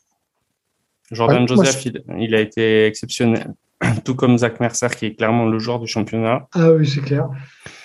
[1.10, 3.52] Jordan Ouais, moi, Joseph, il, il a été exceptionnel,
[4.04, 6.46] tout comme Zach Mercer, qui est clairement le joueur du championnat.
[6.54, 7.28] Ah oui, c'est clair.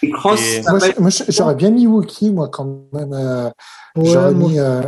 [0.01, 0.61] Et Cross, Et-
[0.99, 3.13] Moi, j'aurais bien mis Wookie, moi, quand même.
[3.13, 3.49] euh,
[3.95, 4.81] Ouais, j'aurais moi- mis euh,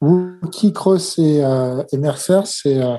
[0.00, 2.40] Wookie, Cross et, euh, et Mercer.
[2.44, 2.96] C'est euh,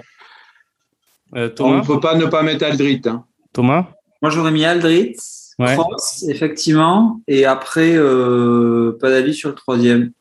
[1.35, 3.01] Euh, On Thomas, ne peut pas ne pas mettre Aldrit.
[3.05, 3.23] hein.
[3.53, 3.87] Thomas
[4.21, 5.15] Moi, j'aurais mis Aldrit,
[5.59, 5.75] Ouais.
[5.75, 10.11] Cross, effectivement, et après, euh, pas d'avis sur le troisième.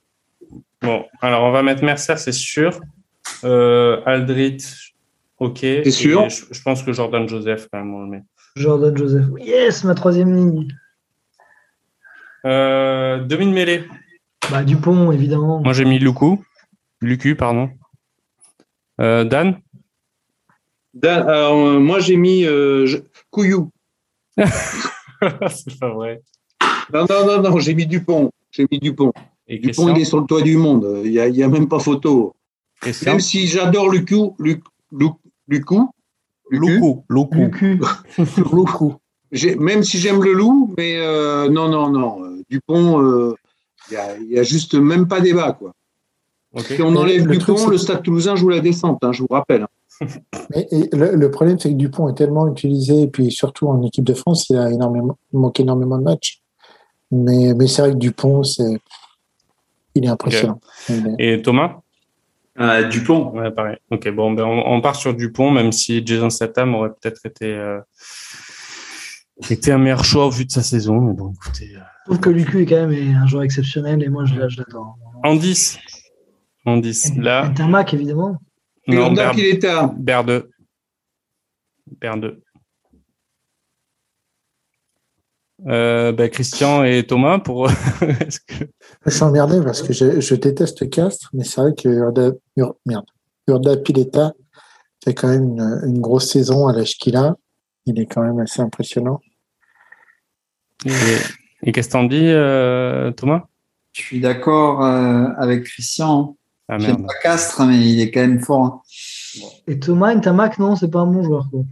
[0.82, 2.78] Bon, alors on va mettre Mercer, c'est sûr.
[3.44, 4.58] Euh, Aldrit,
[5.38, 5.58] ok.
[5.58, 8.22] C'est sûr Je, je pense que Jordan Joseph, quand même, on le met.
[8.56, 9.26] Jordan Joseph.
[9.38, 10.68] Yes, ma troisième ligne.
[12.44, 13.84] Euh, demi de mêlée.
[14.50, 15.60] Bah, Dupont, évidemment.
[15.62, 16.38] Moi, j'ai mis Luku.
[17.00, 17.70] Lucu, pardon.
[19.00, 19.58] Euh, Dan
[20.94, 22.98] Dan- alors, euh, moi, j'ai mis euh, je-
[23.30, 23.70] Couillou.
[24.36, 26.22] C'est pas vrai.
[26.92, 28.30] Non, non, non, non, j'ai mis Dupont.
[28.50, 29.12] J'ai mis Dupont.
[29.46, 31.00] Et Dupont, Christian il est sur le toit du monde.
[31.04, 32.34] Il n'y a, il y a même pas photo.
[32.80, 34.62] Christian Même si j'adore Lucou, Luc,
[34.92, 35.12] Luc,
[35.48, 35.80] Luku.
[36.50, 37.80] Lucu.
[38.52, 38.94] Lucou.
[39.32, 42.24] J'ai- même si j'aime le loup, mais euh, non, non, non.
[42.24, 43.34] euh, Dupont, euh,
[43.90, 45.52] il n'y a, il y a juste même pas débat.
[45.52, 45.72] Quoi.
[46.62, 49.28] Si on enlève le Dupont, truc, le Stade toulousain joue la descente, hein, je vous
[49.30, 49.66] rappelle.
[50.54, 53.82] Mais et le, le problème, c'est que Dupont est tellement utilisé, et puis surtout en
[53.82, 56.40] équipe de France, il a énormément, il manque énormément de matchs.
[57.10, 58.78] Mais, mais c'est vrai que Dupont, c'est,
[59.94, 60.60] il est impressionnant.
[60.88, 61.80] Il est- Et Thomas?
[62.60, 63.30] Euh, Dupont.
[63.38, 63.76] Ouais, pareil.
[63.90, 67.46] Ok, bon, ben, on, on part sur Dupont, même si Jason Statham aurait peut-être été,
[67.54, 67.78] euh,
[69.50, 71.00] été un meilleur choix au vu de sa saison.
[71.00, 71.72] Mais bon, écoutez.
[71.76, 74.58] euh, Je trouve que Lucu est quand même un joueur exceptionnel et moi, je, je
[74.58, 74.96] l'adore.
[75.22, 75.78] En 10.
[76.64, 77.16] En 10.
[77.18, 78.36] Là, Intermac, évidemment.
[78.86, 80.50] Et non, Honda Ber, Pileta, Ber 2.
[82.00, 82.42] Ber 2.
[85.66, 87.68] Euh, ben, Christian et Thomas pour.
[88.46, 88.64] Que-
[89.06, 92.76] Je suis emmerdé parce que je, je déteste Castres, mais c'est vrai que Urda, Ur-
[92.86, 93.06] merde,
[93.48, 94.34] Urda Pileta
[95.04, 97.36] fait quand même une, une grosse saison à l'âge qu'il a.
[97.86, 99.20] Il est quand même assez impressionnant.
[100.86, 100.90] Et,
[101.64, 103.46] et qu'est-ce que t'en dis, euh, Thomas?
[103.94, 106.36] Je suis d'accord euh, avec Christian.
[106.68, 107.06] Ah J'aime merde.
[107.08, 108.62] pas Castres, mais il est quand même fort.
[108.64, 108.80] hein.
[109.66, 111.48] Et Thomas, Intermac, non, c'est pas un bon joueur.
[111.50, 111.62] quoi.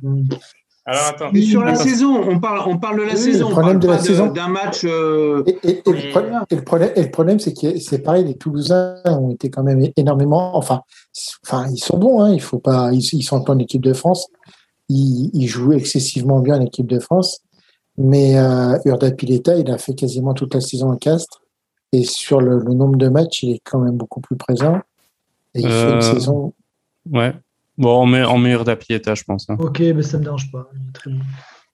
[0.88, 1.30] Alors attends.
[1.32, 1.82] Mais sur la Attends.
[1.82, 3.96] saison, on parle, on parle de la Oui, saison, le on problème parle de la
[3.96, 4.26] pas de- saison.
[4.28, 4.84] d'un match.
[4.84, 7.78] euh, Et, et- et Mais- le, problème, et le problème, et le problème, c'est que
[7.80, 10.56] c'est pareil, les Toulousains ont été quand même énormément.
[10.56, 10.82] Enfin,
[11.44, 12.92] enfin ils sont bons, hein, il faut pas.
[12.92, 14.28] Ils, ils sont en équipe de France.
[14.88, 17.40] Ils, ils jouent excessivement bien en équipe de France.
[17.98, 21.42] Mais euh, Urda Pileta, il a fait quasiment toute la saison à Castres.
[21.92, 24.80] Et sur le, le nombre de matchs, il est quand même beaucoup plus présent.
[25.54, 26.52] Et il fait Euh, une saison.
[27.10, 27.34] Ouais.
[27.78, 29.48] Bon, on met en meilleur d'Apieta, je pense.
[29.50, 29.56] hein.
[29.58, 30.70] Ok, mais ça me dérange pas.
[30.74, 31.18] Il est très bon.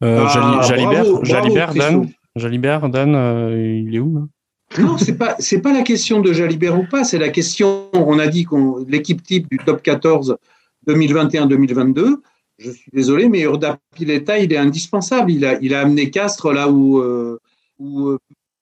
[0.02, 2.08] Euh, Ah, Jali- Jalibert, bravo, Jalibert, bravo, Dan.
[2.34, 4.82] Jalibert, Dan, euh, il est où là?
[4.82, 7.88] Non, c'est pas c'est pas la question de Jalibert ou pas, c'est la question.
[7.92, 10.36] On a dit qu'on l'équipe type du top 14
[10.88, 12.16] 2021-2022.
[12.58, 15.30] Je suis désolé, mais Urda Pileta, il est indispensable.
[15.30, 17.38] Il a il a amené Castres là où euh,
[17.78, 18.18] où euh,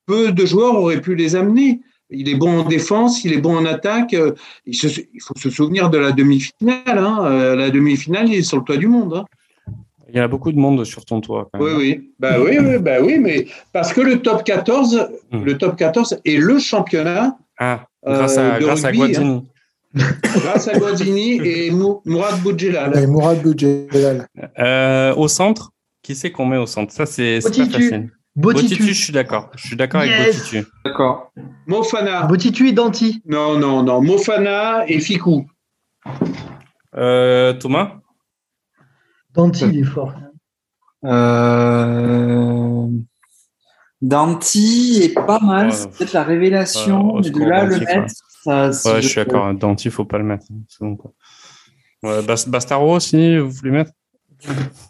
[0.06, 1.80] peu de joueurs auraient pu les amener.
[2.12, 4.14] Il est bon en défense, il est bon en attaque.
[4.14, 4.32] euh,
[4.66, 6.98] Il, se- il faut se souvenir de la demi-finale.
[6.98, 7.18] Hein.
[7.24, 9.14] Euh, La demi-finale, il est sur le toit du monde.
[9.14, 9.24] hein.
[10.08, 11.48] Il y a beaucoup de monde sur ton toit.
[11.52, 11.76] Quand Oui, même.
[11.78, 12.10] oui.
[12.18, 15.44] Bah oui, oui, bah oui, mais parce que le top 14, Hmm.
[15.44, 19.44] le top 14 est le championnat Ah, grâce Euh, à, de grâce à rugby, Guazzini.
[19.94, 22.98] grâce à Guazzini et Mou- Mourad Boudjelal.
[22.98, 24.26] Et Mourad Boudjelal.
[24.58, 25.70] Euh, au centre,
[26.02, 26.92] qui c'est qu'on met au centre?
[26.92, 28.10] Ça, c'est pas facile.
[28.36, 29.50] Botitu, je suis d'accord.
[29.56, 30.34] Je suis d'accord avec.
[30.34, 30.64] Botitu.
[30.84, 31.32] D'accord.
[31.66, 32.22] Mofana.
[32.26, 33.22] Botitu et Danti.
[33.26, 34.00] Non, non, non.
[34.00, 35.46] Mofana et Fikou.
[36.96, 37.96] Euh, Thomas?
[39.34, 40.14] Danti, il est fort.
[41.04, 42.86] Euh...
[44.02, 45.72] Danti est pas mal, Ouais.
[45.72, 48.12] c'est peut-être la révélation, Ouais, mais de là le Danti, mettre,
[48.44, 48.70] ça.
[48.94, 49.52] Ouais, je suis d'accord.
[49.54, 50.46] Danti, faut pas le mettre.
[50.68, 51.12] C'est bon, quoi.
[52.02, 53.92] Ouais, Bas- Bastaro aussi, vous voulez mettre?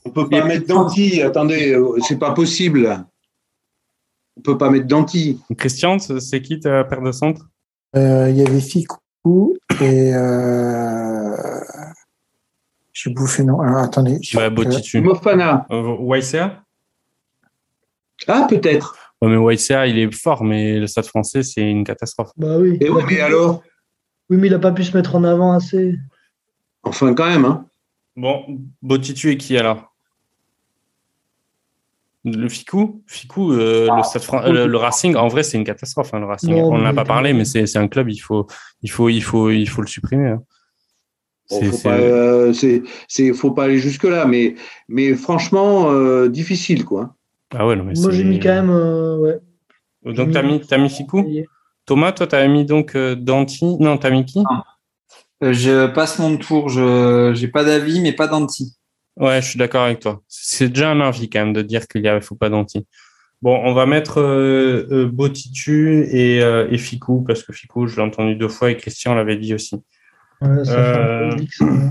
[0.04, 1.20] On peut pas mettre Danti.
[1.22, 3.04] Attendez, euh, c'est pas possible.
[4.40, 5.38] On peut pas mettre Danti.
[5.58, 7.50] Christian, c'est qui ta paire de centre
[7.94, 11.36] Euh, Il y avait Ficou et euh...
[12.92, 13.60] j'ai bouffé non.
[13.60, 14.18] Alors attendez.
[14.22, 15.00] je- Bah, Botitu.
[15.02, 15.66] Mofana.
[15.70, 16.62] Euh, Waisea
[18.26, 18.96] Ah, peut-être.
[19.20, 22.30] Ouais, mais Waisea, il est fort, mais le stade français, c'est une catastrophe.
[22.38, 22.78] Bah oui.
[22.80, 23.62] Et oui, mais alors?
[24.30, 25.96] Oui, mais il n'a pas pu se mettre en avant assez.
[26.82, 27.44] Enfin, quand même.
[27.44, 27.66] Hein.
[28.16, 28.44] Bon,
[28.80, 29.89] Botitu et qui alors?
[32.24, 35.64] Le Ficou Ficou, euh, le, stade Fran- euh, le, le Racing, en vrai, c'est une
[35.64, 36.12] catastrophe.
[36.12, 38.10] hein, le Racing, Non, on n'en a mais- pas parlé, mais c'est c'est un club,
[38.10, 38.46] il faut,
[38.82, 40.28] il faut, il faut, il faut le supprimer.
[40.28, 40.42] hein.
[41.50, 42.52] Bon, faut pas, euh,
[43.08, 44.54] c'est, faut pas aller jusque là, mais,
[44.88, 47.16] mais franchement, euh, difficile, quoi.
[47.52, 48.70] Ah ouais, non, mais Moi, j'ai c'est- mis quand même.
[48.70, 49.38] euh, ouais.
[50.14, 51.26] Donc, t'as mis, t'as mis Ficou
[51.86, 54.44] Thomas, toi, t'avais mis donc euh, Danti Non, t'as mis qui?
[55.40, 56.68] Je passe mon tour.
[56.68, 58.76] Je j'ai pas d'avis, mais pas d'anti.
[59.16, 60.22] Ouais, je suis d'accord avec toi.
[60.28, 62.86] C'est déjà un avis quand même de dire qu'il ne faut pas d'anti.
[63.42, 67.96] Bon, on va mettre euh, euh, Botitu et, euh, et Ficou, parce que Ficou, je
[67.96, 69.76] l'ai entendu deux fois et Christian l'avait dit aussi.
[70.42, 71.90] Ouais, ça fait Euh.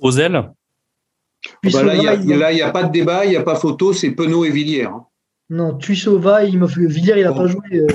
[0.00, 0.52] Ozel
[1.62, 2.06] Puis Bah là, il
[2.42, 4.84] a- n'y a pas de débat, il n'y a pas photo, c'est Penaud et Villiers.
[4.84, 5.04] hein.
[5.50, 6.86] Non, Tuisova, il m'a fait.
[6.86, 7.38] Villiers, il n'a Bon.
[7.38, 7.86] pas joué.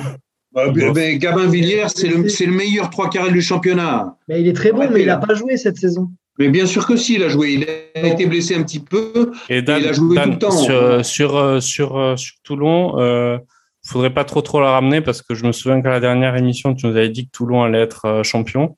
[0.52, 0.94] Bah, Bon.
[0.94, 4.16] mais Gabin Villiers, c'est le, c'est le meilleur trois quarts du championnat.
[4.28, 6.12] Mais il est très bon, mais il n'a pas joué cette saison.
[6.40, 7.52] Mais bien sûr que si, il a joué.
[7.96, 9.32] Il a été blessé un petit peu.
[9.50, 10.52] et Dan, Il a joué Dan, tout le temps.
[10.52, 13.00] sur, sur, euh, sur, euh, sur Toulon.
[13.00, 13.38] Euh,
[13.86, 16.76] faudrait pas trop trop la ramener parce que je me souviens qu'à la dernière émission,
[16.76, 18.78] tu nous avais dit que Toulon allait être euh, champion.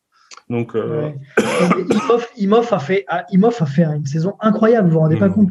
[0.49, 1.15] Donc, euh, Ouais.
[2.37, 5.33] Imhoff a fait, Imhoff a fait une saison incroyable, vous vous rendez pas Mm.
[5.33, 5.49] compte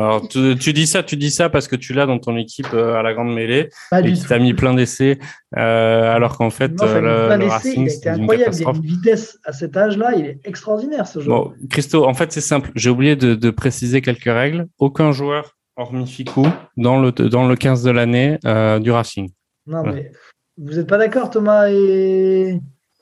[0.00, 2.72] alors tu, tu dis ça, tu dis ça parce que tu l'as dans ton équipe
[2.72, 3.68] euh, à la grande mêlée.
[3.90, 5.18] Pas et qui t'a mis plein d'essais,
[5.58, 8.32] euh, alors qu'en fait, a euh, le, plein le Racing, il a été incroyable, il
[8.32, 8.76] a catastrophe.
[8.78, 11.50] une vitesse à cet âge-là, il est extraordinaire ce joueur.
[11.50, 12.70] Bon, Christo, en fait, c'est simple.
[12.74, 14.68] J'ai oublié de, de préciser quelques règles.
[14.78, 16.48] Aucun joueur, hormis Ficou,
[16.78, 19.30] dans le, dans le 15 de l'année euh, du Racing.
[19.66, 20.12] Non, mais
[20.56, 22.58] vous n'êtes pas d'accord, Thomas et...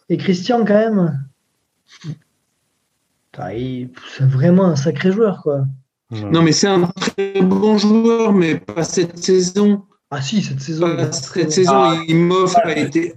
[0.09, 1.25] et Christian, quand même?
[3.37, 5.65] C'est vraiment un sacré joueur, quoi.
[6.11, 9.83] Non, mais c'est un très bon joueur, mais pas cette saison.
[10.11, 10.89] Ah si, cette saison.
[10.89, 11.97] est Pas très cette saison, Ah.
[12.09, 13.15] Imhoff a été.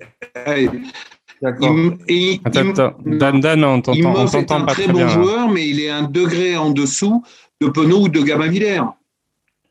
[1.41, 1.75] D'accord.
[3.05, 5.07] Dan, Dan, on t'entend on Imhoff est t'entend un pas très très bon bien.
[5.07, 7.23] joueur, mais il est un degré en dessous
[7.61, 8.81] de Penaud ou de Gabin Villers.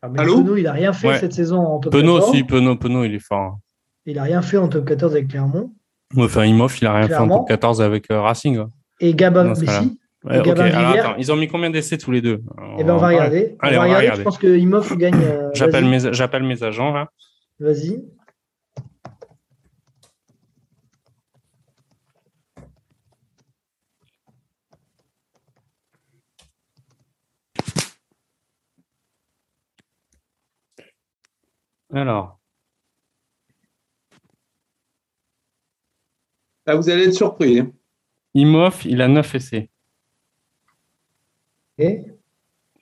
[0.03, 1.19] Ah, mais Allô Penaud, il a rien fait Ouais.
[1.21, 2.31] cette saison en top Penaud 14.
[2.31, 3.59] aussi, Penaud, Penaud, il est fort.
[4.07, 5.71] Il a rien fait en top 14 avec Clermont.
[6.17, 8.57] Enfin, Imoff, il a rien fait en top 14 avec euh, Racing.
[8.57, 8.69] quoi.
[9.01, 9.45] Et Gabin.
[9.55, 9.99] Messi.
[10.23, 12.43] Ouais, alors attends, ils ont mis combien d'essais tous les deux?
[12.79, 13.57] Eh ben, on va regarder.
[13.61, 14.01] Allez, on on va regarder.
[14.03, 14.19] regarder.
[14.21, 15.15] Je pense que Imhoff gagne.
[15.15, 17.11] euh, J'appelle mes, j'appelle mes agents là.
[17.59, 18.05] Vas-y.
[31.93, 32.39] Alors,
[36.67, 37.59] Ah, vous allez être surpris.
[37.61, 37.73] hein.
[38.35, 39.70] Imoff, il a 9 essais.
[41.81, 42.05] Et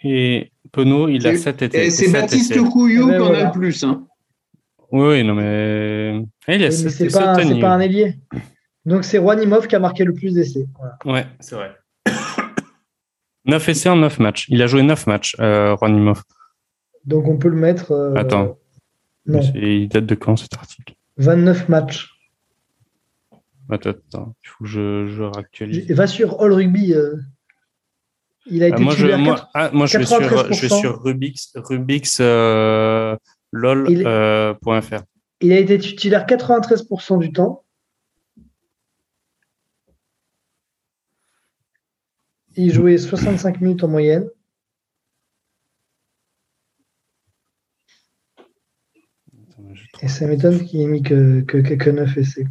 [0.04, 2.06] Et Penaud, il a C'est- 7 Et essais.
[2.06, 2.56] c'est Baptiste.
[2.70, 3.40] Couillou Eh ben, qu'on voilà.
[3.48, 3.82] a le plus.
[3.84, 4.06] hein.
[4.92, 6.22] Oui, oui, non, mais.
[6.46, 8.14] Eh, il a Oui, mais 7 c'est pas, un- c'est pas un ailier.
[8.84, 10.66] Donc c'est Juan Imhoff qui a marqué le plus d'essais.
[10.78, 10.96] Voilà.
[11.04, 11.72] Ouais, c'est vrai.
[13.44, 14.46] 9 essais en 9 matchs.
[14.48, 15.74] Il a joué 9 matchs, euh.
[17.04, 17.92] Donc on peut le mettre.
[17.92, 18.58] euh, Attends.
[19.26, 20.94] Non, Il date de quand cet article?
[21.18, 22.10] 29 matchs.
[23.70, 25.90] Attends, attends, il faut que je, je réactualise.
[25.90, 26.94] Va sur All Rugby.
[26.94, 27.14] euh,
[28.50, 30.52] Il a Ah, été moi, je, moi, ah, moi, je vais sur, 93%.
[30.54, 33.16] je vais sur Rubix, Rubix euh,
[33.52, 34.54] lol, Il- euh,
[35.52, 37.64] a été titulaire 93% du temps.
[42.56, 44.28] Il jouait 65 minutes en moyenne.
[50.02, 52.46] Et ça m'étonne qu'il ait mis que, que, que, que 9 essais.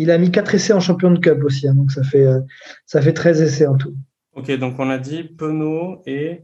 [0.00, 2.40] Il a mis 4 essais en champion de cup aussi, hein, donc ça fait, euh,
[2.86, 3.94] ça fait 13 essais en tout.
[4.32, 6.42] Ok, donc on a dit Penaud et.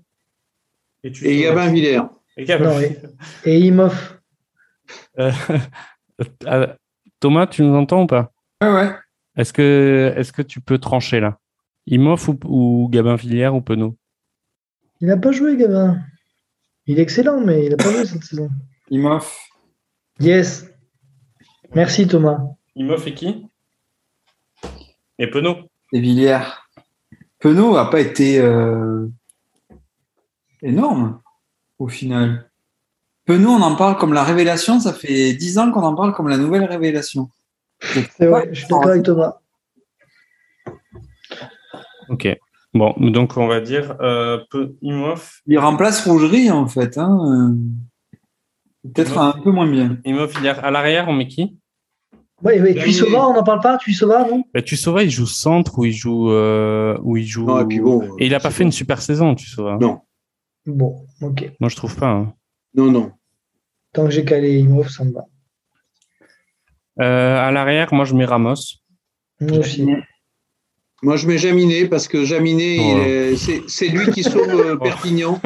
[1.05, 2.01] Et, tu Et Gabin Villers.
[2.37, 2.65] Et Gabin.
[2.75, 2.99] Non, et-
[3.45, 4.19] Et Imhoff,
[5.19, 5.31] Euh,
[6.47, 6.67] euh,
[7.21, 8.33] Thomas, tu nous entends ou pas?
[8.63, 8.91] Ouais, ouais.
[9.37, 11.39] Est-ce que, est que tu peux trancher là?
[11.87, 13.97] Imoff ou, ou Gabin Villière ou Penaud?
[15.01, 16.01] Il n'a pas joué, Gabin.
[16.87, 18.51] Il est excellent, mais il n'a pas joué cette saison.
[18.91, 19.39] Imhoff.
[20.21, 20.67] Yes.
[21.75, 22.39] Merci, Thomas.
[22.77, 23.47] Imoff et qui?
[25.19, 25.57] Et Penaud
[25.93, 26.41] Et Villiers.
[27.39, 29.07] Penaud n'a pas été euh,
[30.63, 31.21] énorme
[31.79, 32.51] au final.
[33.27, 34.81] Penaud, on en parle comme la révélation.
[34.81, 37.31] Ça fait 10 ans qu'on en parle comme la nouvelle révélation.
[37.81, 39.39] C'est vrai, je suis d'accord avec Thomas.
[42.09, 42.29] Ok.
[42.75, 44.41] Bon, donc on va dire euh.
[45.47, 46.99] Il remplace Rougerie en fait.
[46.99, 47.55] Hein.
[48.83, 49.99] Peut-être un peu moins bien.
[50.05, 50.65] Immobilière.
[50.65, 51.57] À l'arrière, on met qui?
[52.45, 52.75] Oui, oui.
[52.75, 54.45] Tuisova, on n'en parle pas Tuisova, non?
[54.53, 56.31] Bah, Tuisova, il joue centre ou il joue.
[56.31, 57.47] Euh, où il joue...
[57.47, 59.79] Non, et puis bon, Et il n'a pas fait une super saison, Tuisova.
[59.81, 60.01] Non.
[60.67, 61.51] Bon, ok.
[61.61, 62.09] Moi, je trouve pas.
[62.09, 62.35] hein.
[62.75, 63.13] Non, non.
[63.93, 65.25] Tant que j'ai calé Imov, ça me va.
[67.01, 68.55] Euh, à l'arrière, moi, je mets Ramos.
[69.41, 69.87] Moi aussi.
[71.03, 73.33] Moi, je mets Jaminet parce que Jaminet, Ouais.
[73.35, 75.41] est- c'est lui qui sauve euh, Perpignan.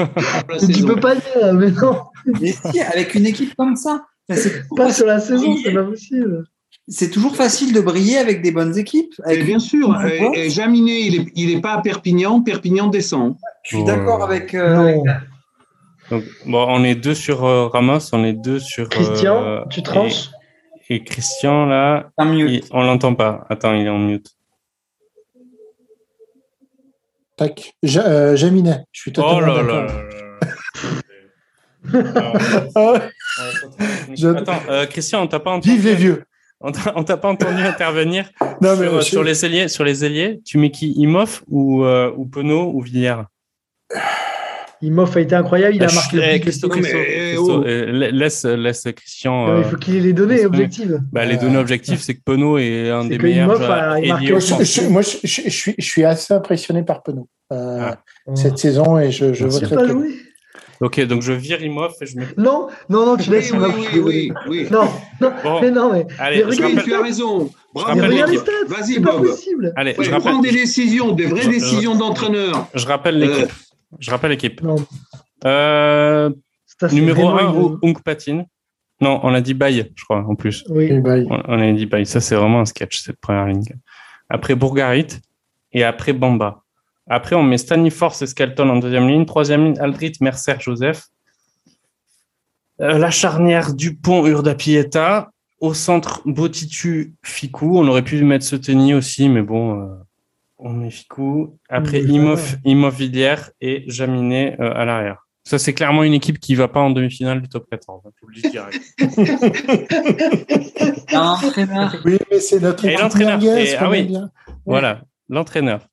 [0.61, 0.87] Tu saison.
[0.89, 2.03] peux pas dire, mais non,
[2.41, 4.39] Mais si, avec une équipe comme ça, ben,
[4.77, 6.45] pas sur la saison, c'est pas possible.
[6.89, 9.15] C'est toujours facile de briller avec des bonnes équipes.
[9.25, 13.37] Avec- bien sûr, et, et Jaminet, il n'est il est pas à Perpignan, Perpignan descend.
[13.65, 14.55] Je suis d'accord avec.
[14.55, 15.01] euh, avec-
[16.11, 18.89] Donc, bon, on est deux sur euh, Ramos, on est deux sur.
[18.89, 20.31] Christian, euh, tu tranches
[20.89, 22.49] Et, et Christian, là, un mieux.
[22.51, 23.47] il- on l'entend pas.
[23.51, 24.31] Attends, il est en mute.
[27.37, 27.75] Tac.
[27.83, 29.85] Ja- euh, Jaminet, je suis totalement Oh là d'accord.
[29.85, 30.05] là là là.
[32.75, 32.95] Ah
[34.37, 35.71] Attends, euh, Christian, on t'a pas entendu.
[35.71, 36.25] Vive les vieux.
[36.61, 38.31] On t'a pas entendu intervenir
[38.61, 39.69] Non, mais sur, les ailiers.
[39.69, 43.23] Sur les ailiers, tu mets qui Imoff ou euh, ou Penaud ou Villiers?
[44.81, 46.83] Imov a été incroyable, il a Bah, marqué le eh, but de Christo, cette Non,
[46.83, 47.65] Christo, mais, eh, Christo, oh.
[47.67, 49.47] euh, la- laisse laisse Christian.
[49.49, 51.01] Non, euh, Il faut qu'il ait les données objectives.
[51.11, 54.89] bah, les Euh, données objectives, c'est que Penaud est un des meilleurs a marqué Je-
[54.89, 57.99] moi, je, je- je suis, je suis assez impressionné par Penaud euh, Ah.
[58.37, 59.65] cette saison et je, je Merci.
[60.81, 62.27] Ok, donc je vire Imhoff et je mets.
[62.37, 63.77] Non, non, non, tu laisses oui, Imhoff.
[63.77, 64.69] oui, oui, oui.
[64.71, 64.85] Non,
[65.21, 65.61] non, Bon.
[65.61, 66.07] mais non, mais.
[66.19, 67.51] Allez, Mais je rappelle, tu as raison.
[67.75, 67.91] Bravo.
[67.91, 68.39] regarde les l'équipe.
[68.41, 69.27] stats, Vas-y, c'est pas Bob.
[69.27, 69.73] possible.
[69.77, 72.69] allez, Ouais, je prends rappelle, des décisions, des vraies Je- décisions d'entraîneur.
[72.75, 73.53] je rappelle l'équipe.
[73.99, 74.63] Je rappelle l'équipe.
[74.63, 74.77] Non,
[75.45, 76.31] Euh,
[76.93, 78.47] numéro vraiment 1, une- Unk Patine.
[79.01, 80.65] Non, on a dit Baye, je crois, en plus.
[80.69, 82.05] Oui, bah, On on a dit Baye.
[82.07, 83.65] Ça, c'est vraiment un sketch, cette première ligne.
[84.29, 85.07] Après Bourgarit
[85.73, 86.63] et après Bamba.
[87.09, 89.25] Après, on met Stanley Force et Skelton en deuxième ligne.
[89.25, 91.05] Troisième ligne, Aldrit, Mercer, Joseph.
[92.81, 95.31] Euh, la charnière Dupont, Urdapieta.
[95.61, 97.79] Au centre, Botitu, Ficou.
[97.79, 99.87] On aurait pu mettre Soteni aussi, mais bon, euh,
[100.59, 101.59] on met Ficou.
[101.69, 102.21] Après, Oui,
[102.65, 105.27] Imoff Villiers et Jaminet euh, à l'arrière.
[105.43, 108.03] Ça, c'est clairement une équipe qui va pas en demi-finale du top 14.
[108.07, 108.81] hein, je vous le dis direct.
[111.13, 111.97] Un entraîneur.
[112.05, 113.41] oui, mais c'est notre Et équipe l'entraîneur.
[113.81, 114.03] ah oui.
[114.05, 114.31] bien.
[114.67, 115.89] Voilà, l'entraîneur.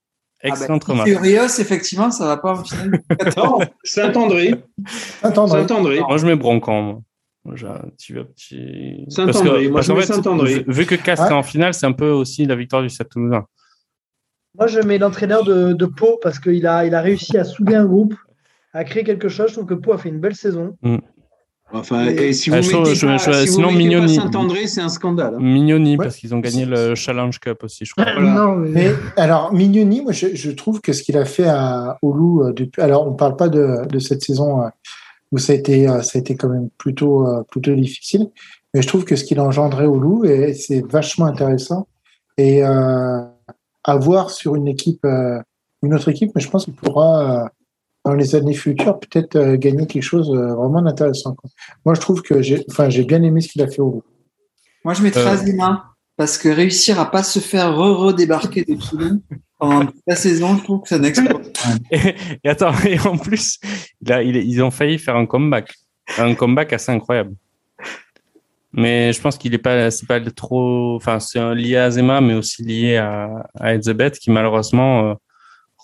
[0.51, 1.07] Ah bah, remarque.
[1.09, 3.65] c'est Rios, effectivement, ça va pas en finale du 14.
[3.84, 4.55] Saint-André.
[5.22, 5.99] Saint-André.
[5.99, 7.03] Moi, je mets Broncan.
[9.09, 9.69] Saint-André.
[9.69, 10.53] Moi, je mets Saint-André.
[10.59, 11.31] vu- Vu que Castres Ah.
[11.34, 13.45] est en finale, c'est un peu aussi la victoire du Stade Toulousain.
[14.57, 17.76] Moi, je mets l'entraîneur de, de Pau parce qu'il a, il a réussi à souder
[17.76, 18.15] un groupe,
[18.73, 19.49] à créer quelque chose.
[19.49, 20.77] Je trouve que Pau a fait une belle saison.
[21.74, 23.80] Enfin, Et- et si vous je- mettez je- pas, je- si vous sinon, mettez pas
[23.80, 25.34] Mignoni- Saint-André, c'est un scandale.
[25.36, 25.40] hein.
[25.42, 26.06] Mignoni, Ouais.
[26.06, 28.06] parce qu'ils ont gagné le Challenge Cup aussi, je crois.
[28.14, 28.32] Voilà.
[28.34, 31.98] Non, mais, Mais alors, Mignoni, moi, je, je trouve que ce qu'il a fait à
[32.04, 32.82] Oulu euh, depuis.
[32.82, 34.68] Alors, on ne parle pas de, de cette saison euh,
[35.32, 38.30] où ça a été, euh, ça a été quand même plutôt, euh, plutôt difficile,
[38.74, 41.88] mais je trouve que ce qu'il a engendré Oulu, et c'est vachement intéressant.
[42.38, 43.22] Et euh,
[43.84, 45.40] à voir sur une équipe, euh,
[45.82, 47.48] une autre équipe, mais je pense qu'il pourra, euh,
[48.06, 51.36] dans les années futures, peut-être euh, gagner quelque chose euh, vraiment d'intéressant.
[51.86, 54.02] Moi, je trouve que j'ai, enfin, j'ai bien aimé ce qu'il a fait Oulu.
[54.84, 55.30] Moi, je mettrais Euh.
[55.32, 59.22] Azema parce que réussir à pas se faire re-redébarquer de Toulon
[59.57, 61.41] pendant toute la saison, je trouve que c'est un exploit.
[61.91, 63.60] Et, et attends, et en plus,
[64.07, 65.73] il- ils ont failli faire un comeback.
[66.19, 67.34] Un comeback assez incroyable.
[68.72, 72.34] Mais je pense qu'il est pas, c'est pas trop, enfin, c'est lié à Zema, mais
[72.36, 75.14] aussi lié à, à Etzebeth, qui malheureusement euh,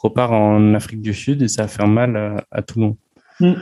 [0.02, 2.98] repart en Afrique du Sud et ça va faire mal à, à Toulon.
[3.40, 3.54] Mm.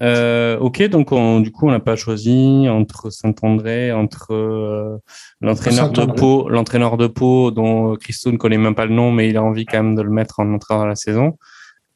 [0.00, 4.98] Euh, ok, donc on, du coup, on n'a pas choisi entre Saint-André, entre euh,
[5.40, 6.04] l'entraîneur de.
[6.06, 9.42] Pau, l'entraîneur de Pau, dont Christo ne connaît même pas le nom, mais il a
[9.44, 11.38] envie quand même de le mettre en entrée dans la saison,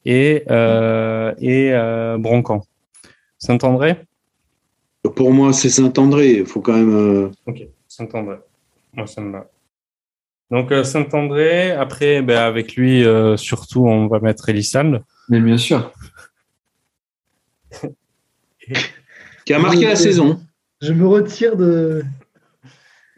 [0.05, 2.61] et, euh, et euh, Broncan.
[3.39, 3.97] Saint-André?
[5.15, 6.37] Pour moi, c'est Saint-André.
[6.37, 6.95] Il faut quand même.
[6.95, 8.37] euh, Ok, Saint-André.
[8.93, 9.47] Moi, ça me va.
[10.49, 15.01] Donc, euh, Saint-André, après, ben, avec lui, euh, surtout, on va mettre Elissalde.
[15.29, 15.91] Mais bien sûr.
[19.45, 20.39] qui a marqué la saison.
[20.81, 22.03] je me retire de.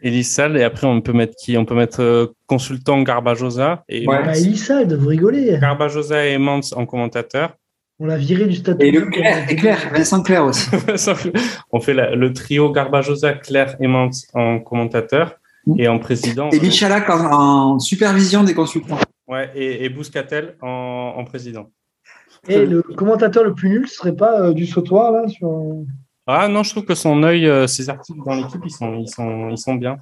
[0.02, 1.56] Elissalde, et après, on peut mettre qui?
[1.58, 4.24] On peut mettre euh, consultant Garbajosa et Ouais.
[4.24, 5.58] Bah, Elissalde, vous rigolez.
[5.60, 7.54] Garbajosa et Mans en commentateur.
[7.98, 8.82] On l'a viré du stade.
[8.82, 10.70] Et le Claire, et Claire, Vincent Claire aussi.
[11.70, 15.34] on fait la- le trio Garbajosa, Claire et Mans en commentateur
[15.78, 16.50] et en président.
[16.50, 18.98] Et Michalak en, en supervision des consultants.
[19.26, 21.70] Ouais, et, et Bouscatel en, en président.
[22.48, 25.84] Et le commentateur le plus nul ce serait pas euh, du sautoir là sur.
[26.26, 29.08] Ah non, je trouve que son œil, euh, ses articles dans l'équipe, ils sont, ils
[29.08, 29.96] sont, ils sont bien.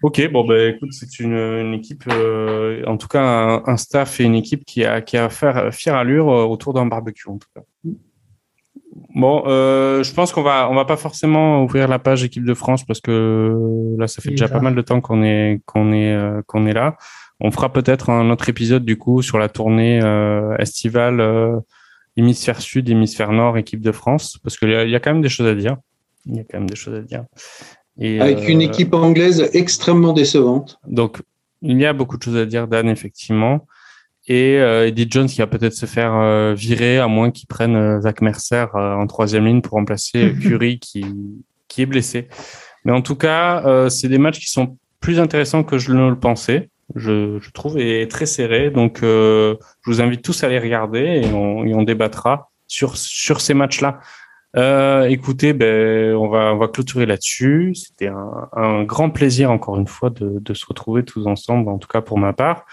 [0.00, 4.20] Ok, bon bah écoute, c'est une, une équipe, euh, en tout cas un, un staff
[4.20, 7.28] et une équipe qui a, qui a à faire fière allure euh, autour d'un barbecue
[7.28, 7.62] en tout cas.
[9.18, 12.54] Bon, euh, je pense qu'on va on va pas forcément ouvrir la page équipe de
[12.54, 13.52] France parce que
[13.98, 16.72] là ça fait déjà pas mal de temps qu'on est qu'on est euh, qu'on est
[16.72, 16.96] là.
[17.40, 21.58] On fera peut-être un autre épisode du coup sur la tournée euh, estivale euh,
[22.16, 25.22] hémisphère sud, hémisphère nord, équipe de France parce qu'il y, a, y a quand même
[25.22, 25.78] des choses à dire.
[26.26, 27.24] Il y a quand même des choses à dire.
[27.98, 30.78] Et, Avec une équipe anglaise extrêmement décevante.
[30.86, 31.22] Donc
[31.62, 33.66] il y a beaucoup de choses à dire, Dan, effectivement
[34.28, 37.74] et euh, Eddie Jones qui va peut-être se faire euh, virer à moins qu'il prenne
[37.74, 41.04] euh, Zach Mercer euh, en troisième ligne pour remplacer Curry qui
[41.66, 42.28] qui est blessé.
[42.84, 46.18] Mais en tout cas, c'est des matchs qui sont plus intéressants que je ne le
[46.18, 46.70] pensais.
[46.94, 48.70] Je, je trouve et très serré.
[48.70, 53.42] Donc, je vous invite tous à les regarder et on, et on débattra sur sur
[53.42, 54.00] ces matchs-là.
[55.08, 57.74] écoutez, ben, on va on va clôturer là-dessus.
[57.74, 61.76] C'était un, un, grand plaisir encore une fois de, de se retrouver tous ensemble, en
[61.76, 62.64] tout cas pour ma part.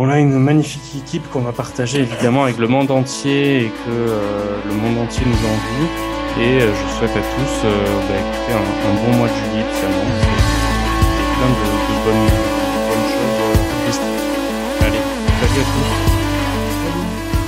[0.00, 3.90] On a une magnifique équipe qu'on va partager évidemment avec le monde entier et que
[3.90, 5.90] euh, le monde entier nous envie.
[6.38, 9.66] Et euh, je souhaite à tous euh, bah, écoutez, un, un, bon mois de juillet
[9.66, 12.30] qui s'annonce et plein de, de bonnes,
[12.86, 13.98] bonnes choses.
[14.86, 15.02] Allez,
[15.42, 15.90] salut à tous.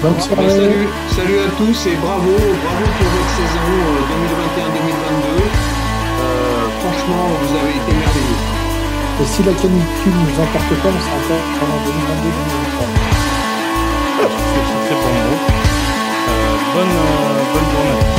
[0.03, 0.51] Bonne soirée.
[0.51, 3.71] Salut, salut à tous et bravo, bravo pour votre saison
[4.59, 5.39] 2021-2022.
[6.83, 8.00] franchement, vous avez été.
[9.21, 9.77] Et si la canicule
[10.07, 12.89] ne nous emporte pas, on sera encore pendant 2022-2023.
[14.17, 15.39] C'est très bon mot.
[16.29, 18.10] Euh, bonne, euh, bonne journée.